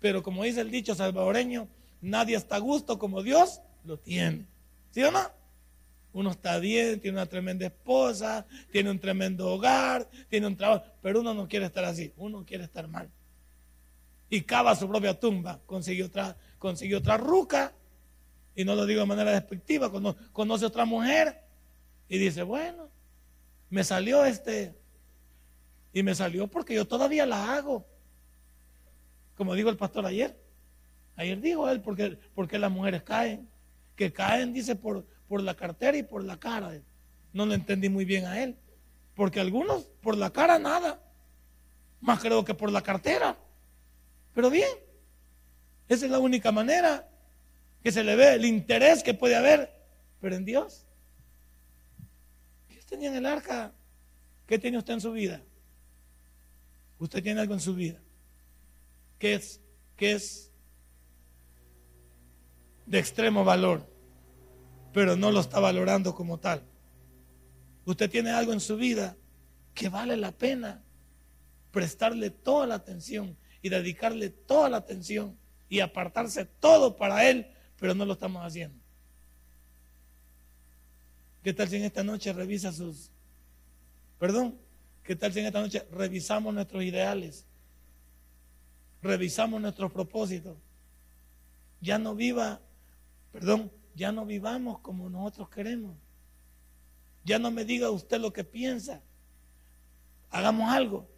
Pero 0.00 0.22
como 0.22 0.44
dice 0.44 0.60
el 0.60 0.70
dicho 0.70 0.94
salvadoreño, 0.94 1.68
nadie 2.00 2.36
está 2.36 2.56
a 2.56 2.60
gusto 2.60 2.98
como 2.98 3.22
Dios 3.22 3.60
lo 3.84 3.98
tiene. 3.98 4.46
¿Sí 4.90 5.02
o 5.02 5.10
no? 5.10 5.20
Uno 6.12 6.30
está 6.30 6.58
bien, 6.58 7.00
tiene 7.00 7.16
una 7.16 7.26
tremenda 7.26 7.66
esposa, 7.66 8.46
tiene 8.70 8.90
un 8.90 8.98
tremendo 8.98 9.48
hogar, 9.48 10.08
tiene 10.28 10.46
un 10.46 10.56
trabajo, 10.56 10.84
pero 11.00 11.20
uno 11.20 11.32
no 11.32 11.48
quiere 11.48 11.66
estar 11.66 11.84
así, 11.84 12.12
uno 12.18 12.44
quiere 12.44 12.64
estar 12.64 12.86
mal. 12.86 13.10
Y 14.32 14.40
cava 14.44 14.74
su 14.74 14.88
propia 14.88 15.20
tumba, 15.20 15.60
consiguió 15.66 16.06
otra, 16.06 16.38
otra 16.58 17.18
ruca, 17.18 17.74
y 18.54 18.64
no 18.64 18.74
lo 18.74 18.86
digo 18.86 19.00
de 19.00 19.06
manera 19.06 19.30
despectiva, 19.30 19.92
conoce 20.32 20.64
otra 20.64 20.86
mujer 20.86 21.44
y 22.08 22.16
dice, 22.16 22.42
bueno, 22.42 22.88
me 23.68 23.84
salió 23.84 24.24
este, 24.24 24.74
y 25.92 26.02
me 26.02 26.14
salió 26.14 26.46
porque 26.46 26.74
yo 26.74 26.86
todavía 26.86 27.26
la 27.26 27.54
hago. 27.54 27.86
Como 29.36 29.54
dijo 29.54 29.68
el 29.68 29.76
pastor 29.76 30.06
ayer. 30.06 30.34
Ayer 31.16 31.38
dijo 31.38 31.68
él, 31.68 31.82
porque, 31.82 32.18
porque 32.34 32.58
las 32.58 32.70
mujeres 32.70 33.02
caen. 33.02 33.50
Que 33.96 34.14
caen, 34.14 34.54
dice, 34.54 34.76
por, 34.76 35.06
por 35.28 35.42
la 35.42 35.54
cartera 35.54 35.94
y 35.98 36.04
por 36.04 36.24
la 36.24 36.38
cara. 36.38 36.72
No 37.34 37.44
lo 37.44 37.52
entendí 37.52 37.90
muy 37.90 38.06
bien 38.06 38.24
a 38.24 38.42
él. 38.42 38.56
Porque 39.14 39.40
algunos 39.40 39.90
por 40.00 40.16
la 40.16 40.30
cara 40.30 40.58
nada. 40.58 41.02
Más 42.00 42.18
creo 42.18 42.46
que 42.46 42.54
por 42.54 42.72
la 42.72 42.80
cartera. 42.80 43.36
Pero 44.34 44.50
bien, 44.50 44.70
esa 45.88 46.06
es 46.06 46.10
la 46.10 46.18
única 46.18 46.52
manera 46.52 47.08
que 47.82 47.92
se 47.92 48.04
le 48.04 48.16
ve 48.16 48.34
el 48.34 48.44
interés 48.44 49.02
que 49.02 49.14
puede 49.14 49.36
haber. 49.36 49.72
Pero 50.20 50.36
en 50.36 50.44
Dios. 50.44 50.86
¿Qué 52.68 52.80
tenía 52.88 53.08
en 53.08 53.16
el 53.16 53.26
arca? 53.26 53.72
¿Qué 54.46 54.58
tiene 54.58 54.78
usted 54.78 54.94
en 54.94 55.00
su 55.00 55.12
vida? 55.12 55.42
Usted 56.98 57.22
tiene 57.22 57.40
algo 57.40 57.54
en 57.54 57.60
su 57.60 57.74
vida. 57.74 58.00
¿Qué 59.18 59.34
es? 59.34 59.60
¿Qué 59.96 60.12
es? 60.12 60.52
De 62.86 62.98
extremo 62.98 63.44
valor 63.44 63.92
pero 64.92 65.16
no 65.16 65.32
lo 65.32 65.40
está 65.40 65.58
valorando 65.58 66.14
como 66.14 66.38
tal. 66.38 66.62
Usted 67.84 68.10
tiene 68.10 68.30
algo 68.30 68.52
en 68.52 68.60
su 68.60 68.76
vida 68.76 69.16
que 69.74 69.88
vale 69.88 70.16
la 70.16 70.32
pena 70.32 70.82
prestarle 71.70 72.30
toda 72.30 72.66
la 72.66 72.74
atención 72.74 73.36
y 73.62 73.68
dedicarle 73.68 74.28
toda 74.28 74.68
la 74.68 74.78
atención 74.78 75.38
y 75.68 75.80
apartarse 75.80 76.44
todo 76.44 76.96
para 76.96 77.28
Él, 77.30 77.46
pero 77.78 77.94
no 77.94 78.04
lo 78.04 78.12
estamos 78.12 78.44
haciendo. 78.44 78.78
¿Qué 81.42 81.52
tal 81.52 81.68
si 81.68 81.76
en 81.76 81.84
esta 81.84 82.04
noche 82.04 82.32
revisa 82.32 82.72
sus... 82.72 83.10
Perdón, 84.18 84.58
¿qué 85.02 85.16
tal 85.16 85.32
si 85.32 85.40
en 85.40 85.46
esta 85.46 85.60
noche 85.60 85.86
revisamos 85.90 86.52
nuestros 86.52 86.82
ideales? 86.82 87.46
Revisamos 89.00 89.60
nuestros 89.60 89.90
propósitos. 89.90 90.56
Ya 91.80 91.98
no 91.98 92.14
viva, 92.14 92.60
perdón, 93.32 93.72
ya 93.94 94.12
no 94.12 94.24
vivamos 94.24 94.78
como 94.80 95.08
nosotros 95.08 95.48
queremos. 95.48 95.96
Ya 97.24 97.38
no 97.38 97.50
me 97.50 97.64
diga 97.64 97.90
usted 97.90 98.20
lo 98.20 98.32
que 98.32 98.44
piensa. 98.44 99.02
Hagamos 100.30 100.70
algo. 100.70 101.11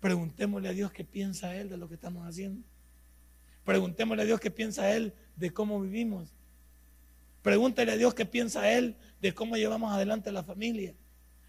Preguntémosle 0.00 0.68
a 0.68 0.72
Dios 0.72 0.92
qué 0.92 1.04
piensa 1.04 1.56
Él 1.56 1.68
de 1.68 1.76
lo 1.76 1.88
que 1.88 1.94
estamos 1.94 2.26
haciendo. 2.26 2.62
Preguntémosle 3.64 4.22
a 4.22 4.26
Dios 4.26 4.40
qué 4.40 4.50
piensa 4.50 4.94
Él 4.94 5.14
de 5.36 5.52
cómo 5.52 5.80
vivimos. 5.80 6.32
Pregúntele 7.42 7.92
a 7.92 7.96
Dios 7.96 8.14
qué 8.14 8.26
piensa 8.26 8.72
Él 8.72 8.96
de 9.20 9.34
cómo 9.34 9.56
llevamos 9.56 9.92
adelante 9.92 10.32
la 10.32 10.42
familia. 10.42 10.94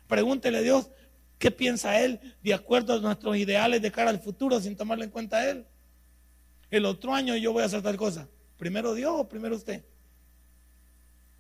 Pregúntele 0.08 0.60
a 0.60 0.62
Dios 0.62 0.90
qué 1.38 1.52
piensa 1.52 2.00
Él 2.02 2.20
de 2.42 2.54
acuerdo 2.54 2.94
a 2.94 3.00
nuestros 3.00 3.36
ideales 3.38 3.82
de 3.82 3.92
cara 3.92 4.10
al 4.10 4.20
futuro 4.20 4.60
sin 4.60 4.76
tomarle 4.76 5.06
en 5.06 5.12
cuenta 5.12 5.38
a 5.38 5.50
Él. 5.50 5.66
El 6.70 6.86
otro 6.86 7.14
año 7.14 7.36
yo 7.36 7.54
voy 7.54 7.64
a 7.64 7.66
hacer 7.66 7.82
tal 7.82 7.98
cosa. 7.98 8.28
¿Primero 8.58 8.94
Dios 8.94 9.14
o 9.16 9.28
primero 9.28 9.56
usted? 9.56 9.84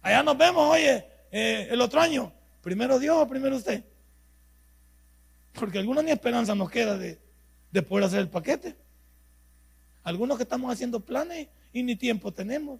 Allá 0.01 0.23
nos 0.23 0.37
vemos, 0.37 0.71
oye, 0.71 1.05
eh, 1.31 1.67
el 1.69 1.81
otro 1.81 1.99
año. 1.99 2.33
Primero 2.61 2.99
Dios 2.99 3.17
o 3.17 3.27
primero 3.27 3.55
usted. 3.55 3.83
Porque 5.59 5.79
alguna 5.79 6.01
ni 6.01 6.11
esperanza 6.11 6.55
nos 6.55 6.69
queda 6.69 6.97
de, 6.97 7.19
de 7.71 7.81
poder 7.81 8.05
hacer 8.05 8.19
el 8.19 8.29
paquete. 8.29 8.75
Algunos 10.03 10.37
que 10.37 10.43
estamos 10.43 10.71
haciendo 10.71 10.99
planes 10.99 11.47
y 11.73 11.83
ni 11.83 11.95
tiempo 11.95 12.31
tenemos. 12.31 12.79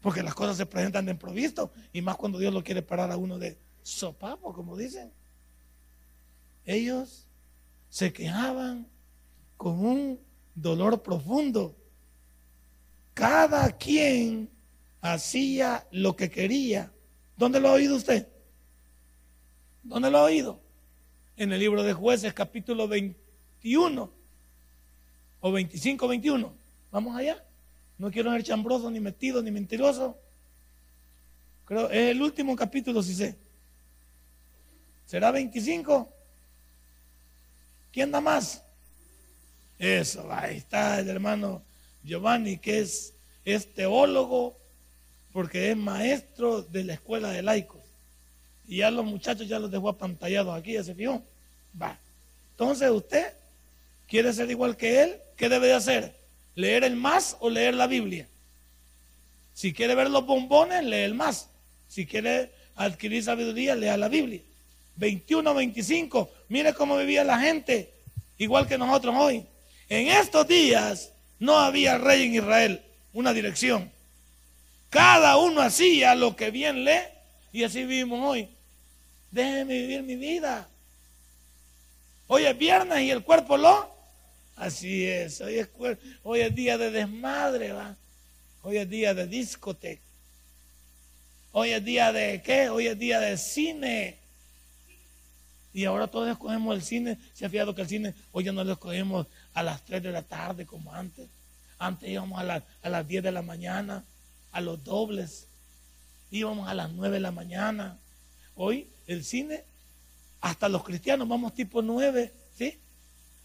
Porque 0.00 0.22
las 0.22 0.34
cosas 0.34 0.56
se 0.56 0.66
presentan 0.66 1.04
de 1.06 1.12
improviso 1.12 1.72
y 1.92 2.00
más 2.00 2.16
cuando 2.16 2.38
Dios 2.38 2.54
lo 2.54 2.62
quiere 2.62 2.82
parar 2.82 3.10
a 3.10 3.16
uno 3.16 3.38
de 3.38 3.58
sopapo, 3.82 4.52
como 4.52 4.76
dicen. 4.76 5.12
Ellos 6.64 7.26
se 7.88 8.12
quejaban 8.12 8.86
con 9.56 9.84
un 9.84 10.20
dolor 10.54 11.02
profundo. 11.02 11.76
Cada 13.14 13.76
quien 13.76 14.48
hacía 15.00 15.86
lo 15.90 16.16
que 16.16 16.30
quería. 16.30 16.92
¿Dónde 17.36 17.60
lo 17.60 17.68
ha 17.68 17.72
oído 17.72 17.96
usted? 17.96 18.28
¿Dónde 19.82 20.10
lo 20.10 20.18
ha 20.18 20.24
oído? 20.24 20.60
En 21.36 21.52
el 21.52 21.60
libro 21.60 21.82
de 21.82 21.92
jueces 21.92 22.34
capítulo 22.34 22.86
21 22.86 24.10
o 25.40 25.52
25, 25.52 26.08
21. 26.08 26.52
Vamos 26.90 27.16
allá. 27.16 27.42
No 27.98 28.10
quiero 28.10 28.30
ser 28.32 28.42
chambroso, 28.42 28.90
ni 28.90 29.00
metido, 29.00 29.42
ni 29.42 29.50
mentiroso. 29.50 30.18
Creo, 31.64 31.90
es 31.90 32.10
el 32.10 32.20
último 32.20 32.54
capítulo, 32.56 33.02
si 33.02 33.14
sé. 33.14 33.36
¿Será 35.06 35.30
25? 35.30 36.08
¿Quién 37.92 38.10
da 38.10 38.20
más? 38.20 38.62
Eso, 39.78 40.30
ahí 40.30 40.58
está 40.58 41.00
el 41.00 41.08
hermano 41.08 41.62
Giovanni, 42.04 42.58
que 42.58 42.80
es, 42.80 43.14
es 43.44 43.72
teólogo, 43.72 44.54
porque 45.32 45.70
es 45.70 45.76
maestro 45.76 46.62
de 46.62 46.84
la 46.84 46.94
escuela 46.94 47.30
de 47.30 47.42
laicos. 47.42 47.79
Y 48.70 48.76
ya 48.76 48.90
los 48.92 49.04
muchachos 49.04 49.48
ya 49.48 49.58
los 49.58 49.68
dejó 49.68 49.88
apantallados 49.88 50.56
aquí, 50.56 50.74
ya 50.74 50.84
se 50.84 50.94
fijó. 50.94 51.20
Va. 51.82 51.98
Entonces 52.52 52.88
usted 52.88 53.32
quiere 54.06 54.32
ser 54.32 54.48
igual 54.48 54.76
que 54.76 55.02
él, 55.02 55.16
¿qué 55.36 55.48
debe 55.48 55.66
de 55.66 55.72
hacer? 55.72 56.14
¿Leer 56.54 56.84
el 56.84 56.94
más 56.94 57.36
o 57.40 57.50
leer 57.50 57.74
la 57.74 57.88
Biblia? 57.88 58.28
Si 59.54 59.72
quiere 59.72 59.96
ver 59.96 60.08
los 60.08 60.24
bombones, 60.24 60.84
lee 60.84 60.98
el 60.98 61.14
más. 61.14 61.48
Si 61.88 62.06
quiere 62.06 62.52
adquirir 62.76 63.24
sabiduría, 63.24 63.74
lea 63.74 63.96
la 63.96 64.06
Biblia. 64.06 64.40
21, 64.98 65.52
25. 65.52 66.30
Mire 66.48 66.72
cómo 66.72 66.96
vivía 66.96 67.24
la 67.24 67.40
gente, 67.40 67.90
igual 68.38 68.68
que 68.68 68.78
nosotros 68.78 69.16
hoy. 69.18 69.44
En 69.88 70.06
estos 70.06 70.46
días 70.46 71.10
no 71.40 71.58
había 71.58 71.98
rey 71.98 72.22
en 72.22 72.36
Israel, 72.36 72.82
una 73.14 73.32
dirección. 73.32 73.90
Cada 74.90 75.38
uno 75.38 75.60
hacía 75.60 76.14
lo 76.14 76.36
que 76.36 76.52
bien 76.52 76.84
lee 76.84 77.02
y 77.52 77.64
así 77.64 77.84
vivimos 77.84 78.20
hoy. 78.24 78.48
Déjeme 79.30 79.74
vivir 79.74 80.02
mi 80.02 80.16
vida. 80.16 80.68
Hoy 82.26 82.44
es 82.44 82.56
viernes 82.56 83.00
y 83.00 83.10
el 83.10 83.22
cuerpo 83.22 83.56
lo. 83.56 83.90
Así 84.56 85.06
es. 85.06 85.40
Hoy 85.40 85.58
es, 85.58 85.68
hoy 86.22 86.40
es 86.40 86.54
día 86.54 86.76
de 86.78 86.90
desmadre, 86.90 87.72
¿va? 87.72 87.96
Hoy 88.62 88.76
es 88.76 88.88
día 88.88 89.14
de 89.14 89.26
discoteca. 89.26 90.02
Hoy 91.52 91.70
es 91.70 91.84
día 91.84 92.12
de 92.12 92.42
qué? 92.42 92.68
Hoy 92.68 92.86
es 92.86 92.98
día 92.98 93.18
de 93.20 93.36
cine. 93.36 94.16
Y 95.72 95.84
ahora 95.84 96.08
todos 96.08 96.28
escogemos 96.28 96.74
el 96.74 96.82
cine. 96.82 97.18
Se 97.32 97.46
ha 97.46 97.50
fijado 97.50 97.74
que 97.74 97.82
el 97.82 97.88
cine 97.88 98.14
hoy 98.32 98.44
ya 98.44 98.52
no 98.52 98.62
lo 98.64 98.72
escogemos 98.72 99.26
a 99.54 99.62
las 99.62 99.84
3 99.84 100.02
de 100.02 100.12
la 100.12 100.22
tarde 100.22 100.66
como 100.66 100.92
antes. 100.92 101.28
Antes 101.78 102.08
íbamos 102.08 102.38
a, 102.38 102.62
a 102.82 102.88
las 102.88 103.08
10 103.08 103.22
de 103.22 103.32
la 103.32 103.42
mañana, 103.42 104.04
a 104.52 104.60
los 104.60 104.82
dobles. 104.84 105.46
Íbamos 106.30 106.68
a 106.68 106.74
las 106.74 106.90
9 106.90 107.14
de 107.14 107.20
la 107.20 107.30
mañana. 107.30 107.98
Hoy 108.54 108.86
el 109.12 109.24
cine, 109.24 109.64
hasta 110.40 110.68
los 110.68 110.84
cristianos 110.84 111.28
vamos 111.28 111.54
tipo 111.54 111.82
9, 111.82 112.32
¿sí? 112.56 112.78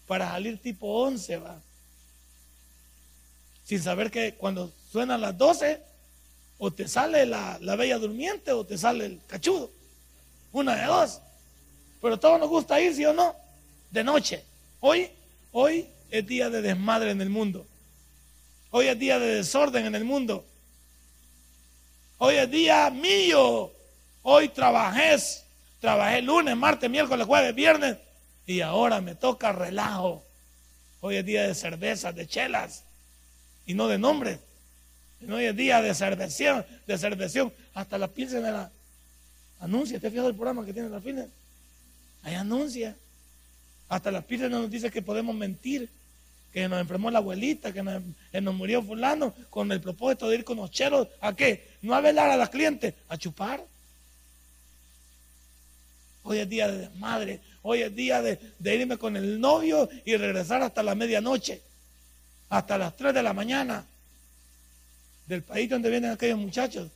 Para 0.06 0.30
salir 0.30 0.62
tipo 0.62 0.86
11, 0.86 1.36
va. 1.38 1.60
Sin 3.64 3.82
saber 3.82 4.10
que 4.10 4.34
cuando 4.34 4.72
suenan 4.92 5.20
las 5.20 5.36
12, 5.36 5.82
o 6.58 6.72
te 6.72 6.86
sale 6.86 7.26
la, 7.26 7.58
la 7.60 7.74
bella 7.76 7.98
durmiente 7.98 8.52
o 8.52 8.64
te 8.64 8.78
sale 8.78 9.06
el 9.06 9.20
cachudo. 9.26 9.70
Una 10.52 10.76
de 10.76 10.86
dos. 10.86 11.20
Pero 12.00 12.18
todos 12.18 12.38
nos 12.40 12.48
gusta 12.48 12.80
ir, 12.80 12.94
¿sí 12.94 13.04
o 13.04 13.12
no? 13.12 13.34
De 13.90 14.04
noche. 14.04 14.42
Hoy, 14.80 15.10
hoy 15.52 15.86
es 16.10 16.26
día 16.26 16.48
de 16.48 16.62
desmadre 16.62 17.10
en 17.10 17.20
el 17.20 17.28
mundo. 17.28 17.66
Hoy 18.70 18.86
es 18.86 18.98
día 18.98 19.18
de 19.18 19.36
desorden 19.36 19.84
en 19.84 19.94
el 19.96 20.04
mundo. 20.04 20.44
Hoy 22.18 22.36
es 22.36 22.50
día 22.50 22.88
mío. 22.90 23.72
Hoy 24.22 24.48
trabajé. 24.48 25.16
Trabajé 25.80 26.22
lunes, 26.22 26.56
martes, 26.56 26.90
miércoles, 26.90 27.26
jueves, 27.26 27.54
viernes. 27.54 27.96
Y 28.46 28.60
ahora 28.60 29.00
me 29.00 29.14
toca 29.14 29.52
relajo. 29.52 30.24
Hoy 31.00 31.16
es 31.16 31.24
día 31.24 31.46
de 31.46 31.54
cervezas, 31.54 32.14
de 32.14 32.26
chelas. 32.26 32.84
Y 33.66 33.74
no 33.74 33.88
de 33.88 33.98
nombres. 33.98 34.38
Hoy 35.28 35.44
es 35.44 35.56
día 35.56 35.82
de 35.82 35.94
cerveción, 35.94 36.64
de 36.86 36.98
cerveción. 36.98 37.52
Hasta 37.74 37.98
la 37.98 38.08
de 38.08 38.40
la 38.40 38.70
anuncia. 39.60 39.98
¿Te 39.98 40.10
fijas 40.10 40.26
el 40.26 40.34
programa 40.34 40.64
que 40.64 40.72
tiene 40.72 40.88
la 40.88 41.00
fines? 41.00 41.26
Ahí 42.22 42.34
anuncia. 42.34 42.96
Hasta 43.88 44.10
la 44.10 44.22
Pilsen 44.22 44.50
nos 44.50 44.70
dice 44.70 44.90
que 44.90 45.02
podemos 45.02 45.34
mentir. 45.34 45.88
Que 46.52 46.68
nos 46.68 46.80
enfermó 46.80 47.10
la 47.10 47.18
abuelita, 47.18 47.70
que 47.72 47.82
nos, 47.82 48.54
murió 48.54 48.82
fulano, 48.82 49.34
con 49.50 49.70
el 49.72 49.80
propósito 49.80 50.28
de 50.28 50.36
ir 50.36 50.44
con 50.44 50.56
los 50.56 50.70
cheros. 50.70 51.08
¿A 51.20 51.36
qué? 51.36 51.68
No 51.82 51.94
a 51.94 52.00
velar 52.00 52.30
a 52.30 52.36
las 52.36 52.48
clientes, 52.48 52.94
a 53.08 53.18
chupar. 53.18 53.62
Hoy 56.28 56.38
es 56.40 56.48
día 56.48 56.66
de 56.66 56.78
desmadre. 56.78 57.40
Hoy 57.62 57.82
es 57.82 57.94
día 57.94 58.20
de, 58.20 58.38
irme 58.64 58.98
con 58.98 59.16
el 59.16 59.40
novio 59.40 59.88
y 60.04 60.16
regresar 60.16 60.60
hasta 60.60 60.82
la 60.82 60.96
medianoche. 60.96 61.62
Hasta 62.48 62.76
las 62.76 62.96
3 62.96 63.14
de 63.14 63.22
la 63.22 63.32
mañana 63.32 63.86
del 65.26 65.42
país 65.42 65.70
donde 65.70 65.88
vienen 65.88 66.10
aquellos 66.10 66.38
muchachos, 66.38 66.90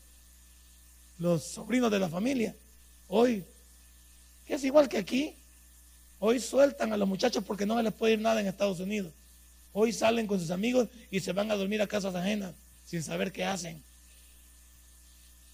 los 1.18 1.44
sobrinos 1.44 1.90
de 1.90 1.98
la 1.98 2.08
familia, 2.08 2.54
hoy, 3.08 3.44
que 4.46 4.54
es 4.54 4.64
igual 4.64 4.88
que 4.88 4.98
aquí, 4.98 5.34
hoy 6.18 6.38
sueltan 6.40 6.92
a 6.92 6.96
los 6.96 7.08
muchachos 7.08 7.42
porque 7.44 7.66
no 7.66 7.76
se 7.76 7.84
les 7.84 7.92
puede 7.92 8.14
ir 8.14 8.20
nada 8.20 8.40
en 8.40 8.48
Estados 8.48 8.80
Unidos. 8.80 9.12
Hoy 9.72 9.92
salen 9.92 10.26
con 10.26 10.40
sus 10.40 10.50
amigos 10.50 10.88
y 11.10 11.20
se 11.20 11.32
van 11.32 11.50
a 11.52 11.56
dormir 11.56 11.80
a 11.82 11.86
casas 11.86 12.14
ajenas 12.16 12.52
sin 12.84 13.02
saber 13.02 13.30
qué 13.30 13.44
hacen. 13.44 13.80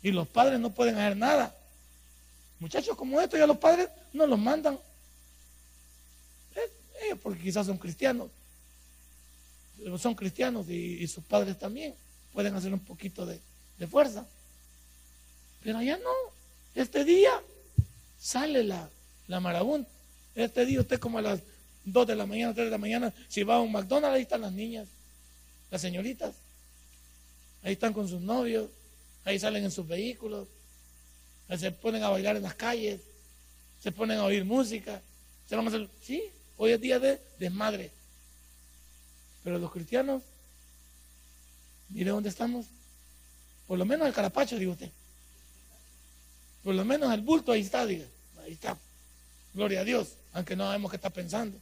Y 0.02 0.12
los 0.12 0.28
padres 0.28 0.60
no 0.60 0.70
pueden 0.70 0.96
hacer 0.96 1.16
nada. 1.16 1.54
Muchachos 2.58 2.96
como 2.96 3.20
estos 3.20 3.38
ya 3.38 3.46
los 3.46 3.58
padres 3.58 3.88
no 4.12 4.26
los 4.26 4.38
mandan. 4.38 4.78
Eh, 6.54 7.14
porque 7.22 7.42
quizás 7.42 7.66
son 7.66 7.78
cristianos. 7.78 8.30
Son 9.98 10.14
cristianos 10.14 10.68
y 10.70 11.06
sus 11.06 11.22
padres 11.22 11.58
también 11.58 11.94
pueden 12.36 12.54
hacer 12.54 12.70
un 12.70 12.80
poquito 12.80 13.24
de, 13.24 13.40
fuerza. 13.88 14.26
Pero 15.62 15.78
allá 15.78 15.96
no. 15.96 16.12
Este 16.74 17.02
día 17.02 17.30
sale 18.20 18.62
la, 18.62 18.90
la 19.26 19.40
marabunta. 19.40 19.88
Este 20.34 20.66
día 20.66 20.82
usted 20.82 21.00
como 21.00 21.16
a 21.16 21.22
las 21.22 21.40
2 21.86 22.06
de 22.06 22.14
la 22.14 22.26
mañana, 22.26 22.52
3 22.52 22.66
de 22.66 22.70
la 22.70 22.76
mañana, 22.76 23.14
si 23.26 23.42
va 23.42 23.56
a 23.56 23.60
un 23.60 23.72
McDonald's, 23.72 24.16
ahí 24.16 24.22
están 24.22 24.42
las 24.42 24.52
niñas, 24.52 24.86
las 25.70 25.80
señoritas. 25.80 26.34
Ahí 27.62 27.72
están 27.72 27.94
con 27.94 28.06
sus 28.06 28.20
novios, 28.20 28.68
ahí 29.24 29.38
salen 29.38 29.64
en 29.64 29.70
sus 29.70 29.88
vehículos, 29.88 30.46
se 31.56 31.70
ponen 31.70 32.02
a 32.02 32.08
bailar 32.08 32.36
en 32.36 32.42
las 32.42 32.54
calles, 32.54 33.00
se 33.82 33.92
ponen 33.92 34.18
a 34.18 34.24
oír 34.24 34.44
música. 34.44 35.00
Se 35.48 35.54
van 35.54 35.66
a 35.66 35.68
hacer, 35.68 35.88
sí, 36.02 36.22
hoy 36.56 36.72
es 36.72 36.80
día 36.80 36.98
de 36.98 37.20
desmadre. 37.38 37.90
Pero 39.44 39.58
los 39.58 39.70
cristianos 39.70 40.22
Mire 41.88 42.10
dónde 42.10 42.28
estamos. 42.28 42.66
Por 43.66 43.78
lo 43.78 43.84
menos 43.84 44.06
el 44.06 44.14
carapacho, 44.14 44.58
digo 44.58 44.72
usted. 44.72 44.90
Por 46.62 46.74
lo 46.74 46.84
menos 46.84 47.12
el 47.12 47.20
bulto 47.20 47.52
ahí 47.52 47.60
está, 47.60 47.86
diga. 47.86 48.06
Ahí 48.44 48.52
está. 48.52 48.76
Gloria 49.54 49.80
a 49.80 49.84
Dios, 49.84 50.14
aunque 50.32 50.56
no 50.56 50.64
sabemos 50.64 50.90
qué 50.90 50.96
está 50.96 51.10
pensando. 51.10 51.56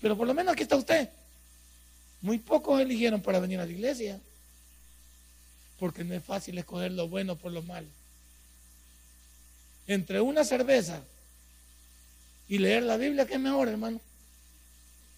Pero 0.00 0.16
por 0.16 0.26
lo 0.26 0.34
menos 0.34 0.52
aquí 0.52 0.62
está 0.62 0.76
usted. 0.76 1.08
Muy 2.22 2.38
pocos 2.38 2.80
eligieron 2.80 3.22
para 3.22 3.40
venir 3.40 3.60
a 3.60 3.66
la 3.66 3.72
iglesia. 3.72 4.20
Porque 5.78 6.04
no 6.04 6.14
es 6.14 6.24
fácil 6.24 6.58
escoger 6.58 6.92
lo 6.92 7.08
bueno 7.08 7.36
por 7.36 7.52
lo 7.52 7.62
malo. 7.62 7.86
Entre 9.90 10.20
una 10.20 10.44
cerveza 10.44 11.02
y 12.48 12.58
leer 12.58 12.84
la 12.84 12.96
Biblia, 12.96 13.26
¿qué 13.26 13.34
es 13.34 13.40
mejor, 13.40 13.66
hermano? 13.66 14.00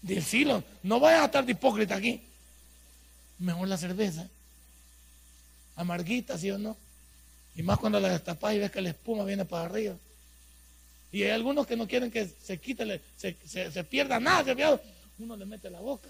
Decilo, 0.01 0.63
no 0.81 0.99
vayas 0.99 1.21
a 1.21 1.25
estar 1.25 1.45
de 1.45 1.51
hipócrita 1.51 1.95
aquí 1.95 2.19
mejor 3.37 3.67
la 3.67 3.77
cerveza. 3.77 4.27
Amarguita, 5.75 6.39
¿sí 6.39 6.49
o 6.49 6.57
no? 6.57 6.75
Y 7.55 7.61
más 7.61 7.77
cuando 7.77 7.99
la 7.99 8.09
destapas 8.09 8.55
y 8.55 8.57
ves 8.57 8.71
que 8.71 8.81
la 8.81 8.89
espuma 8.89 9.23
viene 9.25 9.45
para 9.45 9.65
arriba. 9.65 9.95
Y 11.11 11.21
hay 11.21 11.29
algunos 11.29 11.67
que 11.67 11.77
no 11.77 11.87
quieren 11.87 12.09
que 12.09 12.27
se 12.27 12.57
quite, 12.57 12.99
se, 13.15 13.37
se, 13.45 13.83
pierda 13.83 14.19
nada, 14.19 14.79
uno 15.19 15.37
le 15.37 15.45
mete 15.45 15.69
la 15.69 15.81
boca. 15.81 16.09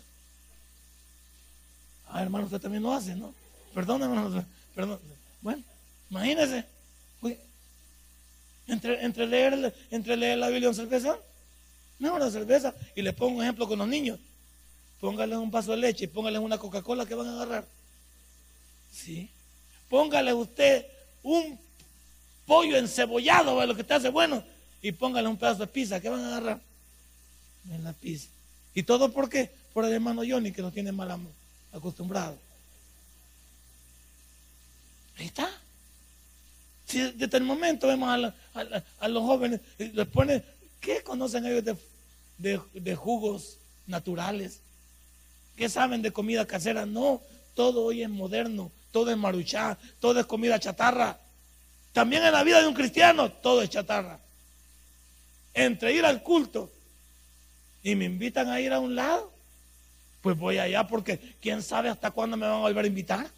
Ah, 2.08 2.22
hermano, 2.22 2.46
usted 2.46 2.62
también 2.62 2.84
lo 2.84 2.94
hace, 2.94 3.14
¿no? 3.14 3.36
Perdón, 3.74 4.04
hermano, 4.04 4.46
perdón. 4.74 5.02
Bueno, 5.42 5.64
imagínese. 6.10 6.64
Entre, 8.68 9.04
entre, 9.04 9.28
leer, 9.28 9.74
entre 9.92 10.16
leer 10.16 10.38
la 10.38 10.50
Biblia 10.50 10.70
y 10.70 10.74
cerveza, 10.74 11.18
mejor 12.00 12.22
la 12.22 12.32
cerveza. 12.32 12.74
Y 12.96 13.02
le 13.02 13.14
pongo 13.14 13.38
un 13.38 13.44
ejemplo 13.44 13.68
con 13.68 13.80
los 13.80 13.88
niños 13.88 14.20
póngale 15.04 15.36
un 15.36 15.52
vaso 15.52 15.72
de 15.72 15.78
leche 15.78 16.06
y 16.06 16.08
póngale 16.08 16.40
una 16.40 16.58
Coca-Cola 16.58 17.06
que 17.06 17.14
van 17.14 17.28
a 17.28 17.34
agarrar. 17.34 17.68
Sí. 18.90 19.30
Póngale 19.90 20.34
usted 20.34 20.86
un 21.24 21.60
pollo 22.46 22.78
encebollado, 22.78 23.66
lo 23.66 23.76
que 23.76 23.84
te 23.84 23.96
hace 23.96 24.08
bueno, 24.08 24.42
y 24.82 24.94
póngale 24.94 25.28
un 25.28 25.36
pedazo 25.36 25.60
de 25.60 25.68
pizza 25.68 26.00
que 26.00 26.08
van 26.08 26.22
a 26.22 26.28
agarrar. 26.28 26.62
En 27.70 27.84
la 27.84 27.92
pizza. 27.92 28.30
¿Y 28.74 28.84
todo 28.84 29.12
por 29.12 29.28
qué? 29.28 29.52
por 29.74 29.84
el 29.84 29.92
hermano 29.92 30.22
Johnny 30.26 30.54
que 30.54 30.62
nos 30.62 30.74
tiene 30.74 30.94
mal 30.94 31.20
acostumbrado. 31.74 32.38
Ahí 35.18 35.26
está. 35.26 35.50
Si 36.86 37.12
desde 37.12 37.38
el 37.38 37.44
momento 37.44 37.88
vemos 37.88 38.34
a, 39.00 39.08
los 39.08 39.24
jóvenes, 39.24 39.62
les 39.78 40.08
pone, 40.08 40.44
¿qué 40.80 41.02
conocen 41.02 41.46
ellos 41.46 41.78
de, 42.38 42.96
jugos 42.96 43.58
naturales? 43.88 44.60
¿Qué 45.56 45.70
saben 45.70 46.02
de 46.02 46.12
comida 46.12 46.46
casera? 46.46 46.86
No, 46.86 47.22
todo 47.56 47.84
hoy 47.84 48.04
es 48.04 48.10
moderno, 48.10 48.72
todo 48.92 49.12
es 49.12 49.18
maruchá, 49.18 49.78
todo 50.00 50.20
es 50.20 50.26
comida 50.26 50.60
chatarra. 50.60 51.20
También 51.94 52.24
en 52.24 52.34
la 52.34 52.44
vida 52.44 52.60
de 52.60 52.68
un 52.68 52.74
cristiano, 52.74 53.32
todo 53.32 53.62
es 53.62 53.70
chatarra. 53.70 54.20
Entre 55.54 55.94
ir 55.94 56.06
al 56.06 56.24
culto 56.24 56.72
y 57.84 57.96
me 57.96 58.06
invitan 58.06 58.50
a 58.50 58.60
ir 58.60 58.74
a 58.74 58.80
un 58.80 58.96
lado, 58.96 59.32
pues 60.22 60.38
voy 60.38 60.58
allá 60.58 60.88
porque 60.88 61.36
quién 61.42 61.62
sabe 61.62 61.90
hasta 61.90 62.12
cuándo 62.12 62.38
me 62.38 62.48
van 62.48 62.56
a 62.56 62.62
volver 62.62 62.86
a 62.86 62.88
invitar. 62.88 63.30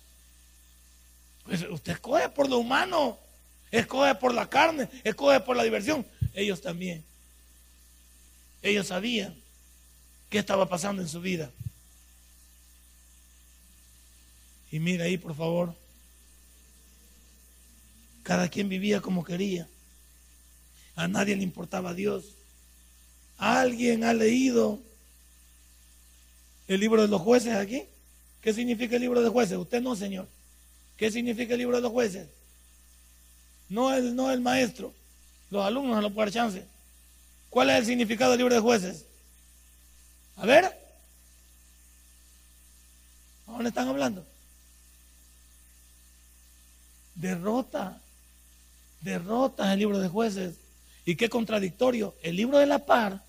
Pues 1.44 1.64
usted 1.70 1.94
escoge 1.94 2.30
por 2.30 2.50
lo 2.50 2.60
humano, 2.60 3.18
escoge 3.80 4.16
por 4.16 4.34
la 4.34 4.50
carne, 4.50 4.90
escoge 5.04 5.40
por 5.42 5.56
la 5.56 5.64
diversión. 5.64 6.06
Ellos 6.34 6.62
también. 6.62 7.04
Ellos 8.62 8.88
sabían 8.88 9.36
qué 10.30 10.40
estaba 10.40 10.68
pasando 10.68 11.02
en 11.02 11.08
su 11.08 11.22
vida. 11.22 11.52
Y 14.72 14.80
mira 14.80 15.06
ahí, 15.06 15.18
por 15.18 15.36
favor. 15.36 15.74
Cada 18.24 18.50
quien 18.50 18.68
vivía 18.70 19.02
como 19.02 19.24
quería. 19.24 19.68
A 20.96 21.08
nadie 21.08 21.36
le 21.36 21.44
importaba 21.44 21.92
a 21.92 21.94
Dios. 21.94 22.26
¿Alguien 23.38 24.04
ha 24.04 24.14
leído 24.14 24.80
el 26.68 26.80
libro 26.80 27.02
de 27.02 27.08
los 27.08 27.22
jueces 27.22 27.54
aquí? 27.54 27.84
¿Qué 28.42 28.54
significa 28.54 28.96
el 28.96 29.02
libro 29.02 29.22
de 29.22 29.30
jueces? 29.30 29.58
Usted 29.58 29.82
no, 29.82 29.96
Señor. 29.96 30.28
¿Qué 30.98 31.12
significa 31.12 31.54
el 31.54 31.60
libro 31.60 31.76
de 31.76 31.82
los 31.82 31.92
jueces? 31.92 32.28
No 33.70 33.94
el, 33.94 34.16
no 34.16 34.32
el 34.32 34.42
maestro. 34.42 34.94
Los 35.50 35.66
alumnos 35.66 35.96
no 35.96 36.02
lo 36.02 36.14
pueden 36.14 36.34
chance. 36.34 36.66
¿Cuál 37.50 37.70
es 37.70 37.78
el 37.78 37.86
significado 37.86 38.32
del 38.32 38.40
libro 38.40 38.56
de 38.56 38.62
jueces? 38.62 39.06
A 40.38 40.46
ver. 40.46 40.66
¿A 43.48 43.52
dónde 43.52 43.70
están 43.70 43.88
hablando? 43.88 44.26
Derrota. 47.16 48.02
Derrota 49.02 49.72
el 49.72 49.80
libro 49.80 50.00
de 50.00 50.10
jueces. 50.10 50.56
Y 51.06 51.16
qué 51.16 51.30
contradictorio. 51.30 52.16
El 52.22 52.36
libro 52.36 52.58
de 52.58 52.66
la 52.66 52.80
par, 52.80 53.22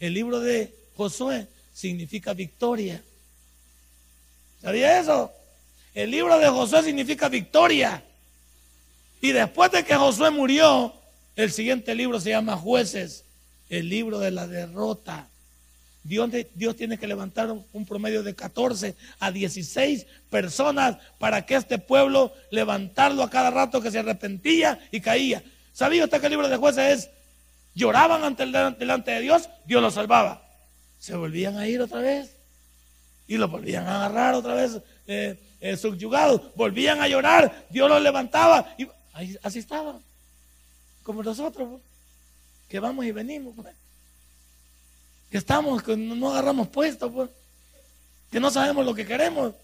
el 0.00 0.12
libro 0.12 0.40
de 0.40 0.74
Josué, 0.96 1.46
significa 1.72 2.34
victoria. 2.34 3.02
¿Sabía 4.60 4.98
eso? 5.00 5.32
El 5.94 6.10
libro 6.10 6.38
de 6.38 6.48
Josué 6.48 6.82
significa 6.82 7.28
victoria. 7.28 8.02
Y 9.20 9.32
después 9.32 9.70
de 9.72 9.84
que 9.84 9.94
Josué 9.94 10.30
murió, 10.30 10.94
el 11.36 11.52
siguiente 11.52 11.94
libro 11.94 12.20
se 12.20 12.30
llama 12.30 12.56
Jueces, 12.56 13.24
el 13.68 13.88
libro 13.88 14.18
de 14.18 14.30
la 14.30 14.46
derrota. 14.46 15.28
Dios, 16.08 16.30
tiene 16.76 16.96
que 16.96 17.06
levantar 17.06 17.50
un, 17.50 17.86
promedio 17.86 18.22
de 18.22 18.34
14 18.34 18.94
a 19.18 19.30
16 19.30 20.06
personas 20.30 20.96
para 21.18 21.44
que 21.44 21.54
este 21.54 21.78
pueblo 21.78 22.32
levantarlo 22.50 23.22
a 23.22 23.30
cada 23.30 23.50
rato 23.50 23.82
que 23.82 23.90
se 23.90 23.98
arrepentía 23.98 24.80
y 24.90 25.00
caía. 25.00 25.42
¿Sabía 25.74 26.04
usted 26.04 26.20
que 26.20 26.26
el 26.26 26.32
libro 26.32 26.48
de 26.48 26.56
jueces 26.56 26.98
es? 26.98 27.10
Lloraban 27.74 28.24
ante 28.24 28.44
el, 28.44 28.52
delante 28.52 29.10
de 29.10 29.20
Dios, 29.20 29.50
Dios 29.66 29.82
los 29.82 29.94
salvaba. 29.94 30.42
Se 30.98 31.14
volvían 31.14 31.58
a 31.58 31.68
ir 31.68 31.82
otra 31.82 32.00
vez 32.00 32.34
y 33.26 33.36
lo 33.36 33.48
volvían 33.48 33.86
a 33.86 33.96
agarrar 33.96 34.34
otra 34.34 34.54
vez. 34.54 34.78
Eh, 35.06 35.38
eh, 35.60 35.76
subyugados, 35.76 36.54
volvían 36.54 37.00
a 37.00 37.08
llorar, 37.08 37.66
Dios 37.68 37.88
los 37.88 38.00
levantaba 38.00 38.74
y 38.78 38.86
así 39.42 39.58
estaban, 39.58 40.00
como 41.02 41.22
nosotros, 41.22 41.68
pues, 41.68 41.82
que 42.68 42.80
vamos 42.80 43.04
y 43.04 43.12
venimos, 43.12 43.54
pues. 43.56 43.74
que 45.30 45.38
estamos, 45.38 45.82
que 45.82 45.96
no 45.96 46.30
agarramos 46.30 46.68
puesto, 46.68 47.10
pues. 47.10 47.30
que 48.30 48.40
no 48.40 48.50
sabemos 48.50 48.84
lo 48.84 48.94
que 48.94 49.06
queremos. 49.06 49.54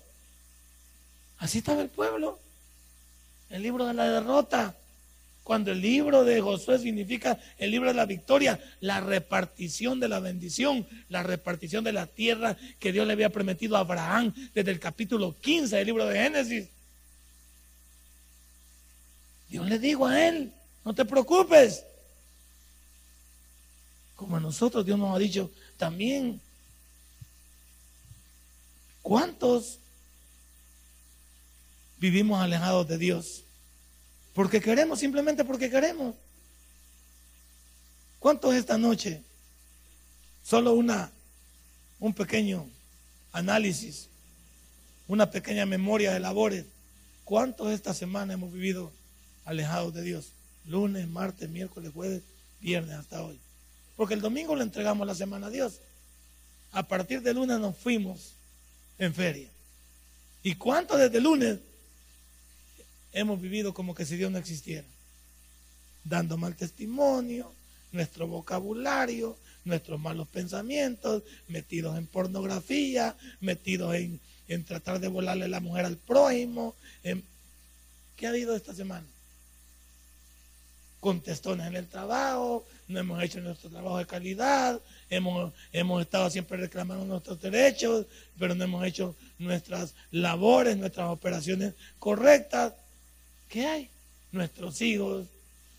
Así 1.38 1.59
estaba 1.59 1.82
el 1.82 1.88
pueblo, 1.88 2.38
el 3.50 3.62
libro 3.62 3.86
de 3.86 3.94
la 3.94 4.09
derrota. 4.09 4.74
Cuando 5.42 5.72
el 5.72 5.82
libro 5.82 6.24
de 6.24 6.40
Josué 6.40 6.78
significa 6.78 7.38
el 7.59 7.70
libro 7.70 7.90
de 7.90 7.94
la 7.94 8.07
victoria, 8.07 8.59
la 8.80 9.00
repartición 9.00 10.00
de 10.00 10.09
la 10.09 10.18
bendición, 10.18 10.86
la 11.11 11.22
repartición 11.22 11.84
de 11.84 11.92
la 11.92 12.07
tierra 12.07 12.57
que 12.78 12.92
Dios 12.92 13.07
le 13.07 13.12
había 13.12 13.28
prometido 13.28 13.76
a 13.76 13.80
Abraham 13.80 14.32
desde 14.55 14.70
el 14.70 14.80
capítulo 14.80 15.36
15 15.38 15.76
del 15.76 15.86
libro 15.86 16.07
de 16.07 16.18
Génesis. 16.18 16.68
Dios 19.55 19.68
le 19.68 19.78
dijo 19.78 20.05
a 20.05 20.20
él, 20.26 20.52
no 20.84 20.92
te 20.96 21.05
preocupes. 21.05 21.84
Como 24.16 24.36
a 24.36 24.40
nosotros 24.40 24.84
Dios 24.84 24.98
nos 24.98 25.14
ha 25.14 25.18
dicho 25.20 25.48
también, 25.76 26.40
¿cuántos 29.00 29.78
vivimos 31.98 32.40
alejados 32.40 32.88
de 32.88 32.98
Dios? 32.98 33.44
Porque 34.34 34.61
queremos, 34.61 34.98
simplemente 34.98 35.44
porque 35.44 35.70
queremos. 35.70 36.16
¿Cuántos 38.18 38.57
esta 38.57 38.76
noche? 38.76 39.22
Solo 40.42 40.72
una, 40.72 41.12
un 42.00 42.12
pequeño 42.12 42.68
análisis, 43.30 44.09
una 45.07 45.30
pequeña 45.30 45.64
memoria 45.64 46.12
de 46.12 46.18
labores. 46.18 46.64
¿Cuántos 47.22 47.70
esta 47.70 47.94
semana 47.94 48.34
hemos 48.34 48.52
vivido 48.52 48.90
alejados 49.45 49.95
de 49.95 50.03
Dios? 50.03 50.32
Lunes, 50.66 51.09
martes, 51.09 51.49
miércoles, 51.49 51.92
jueves, 51.95 52.22
viernes 52.61 52.97
hasta 52.97 53.22
hoy. 53.22 53.38
Porque 53.97 54.14
el 54.14 54.20
domingo 54.20 54.57
le 54.57 54.62
entregamos 54.62 55.07
la 55.07 55.14
semana 55.14 55.49
a 55.49 55.51
Dios. 55.51 55.80
A 56.72 56.82
partir 56.82 57.22
de 57.22 57.34
lunes 57.34 57.59
nos 57.61 57.76
fuimos 57.76 58.32
en 58.99 59.14
feria. 59.14 59.49
¿Y 60.42 60.55
cuántos 60.57 60.99
desde 60.99 61.20
lunes 61.20 61.59
hemos 63.12 63.40
vivido 63.40 63.72
como 63.72 63.95
que 63.95 64.05
si 64.05 64.16
Dios 64.16 64.30
no 64.30 64.38
existiera, 64.38 64.86
dando 66.05 66.36
mal 66.36 66.57
testimonio, 66.57 67.53
nuestro 67.92 68.26
vocabulario, 68.26 69.38
nuestros 69.64 69.99
malos 70.01 70.28
pensamientos, 70.28 71.22
metidos 71.49 71.97
en 71.97 72.07
pornografía, 72.07 73.16
metidos 73.40 73.95
en, 73.95 74.20
tratar 74.64 75.01
de 75.01 75.09
volarle 75.09 75.49
la 75.49 75.61
mujer 75.61 75.86
al 75.86 75.97
prójimo. 75.97 76.74
¿Qué 78.16 78.26
ha 78.26 78.30
habido 78.30 78.55
esta 78.55 78.74
semana? 78.74 79.07
Contestones 81.05 81.66
en 81.66 81.76
el 81.76 81.86
trabajo, 81.86 82.64
no 82.88 82.98
hemos 82.98 83.22
hecho 83.22 83.38
nuestro 83.38 83.68
trabajo 83.68 83.98
de 83.98 84.07
calidad, 84.07 84.80
hemos, 85.11 85.52
hemos 85.70 86.00
estado 86.00 86.30
siempre 86.30 86.57
reclamando 86.57 87.05
nuestros 87.05 87.38
derechos, 87.42 88.07
pero 88.38 88.55
no 88.55 88.64
hemos 88.64 88.86
hecho 88.86 89.14
nuestras 89.38 89.92
labores, 90.12 90.78
nuestras 90.78 91.11
operaciones 91.11 91.74
correctas. 91.98 92.72
¿Qué 93.50 93.66
hay? 93.66 93.90
Nuestros 94.32 94.80
hijos 94.80 95.26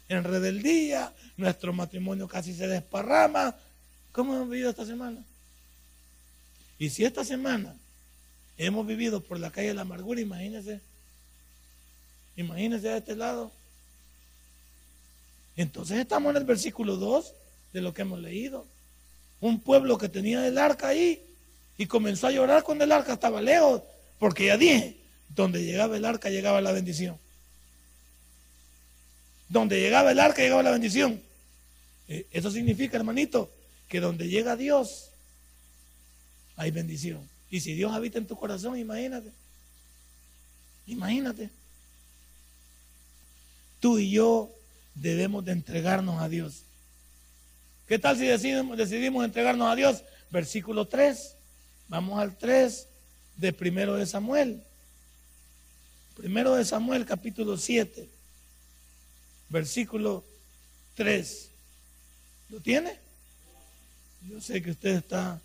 en 0.10 0.24
rebeldía, 0.24 1.12
nuestro 1.38 1.74
matrimonio 1.74 2.28
casi 2.28 2.54
se 2.54 2.68
desparrama. 2.68 3.56
¿Cómo 4.12 4.36
hemos 4.36 4.48
vivido 4.48 4.70
esta 4.70 4.86
semana? 4.86 5.24
Y 6.78 6.92
si 6.92 7.04
esta 7.04 7.26
semana 7.26 7.76
hemos 8.60 8.86
vivido 8.86 9.22
por 9.22 9.40
la 9.40 9.50
calle 9.50 9.70
de 9.70 9.74
la 9.74 9.82
amargura, 9.82 10.22
imagínense, 10.22 10.82
imagínense 12.36 12.90
de 12.90 12.98
este 13.00 13.16
lado. 13.16 13.52
Entonces 15.58 16.00
estamos 16.00 16.32
en 16.32 16.38
el 16.38 16.44
versículo 16.44 16.98
2 16.98 17.34
de 17.74 17.82
lo 17.82 17.94
que 17.94 18.02
hemos 18.02 18.20
leído. 18.20 18.66
Un 19.42 19.60
pueblo 19.60 19.98
que 19.98 20.10
tenía 20.10 20.46
el 20.48 20.58
arca 20.58 20.90
ahí 20.90 21.22
y 21.78 21.86
comenzó 21.86 22.28
a 22.28 22.32
llorar 22.32 22.64
cuando 22.64 22.84
el 22.84 22.92
arca 22.92 23.14
estaba 23.14 23.42
lejos, 23.42 23.82
porque 24.20 24.46
ya 24.46 24.58
dije, 24.58 24.98
donde 25.30 25.64
llegaba 25.64 25.98
el 25.98 26.06
arca 26.06 26.30
llegaba 26.30 26.62
la 26.62 26.72
bendición. 26.72 27.18
Donde 29.50 29.80
llegaba 29.80 30.12
el 30.12 30.20
arca 30.20 30.42
llegaba 30.42 30.64
la 30.64 30.72
bendición. 30.72 31.22
Eh, 32.08 32.26
eso 32.32 32.52
significa, 32.52 32.98
hermanito, 32.98 33.50
que 33.88 34.00
donde 34.00 34.28
llega 34.28 34.56
Dios 34.56 35.10
hay 36.56 36.72
bendición. 36.72 37.28
Y 37.50 37.60
si 37.62 37.74
Dios 37.74 37.92
habita 37.94 38.18
en 38.18 38.28
tu 38.28 38.36
corazón, 38.36 38.78
imagínate. 38.78 39.32
Imagínate. 40.88 41.50
Tú 43.80 44.00
y 44.00 44.10
yo 44.12 44.50
debemos 44.96 45.46
de 45.46 45.52
entregarnos 45.52 46.22
a 46.22 46.30
Dios. 46.30 46.64
¿Qué 47.88 48.00
tal 48.00 48.18
si 48.18 48.26
decidimos, 48.26 48.78
decidimos 48.78 49.24
entregarnos 49.24 49.72
a 49.72 49.76
Dios? 49.76 50.04
Versículo 50.32 50.88
3. 50.88 51.36
Vamos 51.88 52.20
al 52.20 52.36
3 52.36 52.88
de 53.38 53.54
primero 53.54 53.96
de 53.96 54.06
Samuel. 54.08 54.64
Primero 56.18 56.56
de 56.56 56.66
Samuel, 56.66 57.06
capítulo 57.06 57.58
7 57.58 58.16
versículo 59.50 60.24
3. 60.96 61.50
¿Lo 62.50 62.60
tiene? 62.60 62.98
Yo 64.30 64.42
sé 64.42 64.62
que 64.62 64.72
usted 64.72 64.98
está 64.98 65.40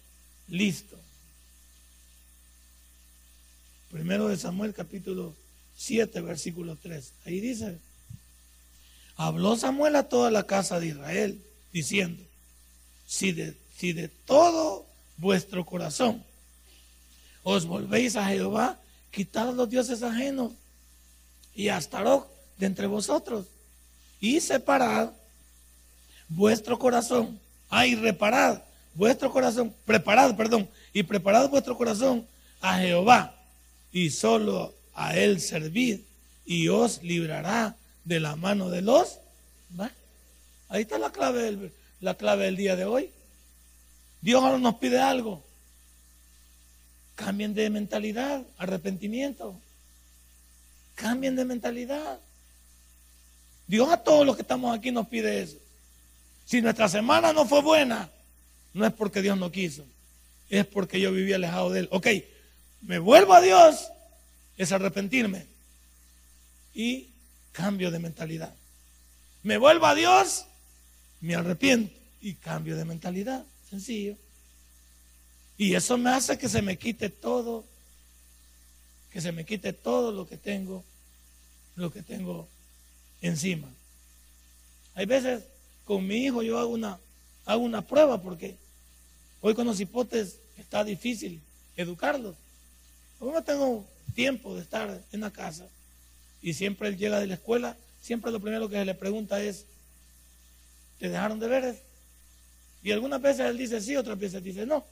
listo. 0.48 0.98
Primero 3.90 4.28
de 4.28 4.36
Samuel 4.36 4.72
capítulo 4.72 5.34
7, 5.76 6.20
versículo 6.20 6.76
3. 6.76 7.12
Ahí 7.24 7.40
dice, 7.40 7.78
habló 9.20 9.54
Samuel 9.54 9.96
a 9.96 10.08
toda 10.08 10.30
la 10.30 10.44
casa 10.44 10.80
de 10.80 10.86
Israel, 10.86 11.42
diciendo, 11.74 12.22
si 13.06 13.32
de, 13.32 13.54
si 13.76 13.92
de 13.92 14.08
todo 14.08 14.86
vuestro 15.18 15.66
corazón 15.66 16.24
os 17.42 17.66
volvéis 17.66 18.16
a 18.16 18.24
Jehová, 18.28 18.78
quitad 19.10 19.52
los 19.52 19.68
dioses 19.68 20.02
ajenos 20.02 20.52
y 21.54 21.68
a 21.68 21.78
de 21.78 22.66
entre 22.66 22.86
vosotros 22.86 23.44
y 24.20 24.40
separad 24.40 25.10
vuestro 26.28 26.78
corazón. 26.78 27.38
Ay, 27.68 27.96
reparad 27.96 28.62
vuestro 28.94 29.30
corazón, 29.30 29.74
preparad, 29.84 30.34
perdón, 30.34 30.66
y 30.94 31.02
preparad 31.02 31.50
vuestro 31.50 31.76
corazón 31.76 32.26
a 32.62 32.78
Jehová 32.78 33.34
y 33.92 34.08
solo 34.08 34.74
a 34.94 35.14
él 35.14 35.42
servid 35.42 36.00
y 36.46 36.68
os 36.68 37.02
librará 37.02 37.76
de 38.05 38.20
la 38.20 38.36
mano 38.36 38.70
de 38.70 38.82
los. 38.82 39.18
Ahí 40.68 40.82
está 40.82 40.98
la 40.98 41.11
clave, 41.11 41.42
del, 41.42 41.72
la 42.01 42.14
clave 42.14 42.44
del 42.44 42.57
día 42.57 42.76
de 42.76 42.84
hoy. 42.84 43.11
Dios 44.20 44.42
ahora 44.42 44.59
nos 44.59 44.76
pide 44.76 45.01
algo. 45.01 45.42
Cambien 47.14 47.55
de 47.55 47.68
mentalidad, 47.70 48.42
arrepentimiento. 48.59 49.59
Cambien 50.94 51.36
de 51.36 51.44
mentalidad. 51.44 52.18
Dios 53.66 53.88
a 53.90 53.98
todos 53.98 54.26
los 54.26 54.36
que 54.36 54.42
estamos 54.42 54.76
aquí 54.76 54.90
nos 54.90 55.09
pide 55.09 55.42
eso. 55.42 55.57
Si 56.44 56.61
nuestra 56.61 56.88
semana 56.88 57.32
no 57.32 57.46
fue 57.46 57.62
buena, 57.62 58.11
no 58.74 58.86
es 58.86 58.92
porque 58.92 59.22
Dios 59.22 59.38
no 59.38 59.53
quiso, 59.53 59.84
es 60.48 60.66
porque 60.66 61.01
yo 61.01 61.12
viví 61.12 61.32
alejado 61.32 61.70
de 61.70 61.80
Él. 61.80 61.88
Ok, 61.92 62.09
me 62.82 62.98
vuelvo 62.98 63.34
a 63.34 63.40
Dios, 63.40 63.88
es 64.57 64.72
arrepentirme 64.72 65.46
y 66.74 67.09
cambio 67.53 67.90
de 67.90 67.98
mentalidad. 67.98 68.55
Me 69.42 69.59
vuelvo 69.59 69.86
a 69.86 69.94
Dios, 69.94 70.46
me 71.20 71.34
arrepiento 71.34 71.94
y 72.20 72.34
cambio 72.34 72.76
de 72.76 72.84
mentalidad. 72.84 73.44
Sencillo. 73.68 74.16
Y 75.57 75.74
eso 75.74 75.96
me 75.98 76.11
hace 76.11 76.38
que 76.38 76.48
se 76.48 76.62
me 76.62 76.78
quite 76.78 77.11
todo, 77.11 77.64
que 79.12 79.20
se 79.20 79.32
me 79.32 79.44
quite 79.44 79.72
todo 79.72 80.12
lo 80.12 80.26
que 80.26 80.36
tengo, 80.36 80.84
lo 81.76 81.92
que 81.92 82.03
tengo 82.03 82.48
encima. 83.20 83.68
Hay 84.94 85.07
veces 85.07 85.42
con 85.84 86.07
mi 86.07 86.24
hijo 86.24 86.42
yo 86.42 86.59
hago 86.59 86.70
una, 86.70 86.98
hago 87.44 87.62
una 87.62 87.82
prueba 87.82 88.20
porque 88.20 88.57
hoy 89.40 89.55
con 89.55 89.66
los 89.66 89.80
hipotes 89.80 90.36
está 90.59 90.82
difícil 90.84 91.40
educarlos. 91.76 92.36
Yo 93.20 93.30
no 93.30 93.42
tengo 93.42 93.86
tiempo 94.14 94.55
de 94.55 94.62
estar 94.62 95.03
en 95.12 95.20
la 95.20 95.30
casa 95.30 95.66
y 96.43 96.55
siempre 96.55 96.88
él 96.88 96.97
llega 96.97 97.20
de 97.20 97.26
la 97.26 97.34
escuela, 97.34 97.76
siempre 98.01 98.32
lo 98.32 98.41
primero 98.41 98.68
que 98.68 98.76
se 98.76 98.84
le 98.84 98.95
pregunta 98.95 99.43
es, 99.43 99.66
¿te 100.99 101.09
dejaron 101.09 101.38
deberes? 101.38 101.78
Y 102.82 102.93
algunas 102.93 103.20
veces 103.20 103.47
él 103.47 103.59
dice 103.59 103.80
sí, 103.80 103.97
otras 103.97 104.18
veces 104.18 104.43
dice 104.43 104.64
no. 104.66 104.84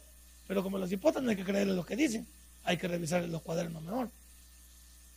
Pero 0.47 0.63
como 0.63 0.79
los 0.79 0.91
hipotes 0.91 1.23
no 1.23 1.31
hay 1.31 1.37
que 1.37 1.45
creerle 1.45 1.75
lo 1.75 1.85
que 1.85 1.97
dicen, 1.97 2.27
hay 2.65 2.77
que 2.77 2.89
revisar 2.89 3.23
los 3.29 3.43
cuadernos 3.43 3.83
mejor. 3.83 4.11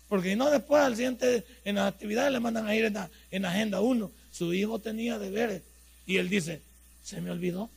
Porque 0.08 0.36
no 0.36 0.50
después 0.50 0.82
al 0.84 0.96
siguiente, 0.96 1.46
en 1.64 1.76
las 1.76 1.94
actividades 1.94 2.32
le 2.32 2.40
mandan 2.40 2.68
a 2.68 2.76
ir 2.76 2.86
en, 2.86 2.98
en 3.32 3.46
agenda 3.46 3.80
uno. 3.82 4.12
Su 4.32 4.54
hijo 4.54 4.80
tenía 4.80 5.18
deberes. 5.20 5.62
Y 6.06 6.18
él 6.18 6.30
dice, 6.30 6.62
se 7.04 7.22
me 7.22 7.32
olvidó. 7.32 7.70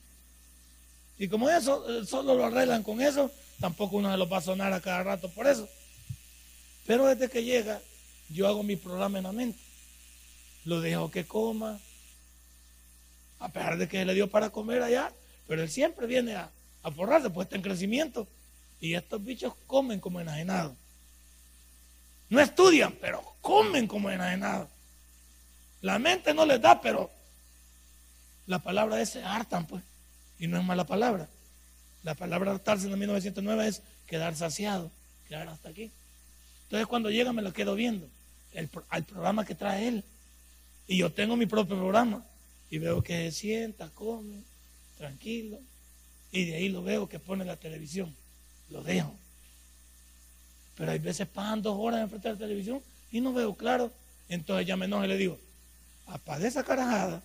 Y 1.17 1.27
como 1.27 1.49
eso, 1.49 1.89
eh, 1.89 2.05
solo 2.05 2.35
lo 2.35 2.45
arreglan 2.45 2.83
con 2.83 3.01
eso, 3.01 3.31
tampoco 3.59 3.97
uno 3.97 4.11
se 4.11 4.17
lo 4.17 4.27
va 4.27 4.39
a 4.39 4.41
sonar 4.41 4.73
a 4.73 4.81
cada 4.81 5.03
rato 5.03 5.29
por 5.29 5.47
eso. 5.47 5.67
Pero 6.85 7.07
desde 7.07 7.29
que 7.29 7.43
llega, 7.43 7.81
yo 8.29 8.47
hago 8.47 8.63
mi 8.63 8.75
programa 8.75 9.17
en 9.17 9.23
la 9.23 9.31
mente. 9.31 9.59
Lo 10.65 10.81
dejo 10.81 11.11
que 11.11 11.25
coma. 11.25 11.79
A 13.39 13.49
pesar 13.49 13.77
de 13.77 13.87
que 13.87 14.05
le 14.05 14.13
dio 14.13 14.29
para 14.29 14.49
comer 14.49 14.81
allá, 14.81 15.11
pero 15.47 15.61
él 15.61 15.69
siempre 15.69 16.07
viene 16.07 16.35
a, 16.35 16.49
forrarse, 16.95 17.29
pues 17.29 17.45
está 17.45 17.55
en 17.55 17.61
crecimiento. 17.61 18.27
Y 18.79 18.95
estos 18.95 19.23
bichos 19.23 19.53
comen 19.67 19.99
como 19.99 20.19
enajenados. 20.19 20.75
No 22.29 22.39
estudian, 22.39 22.95
pero 22.99 23.23
comen 23.41 23.87
como 23.87 24.09
enajenados. 24.09 24.69
La 25.81 25.99
mente 25.99 26.33
no 26.33 26.45
les 26.45 26.61
da, 26.61 26.81
pero 26.81 27.11
la 28.47 28.59
palabra 28.59 29.01
es 29.01 29.15
hartan, 29.17 29.67
pues. 29.67 29.83
Y 30.39 30.47
no 30.47 30.57
es 30.57 30.63
mala 30.63 30.85
palabra. 30.85 31.29
La 32.03 32.15
palabra 32.15 32.51
hartarse 32.51 32.87
en 32.87 32.99
1909 32.99 33.67
es 33.67 33.81
quedar 34.07 34.35
saciado, 34.35 34.91
quedar 35.27 35.47
hasta 35.47 35.69
aquí. 35.69 35.91
Entonces 36.63 36.87
cuando 36.87 37.09
llega 37.09 37.33
me 37.33 37.41
lo 37.41 37.53
quedo 37.53 37.75
viendo. 37.75 38.07
El, 38.55 38.69
al 38.89 39.03
programa 39.03 39.45
que 39.45 39.55
trae 39.55 39.87
él. 39.87 40.03
Y 40.87 40.97
yo 40.97 41.11
tengo 41.11 41.35
mi 41.35 41.45
propio 41.45 41.75
programa. 41.75 42.25
Y 42.69 42.77
veo 42.79 43.03
que 43.03 43.31
se 43.31 43.31
sienta, 43.31 43.89
come, 43.89 44.41
tranquilo. 44.97 45.59
Y 46.31 46.45
de 46.45 46.55
ahí 46.55 46.69
lo 46.69 46.83
veo 46.83 47.07
que 47.07 47.19
pone 47.19 47.45
la 47.45 47.57
televisión. 47.57 48.15
Lo 48.69 48.83
dejo. 48.83 49.13
Pero 50.75 50.91
hay 50.91 50.99
veces 50.99 51.27
pasan 51.27 51.61
dos 51.61 51.77
horas 51.79 52.01
enfrente 52.01 52.27
de 52.27 52.33
la 52.33 52.39
televisión 52.39 52.81
y 53.11 53.21
no 53.21 53.33
veo 53.33 53.55
claro. 53.55 53.91
Entonces 54.27 54.67
ya 54.67 54.75
me 54.75 54.85
enojo 54.85 55.05
y 55.05 55.07
le 55.07 55.17
digo, 55.17 55.39
apague 56.07 56.47
esa 56.47 56.63
carajada, 56.63 57.21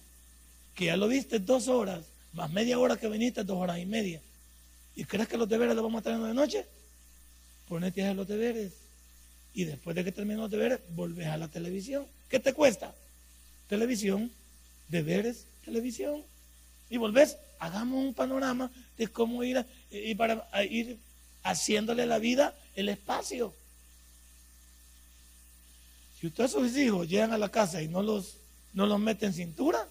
que 0.75 0.87
ya 0.87 0.97
lo 0.97 1.09
viste 1.09 1.39
dos 1.39 1.69
horas, 1.69 2.05
más 2.33 2.51
media 2.51 2.79
hora 2.79 2.97
que 2.97 3.09
viniste, 3.09 3.43
dos 3.43 3.57
horas 3.59 3.79
y 3.79 3.87
media. 3.87 4.21
¿Y 4.95 5.05
crees 5.05 5.29
que 5.29 5.37
los 5.37 5.49
deberes 5.49 5.75
los 5.75 5.83
vamos 5.83 6.01
a 6.01 6.05
tener 6.05 6.21
de 6.21 6.35
noche? 6.35 6.67
Ponete 7.69 8.03
a 8.03 8.07
hacer 8.07 8.17
los 8.17 8.29
deberes. 8.29 8.73
Y 9.55 9.65
después 9.65 9.97
de 9.97 10.05
que 10.05 10.13
terminen 10.13 10.41
los 10.41 10.51
deberes, 10.51 10.81
volvés 10.91 11.27
a 11.29 11.37
la 11.37 11.49
televisión. 11.49 12.07
¿Qué 12.29 12.39
te 12.39 12.53
cuesta? 12.53 12.95
Televisión, 13.69 14.31
deberes, 14.89 15.47
televisión. 15.65 16.23
Y 16.89 16.97
volvés, 16.97 17.37
hagamos 17.59 18.05
un 18.05 18.15
panorama 18.15 18.71
de 18.97 19.09
cómo 19.09 19.43
ir, 19.45 19.65
y 19.91 20.15
para, 20.15 20.47
ir 20.65 20.99
haciéndole 21.43 22.07
la 22.07 22.19
vida 22.19 22.55
el 22.75 22.89
espacio. 22.89 23.55
Si 26.21 26.27
ustedes 26.27 26.53
sus 26.53 26.77
hijos 26.77 27.09
llegan 27.09 27.33
a 27.33 27.39
la 27.39 27.49
casa 27.49 27.81
y 27.81 27.89
no 27.89 28.03
los, 28.03 28.37
no 28.73 28.87
los 28.87 29.01
meten 29.01 29.29
en 29.29 29.35
cintura, 29.35 29.87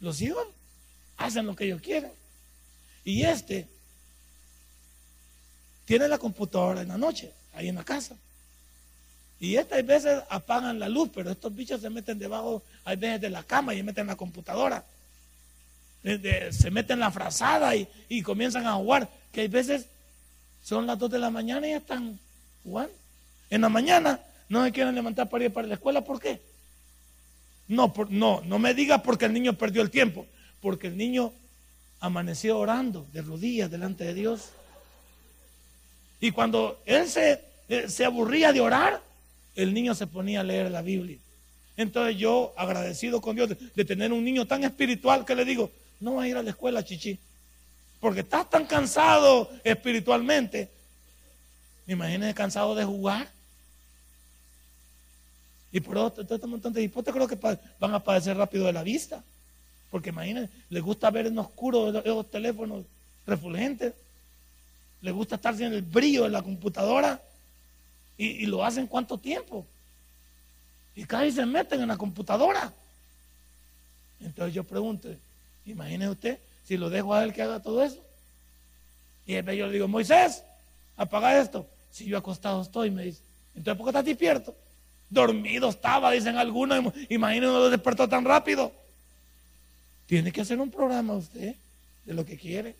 los 0.00 0.20
hijos 0.20 0.46
hacen 1.16 1.46
lo 1.46 1.54
que 1.54 1.64
ellos 1.64 1.80
quieren. 1.80 2.12
Y 3.04 3.22
este 3.22 3.68
tiene 5.84 6.08
la 6.08 6.18
computadora 6.18 6.82
en 6.82 6.88
la 6.88 6.98
noche, 6.98 7.32
ahí 7.54 7.68
en 7.68 7.76
la 7.76 7.84
casa. 7.84 8.16
Y 9.40 9.56
estas 9.56 9.84
veces 9.86 10.22
apagan 10.28 10.78
la 10.78 10.88
luz, 10.88 11.10
pero 11.14 11.30
estos 11.30 11.54
bichos 11.54 11.80
se 11.80 11.90
meten 11.90 12.18
debajo, 12.18 12.62
hay 12.84 12.96
veces 12.96 13.20
de 13.20 13.30
la 13.30 13.42
cama 13.44 13.74
y 13.74 13.82
meten 13.82 14.08
la 14.08 14.16
computadora. 14.16 14.84
se 16.02 16.70
meten 16.70 16.94
en 16.94 17.00
la 17.00 17.10
frazada 17.10 17.74
y, 17.76 18.22
comienzan 18.22 18.66
a 18.66 18.74
jugar. 18.74 19.08
Que 19.32 19.42
hay 19.42 19.48
veces 19.48 19.86
son 20.64 20.86
las 20.86 20.98
2 20.98 21.10
de 21.10 21.18
la 21.18 21.30
mañana 21.30 21.66
y 21.66 21.70
ya 21.70 21.76
están 21.76 22.18
jugando. 22.64 22.92
En 23.50 23.60
la 23.60 23.68
mañana 23.68 24.20
no 24.48 24.64
se 24.64 24.72
quieren 24.72 24.94
levantar 24.94 25.28
para 25.28 25.44
ir 25.44 25.52
para 25.52 25.68
la 25.68 25.74
escuela. 25.74 26.02
¿Por 26.02 26.20
qué? 26.20 26.40
No, 27.68 27.92
no, 28.08 28.40
no 28.40 28.58
me 28.58 28.74
diga 28.74 29.02
porque 29.02 29.26
el 29.26 29.32
niño 29.32 29.52
perdió 29.52 29.82
el 29.82 29.90
tiempo. 29.90 30.26
Porque 30.60 30.88
el 30.88 30.96
niño 30.96 31.32
amaneció 32.00 32.58
orando 32.58 33.06
de 33.12 33.22
rodillas 33.22 33.70
delante 33.70 34.04
de 34.04 34.14
Dios. 34.14 34.50
Y 36.20 36.32
cuando 36.32 36.82
él 36.84 37.08
se, 37.08 37.44
eh, 37.68 37.88
se 37.88 38.04
aburría 38.04 38.52
de 38.52 38.60
orar, 38.60 39.00
el 39.58 39.74
niño 39.74 39.94
se 39.94 40.06
ponía 40.06 40.40
a 40.40 40.44
leer 40.44 40.70
la 40.70 40.82
Biblia. 40.82 41.18
Entonces 41.76 42.16
yo, 42.16 42.54
agradecido 42.56 43.20
con 43.20 43.34
Dios 43.34 43.50
de, 43.74 43.84
tener 43.84 44.12
un 44.12 44.24
niño 44.24 44.46
tan 44.46 44.62
espiritual, 44.62 45.24
que 45.24 45.34
le 45.34 45.44
digo, 45.44 45.70
no 45.98 46.14
va 46.14 46.22
a 46.22 46.28
ir 46.28 46.36
a 46.36 46.42
la 46.42 46.50
escuela, 46.50 46.84
chichi. 46.84 47.18
Porque 48.00 48.20
estás 48.20 48.48
tan 48.48 48.66
cansado 48.66 49.50
espiritualmente. 49.64 50.70
Imagínese 51.88 52.34
cansado 52.34 52.74
de 52.76 52.84
jugar. 52.84 53.28
Y 55.72 55.80
por 55.80 55.98
otro, 55.98 56.24
todo 56.24 56.36
este 56.36 56.46
montón 56.46 56.72
de 56.72 56.82
hipotes 56.82 57.12
creo 57.12 57.26
que 57.26 57.36
van 57.80 57.94
a 57.94 57.98
padecer 57.98 58.36
rápido 58.36 58.66
de 58.66 58.72
la 58.72 58.84
vista. 58.84 59.24
Porque 59.90 60.10
imagínense, 60.10 60.52
les 60.70 60.82
gusta 60.82 61.10
ver 61.10 61.26
en 61.26 61.38
oscuro 61.38 61.98
esos 61.98 62.30
teléfonos 62.30 62.84
refulgentes. 63.26 63.92
Les 65.00 65.12
gusta 65.12 65.34
estar 65.34 65.56
sin 65.56 65.72
el 65.72 65.82
brillo 65.82 66.24
de 66.24 66.30
la 66.30 66.42
computadora. 66.42 67.20
Y, 68.18 68.46
lo 68.46 68.64
hacen 68.64 68.86
cuánto 68.86 69.16
tiempo. 69.16 69.64
Y 70.96 71.04
casi 71.04 71.30
se 71.30 71.46
meten 71.46 71.80
en 71.80 71.88
la 71.88 71.96
computadora. 71.96 72.72
Entonces 74.20 74.52
yo 74.52 74.64
pregunto, 74.64 75.08
imagínese 75.64 76.10
usted 76.10 76.38
si 76.66 76.76
lo 76.76 76.90
dejo 76.90 77.14
a 77.14 77.22
él 77.22 77.32
que 77.32 77.42
haga 77.42 77.62
todo 77.62 77.82
eso. 77.84 78.04
Y 79.24 79.34
yo 79.34 79.42
le 79.66 79.72
digo, 79.72 79.86
Moisés, 79.86 80.42
apaga 80.96 81.40
esto. 81.40 81.66
Si 81.92 82.06
yo 82.06 82.18
acostado 82.18 82.62
estoy, 82.62 82.90
me 82.90 83.04
dice. 83.04 83.20
Entonces, 83.54 83.78
¿por 83.78 83.86
qué 83.86 83.90
estás 83.90 84.04
despierto? 84.04 84.54
Dormido 85.08 85.68
estaba, 85.68 86.10
dicen 86.10 86.36
algunos. 86.36 86.92
Imagínense, 87.08 87.52
no 87.52 87.58
lo 87.58 87.70
despertó 87.70 88.08
tan 88.08 88.24
rápido. 88.24 88.72
Tiene 90.06 90.32
que 90.32 90.40
hacer 90.40 90.60
un 90.60 90.70
programa 90.70 91.14
usted 91.14 91.54
de 92.04 92.14
lo 92.14 92.24
que 92.24 92.36
quiere 92.36 92.74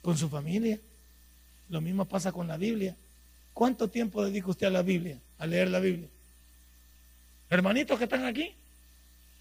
con 0.00 0.16
su 0.16 0.28
familia. 0.28 0.78
Lo 1.68 1.80
mismo 1.80 2.04
pasa 2.04 2.32
con 2.32 2.46
la 2.46 2.56
Biblia. 2.56 2.94
¿Cuánto 3.54 3.88
tiempo 3.88 4.24
dedica 4.24 4.48
usted 4.48 4.66
a 4.66 4.70
la 4.70 4.82
Biblia, 4.82 5.18
a 5.38 5.46
leer 5.46 5.68
la 5.68 5.80
Biblia? 5.80 6.08
Hermanitos 7.50 7.98
que 7.98 8.04
están 8.04 8.24
aquí, 8.24 8.54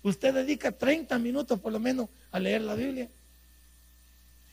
usted 0.03 0.33
dedica 0.33 0.71
30 0.71 1.17
minutos 1.19 1.59
por 1.59 1.71
lo 1.71 1.79
menos 1.79 2.09
a 2.31 2.39
leer 2.39 2.61
la 2.61 2.75
Biblia 2.75 3.07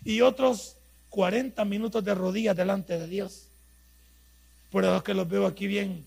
y 0.04 0.20
otros 0.20 0.76
40 1.10 1.64
minutos 1.64 2.04
de 2.04 2.14
rodillas 2.14 2.56
delante 2.56 2.98
de 2.98 3.08
Dios. 3.08 3.48
Por 4.70 4.84
eso 4.84 4.96
es 4.96 5.02
que 5.02 5.14
los 5.14 5.28
veo 5.28 5.46
aquí 5.46 5.66
bien. 5.66 6.04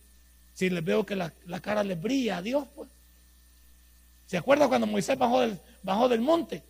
Si 0.53 0.69
les 0.69 0.83
veo 0.83 1.05
que 1.05 1.15
la, 1.15 1.31
cara 1.61 1.83
les 1.83 1.99
brilla 1.99 2.37
a 2.37 2.41
Dios, 2.41 2.67
pues. 2.75 2.89
¿Se 4.27 4.37
acuerda 4.37 4.67
cuando 4.67 4.87
Moisés 4.87 5.17
bajó 5.17 5.41
del, 5.41 5.59
bajó 5.83 6.07
del 6.07 6.21
monte? 6.21 6.63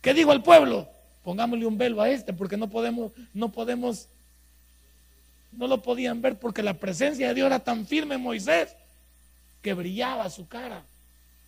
¿Qué 0.00 0.14
dijo 0.14 0.30
al 0.30 0.42
pueblo? 0.42 0.88
Pongámosle 1.24 1.66
un 1.66 1.76
velo 1.76 2.00
a 2.00 2.08
este 2.08 2.32
porque 2.32 2.56
no 2.56 2.68
podemos, 2.70 3.12
no 3.34 3.50
podemos, 3.50 4.06
no 5.52 5.66
lo 5.66 5.82
podían 5.82 6.22
ver 6.22 6.38
porque 6.38 6.62
la 6.62 6.74
presencia 6.74 7.28
de 7.28 7.34
Dios 7.34 7.46
era 7.46 7.58
tan 7.58 7.86
firme 7.86 8.14
en 8.14 8.22
Moisés 8.22 8.70
que 9.62 9.74
brillaba 9.74 10.30
su 10.30 10.46
cara. 10.48 10.82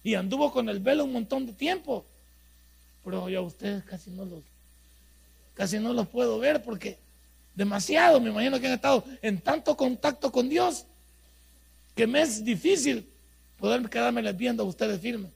Y 0.05 0.15
anduvo 0.15 0.53
con 0.53 0.69
el 0.69 0.81
velo 0.81 1.05
un 1.05 1.13
montón 1.13 1.47
de 1.47 1.53
tiempo. 1.53 2.05
Pero 3.05 3.29
yo 3.29 3.41
a 3.41 3.43
ustedes 3.43 3.85
casi 3.85 4.11
no 4.11 4.25
los, 4.25 4.43
casi 5.55 5.79
no 5.79 5.93
los 5.93 6.09
puedo 6.09 6.39
ver 6.39 6.63
porque 6.63 6.99
demasiado, 7.55 8.21
me 8.21 8.31
imagino 8.31 8.59
que 8.59 8.67
han 8.67 8.75
estado 8.75 9.05
en 9.21 9.41
tanto 9.41 9.77
contacto 9.77 10.33
con 10.33 10.49
Dios 10.49 10.85
que 11.95 12.07
me 12.07 12.23
es 12.23 12.45
difícil 12.45 13.07
poder 13.59 13.89
quedarme 13.89 14.33
viendo 14.33 14.63
a 14.63 14.67
ustedes 14.67 15.01
firmes. 15.01 15.31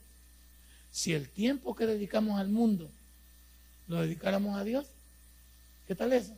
Si 0.91 1.13
el 1.13 1.29
tiempo 1.29 1.75
que 1.75 1.87
dedicamos 1.87 2.41
al 2.41 2.49
mundo 2.49 2.89
lo 3.89 4.01
dedicáramos 4.01 4.59
a 4.59 4.65
Dios, 4.65 4.87
¿qué 5.87 5.95
tal 5.95 6.13
eso? 6.13 6.33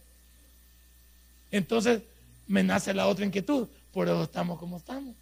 Entonces 1.50 2.02
me 2.48 2.62
nace 2.62 2.92
la 2.94 3.06
otra 3.06 3.24
inquietud, 3.24 3.68
por 3.92 4.08
eso 4.08 4.24
estamos 4.24 4.58
como 4.58 4.78
estamos. 4.78 5.14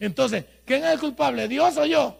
Entonces, 0.00 0.44
¿quién 0.64 0.84
es 0.84 0.92
el 0.92 1.00
culpable? 1.00 1.48
¿Dios 1.48 1.76
o 1.76 1.84
yo? 1.84 2.18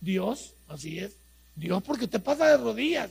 Dios, 0.00 0.54
así 0.68 0.98
es. 0.98 1.12
Dios 1.56 1.82
porque 1.82 2.04
usted 2.04 2.22
pasa 2.22 2.48
de 2.48 2.56
rodillas 2.56 3.10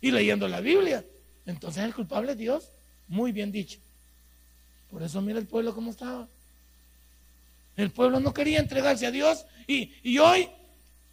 y 0.00 0.10
leyendo 0.10 0.46
la 0.46 0.60
Biblia. 0.60 1.04
Entonces 1.46 1.82
el 1.84 1.94
culpable 1.94 2.32
es 2.32 2.38
Dios. 2.38 2.68
Muy 3.08 3.32
bien 3.32 3.50
dicho. 3.50 3.78
Por 4.90 5.02
eso 5.02 5.20
mira 5.20 5.38
el 5.38 5.46
pueblo 5.46 5.74
cómo 5.74 5.90
estaba. 5.90 6.28
El 7.76 7.90
pueblo 7.90 8.20
no 8.20 8.34
quería 8.34 8.60
entregarse 8.60 9.06
a 9.06 9.10
Dios 9.10 9.44
y, 9.66 9.92
y 10.02 10.18
hoy 10.18 10.48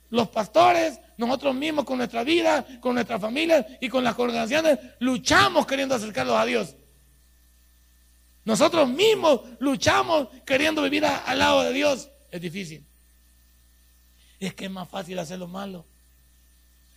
los 0.10 0.30
pastores, 0.30 0.99
nosotros 1.18 1.56
mismos 1.56 1.86
con 1.86 1.97
nuestra 1.97 2.24
vida, 2.24 2.66
con 2.80 2.95
nuestra 2.95 3.20
familia 3.20 3.66
y 3.82 3.89
con 3.89 4.03
las 4.03 4.16
congregaciones, 4.16 4.80
luchamos 4.99 5.66
queriendo 5.66 5.95
acercarlos 5.95 6.38
a 6.38 6.45
Dios. 6.45 6.76
Nosotros 8.43 8.88
mismos 8.88 9.41
luchamos 9.60 10.28
queriendo 10.45 10.82
vivir 10.84 11.06
al 11.06 11.39
lado 11.39 11.64
de 11.64 11.74
Dios. 11.74 12.10
Es 12.32 12.39
difícil. 12.39 12.86
Es 14.39 14.53
que 14.53 14.66
es 14.66 14.72
más 14.72 14.88
fácil 14.88 15.18
hacer 15.18 15.39
lo 15.39 15.47
malo. 15.47 15.84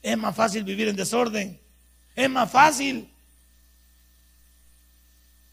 Es 0.03 0.17
más 0.19 0.37
fácil 0.37 0.65
vivir 0.65 0.89
en 0.89 0.97
desorden. 0.97 1.59
Es 2.15 2.29
más 2.29 2.51
fácil 2.51 3.09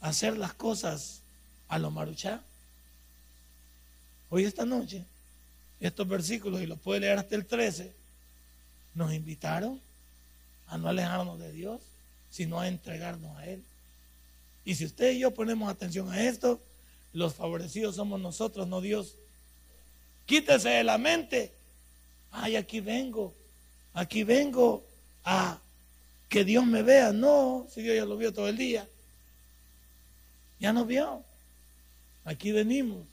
hacer 0.02 0.38
las 0.38 0.54
cosas 0.54 1.22
a 1.70 1.80
lo 1.80 1.92
maruchá. 1.92 2.42
Hoy 4.30 4.44
esta 4.44 4.66
noche, 4.66 5.06
estos 5.86 6.08
versículos, 6.08 6.62
y 6.62 6.66
los 6.66 6.80
puede 6.80 7.02
leer 7.02 7.20
hasta 7.20 7.36
el 7.36 7.46
13, 7.46 7.94
nos 8.94 9.14
invitaron 9.14 9.80
a 10.68 10.78
no 10.78 10.88
alejarnos 10.88 11.40
de 11.40 11.52
Dios, 11.52 11.82
sino 12.30 12.60
a 12.60 12.68
entregarnos 12.68 13.38
a 13.38 13.46
Él. 13.46 13.64
Y 14.64 14.76
si 14.76 14.86
usted 14.86 15.12
y 15.12 15.20
yo 15.20 15.32
ponemos 15.32 15.70
atención 15.70 16.12
a 16.12 16.24
esto, 16.24 16.60
los 17.14 17.36
favorecidos 17.36 17.96
somos 17.96 18.20
nosotros, 18.20 18.68
no 18.68 18.82
Dios. 18.82 19.16
Quítese 20.26 20.70
de 20.70 20.84
la 20.84 20.98
mente. 20.98 21.54
Ay, 22.32 22.56
aquí 22.56 22.80
vengo. 22.80 23.34
Aquí 23.94 24.24
vengo 24.24 24.84
a 25.24 25.60
que 26.28 26.44
Dios 26.44 26.66
me 26.66 26.82
vea. 26.82 27.14
No, 27.14 27.68
si 27.74 27.82
Dios 27.82 27.96
ya 27.96 28.06
lo 28.06 28.18
vio 28.18 28.34
todo 28.34 28.50
el 28.50 28.58
día. 28.58 28.88
Ya 30.60 30.74
nos 30.74 30.88
vio. 30.88 31.24
Aquí 32.26 32.52
venimos 32.52 33.06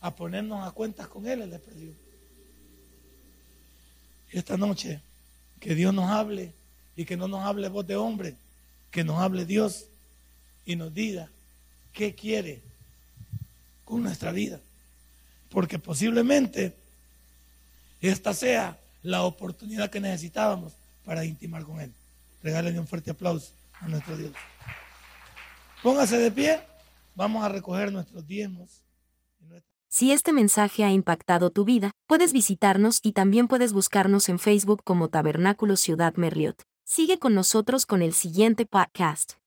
a 0.00 0.14
ponernos 0.14 0.66
a 0.66 0.70
cuentas 0.72 1.06
con 1.08 1.26
Él, 1.26 1.42
el 1.42 1.60
perdió. 1.60 1.92
Esta 4.30 4.56
noche, 4.56 5.00
que 5.58 5.74
Dios 5.74 5.92
nos 5.92 6.10
hable 6.10 6.52
y 6.96 7.04
que 7.04 7.16
no 7.16 7.28
nos 7.28 7.44
hable 7.44 7.68
voz 7.68 7.86
de 7.86 7.96
hombre, 7.96 8.34
que 8.90 9.04
nos 9.04 9.18
hable 9.18 9.44
Dios 9.44 9.86
y 10.64 10.76
nos 10.76 10.92
diga 10.94 11.28
qué 11.92 12.14
quiere 12.14 12.60
con 13.84 14.02
nuestra 14.02 14.32
vida. 14.32 14.60
Porque 15.50 15.78
posiblemente 15.78 16.74
esta 18.00 18.32
sea 18.32 18.78
la 19.02 19.22
oportunidad 19.22 19.90
que 19.90 20.00
necesitábamos 20.00 20.72
para 21.04 21.24
intimar 21.24 21.64
con 21.64 21.80
Él. 21.80 21.92
Regálenle 22.42 22.80
un 22.80 22.86
fuerte 22.86 23.10
aplauso 23.10 23.52
a 23.80 23.88
nuestro 23.88 24.16
Dios. 24.16 24.32
Póngase 25.82 26.18
de 26.18 26.30
pie, 26.30 26.60
vamos 27.14 27.44
a 27.44 27.48
recoger 27.48 27.90
nuestros 27.92 28.26
diezmos. 28.26 28.68
Si 29.92 30.12
este 30.12 30.32
mensaje 30.32 30.84
ha 30.84 30.92
impactado 30.92 31.50
tu 31.50 31.64
vida, 31.64 31.90
puedes 32.06 32.32
visitarnos 32.32 33.00
y 33.02 33.10
también 33.10 33.48
puedes 33.48 33.72
buscarnos 33.72 34.28
en 34.28 34.38
Facebook 34.38 34.82
como 34.84 35.08
Tabernáculo 35.08 35.76
Ciudad 35.76 36.14
Merliot. 36.14 36.62
Sigue 36.84 37.18
con 37.18 37.34
nosotros 37.34 37.86
con 37.86 38.00
el 38.00 38.12
siguiente 38.12 38.66
podcast. 38.66 39.39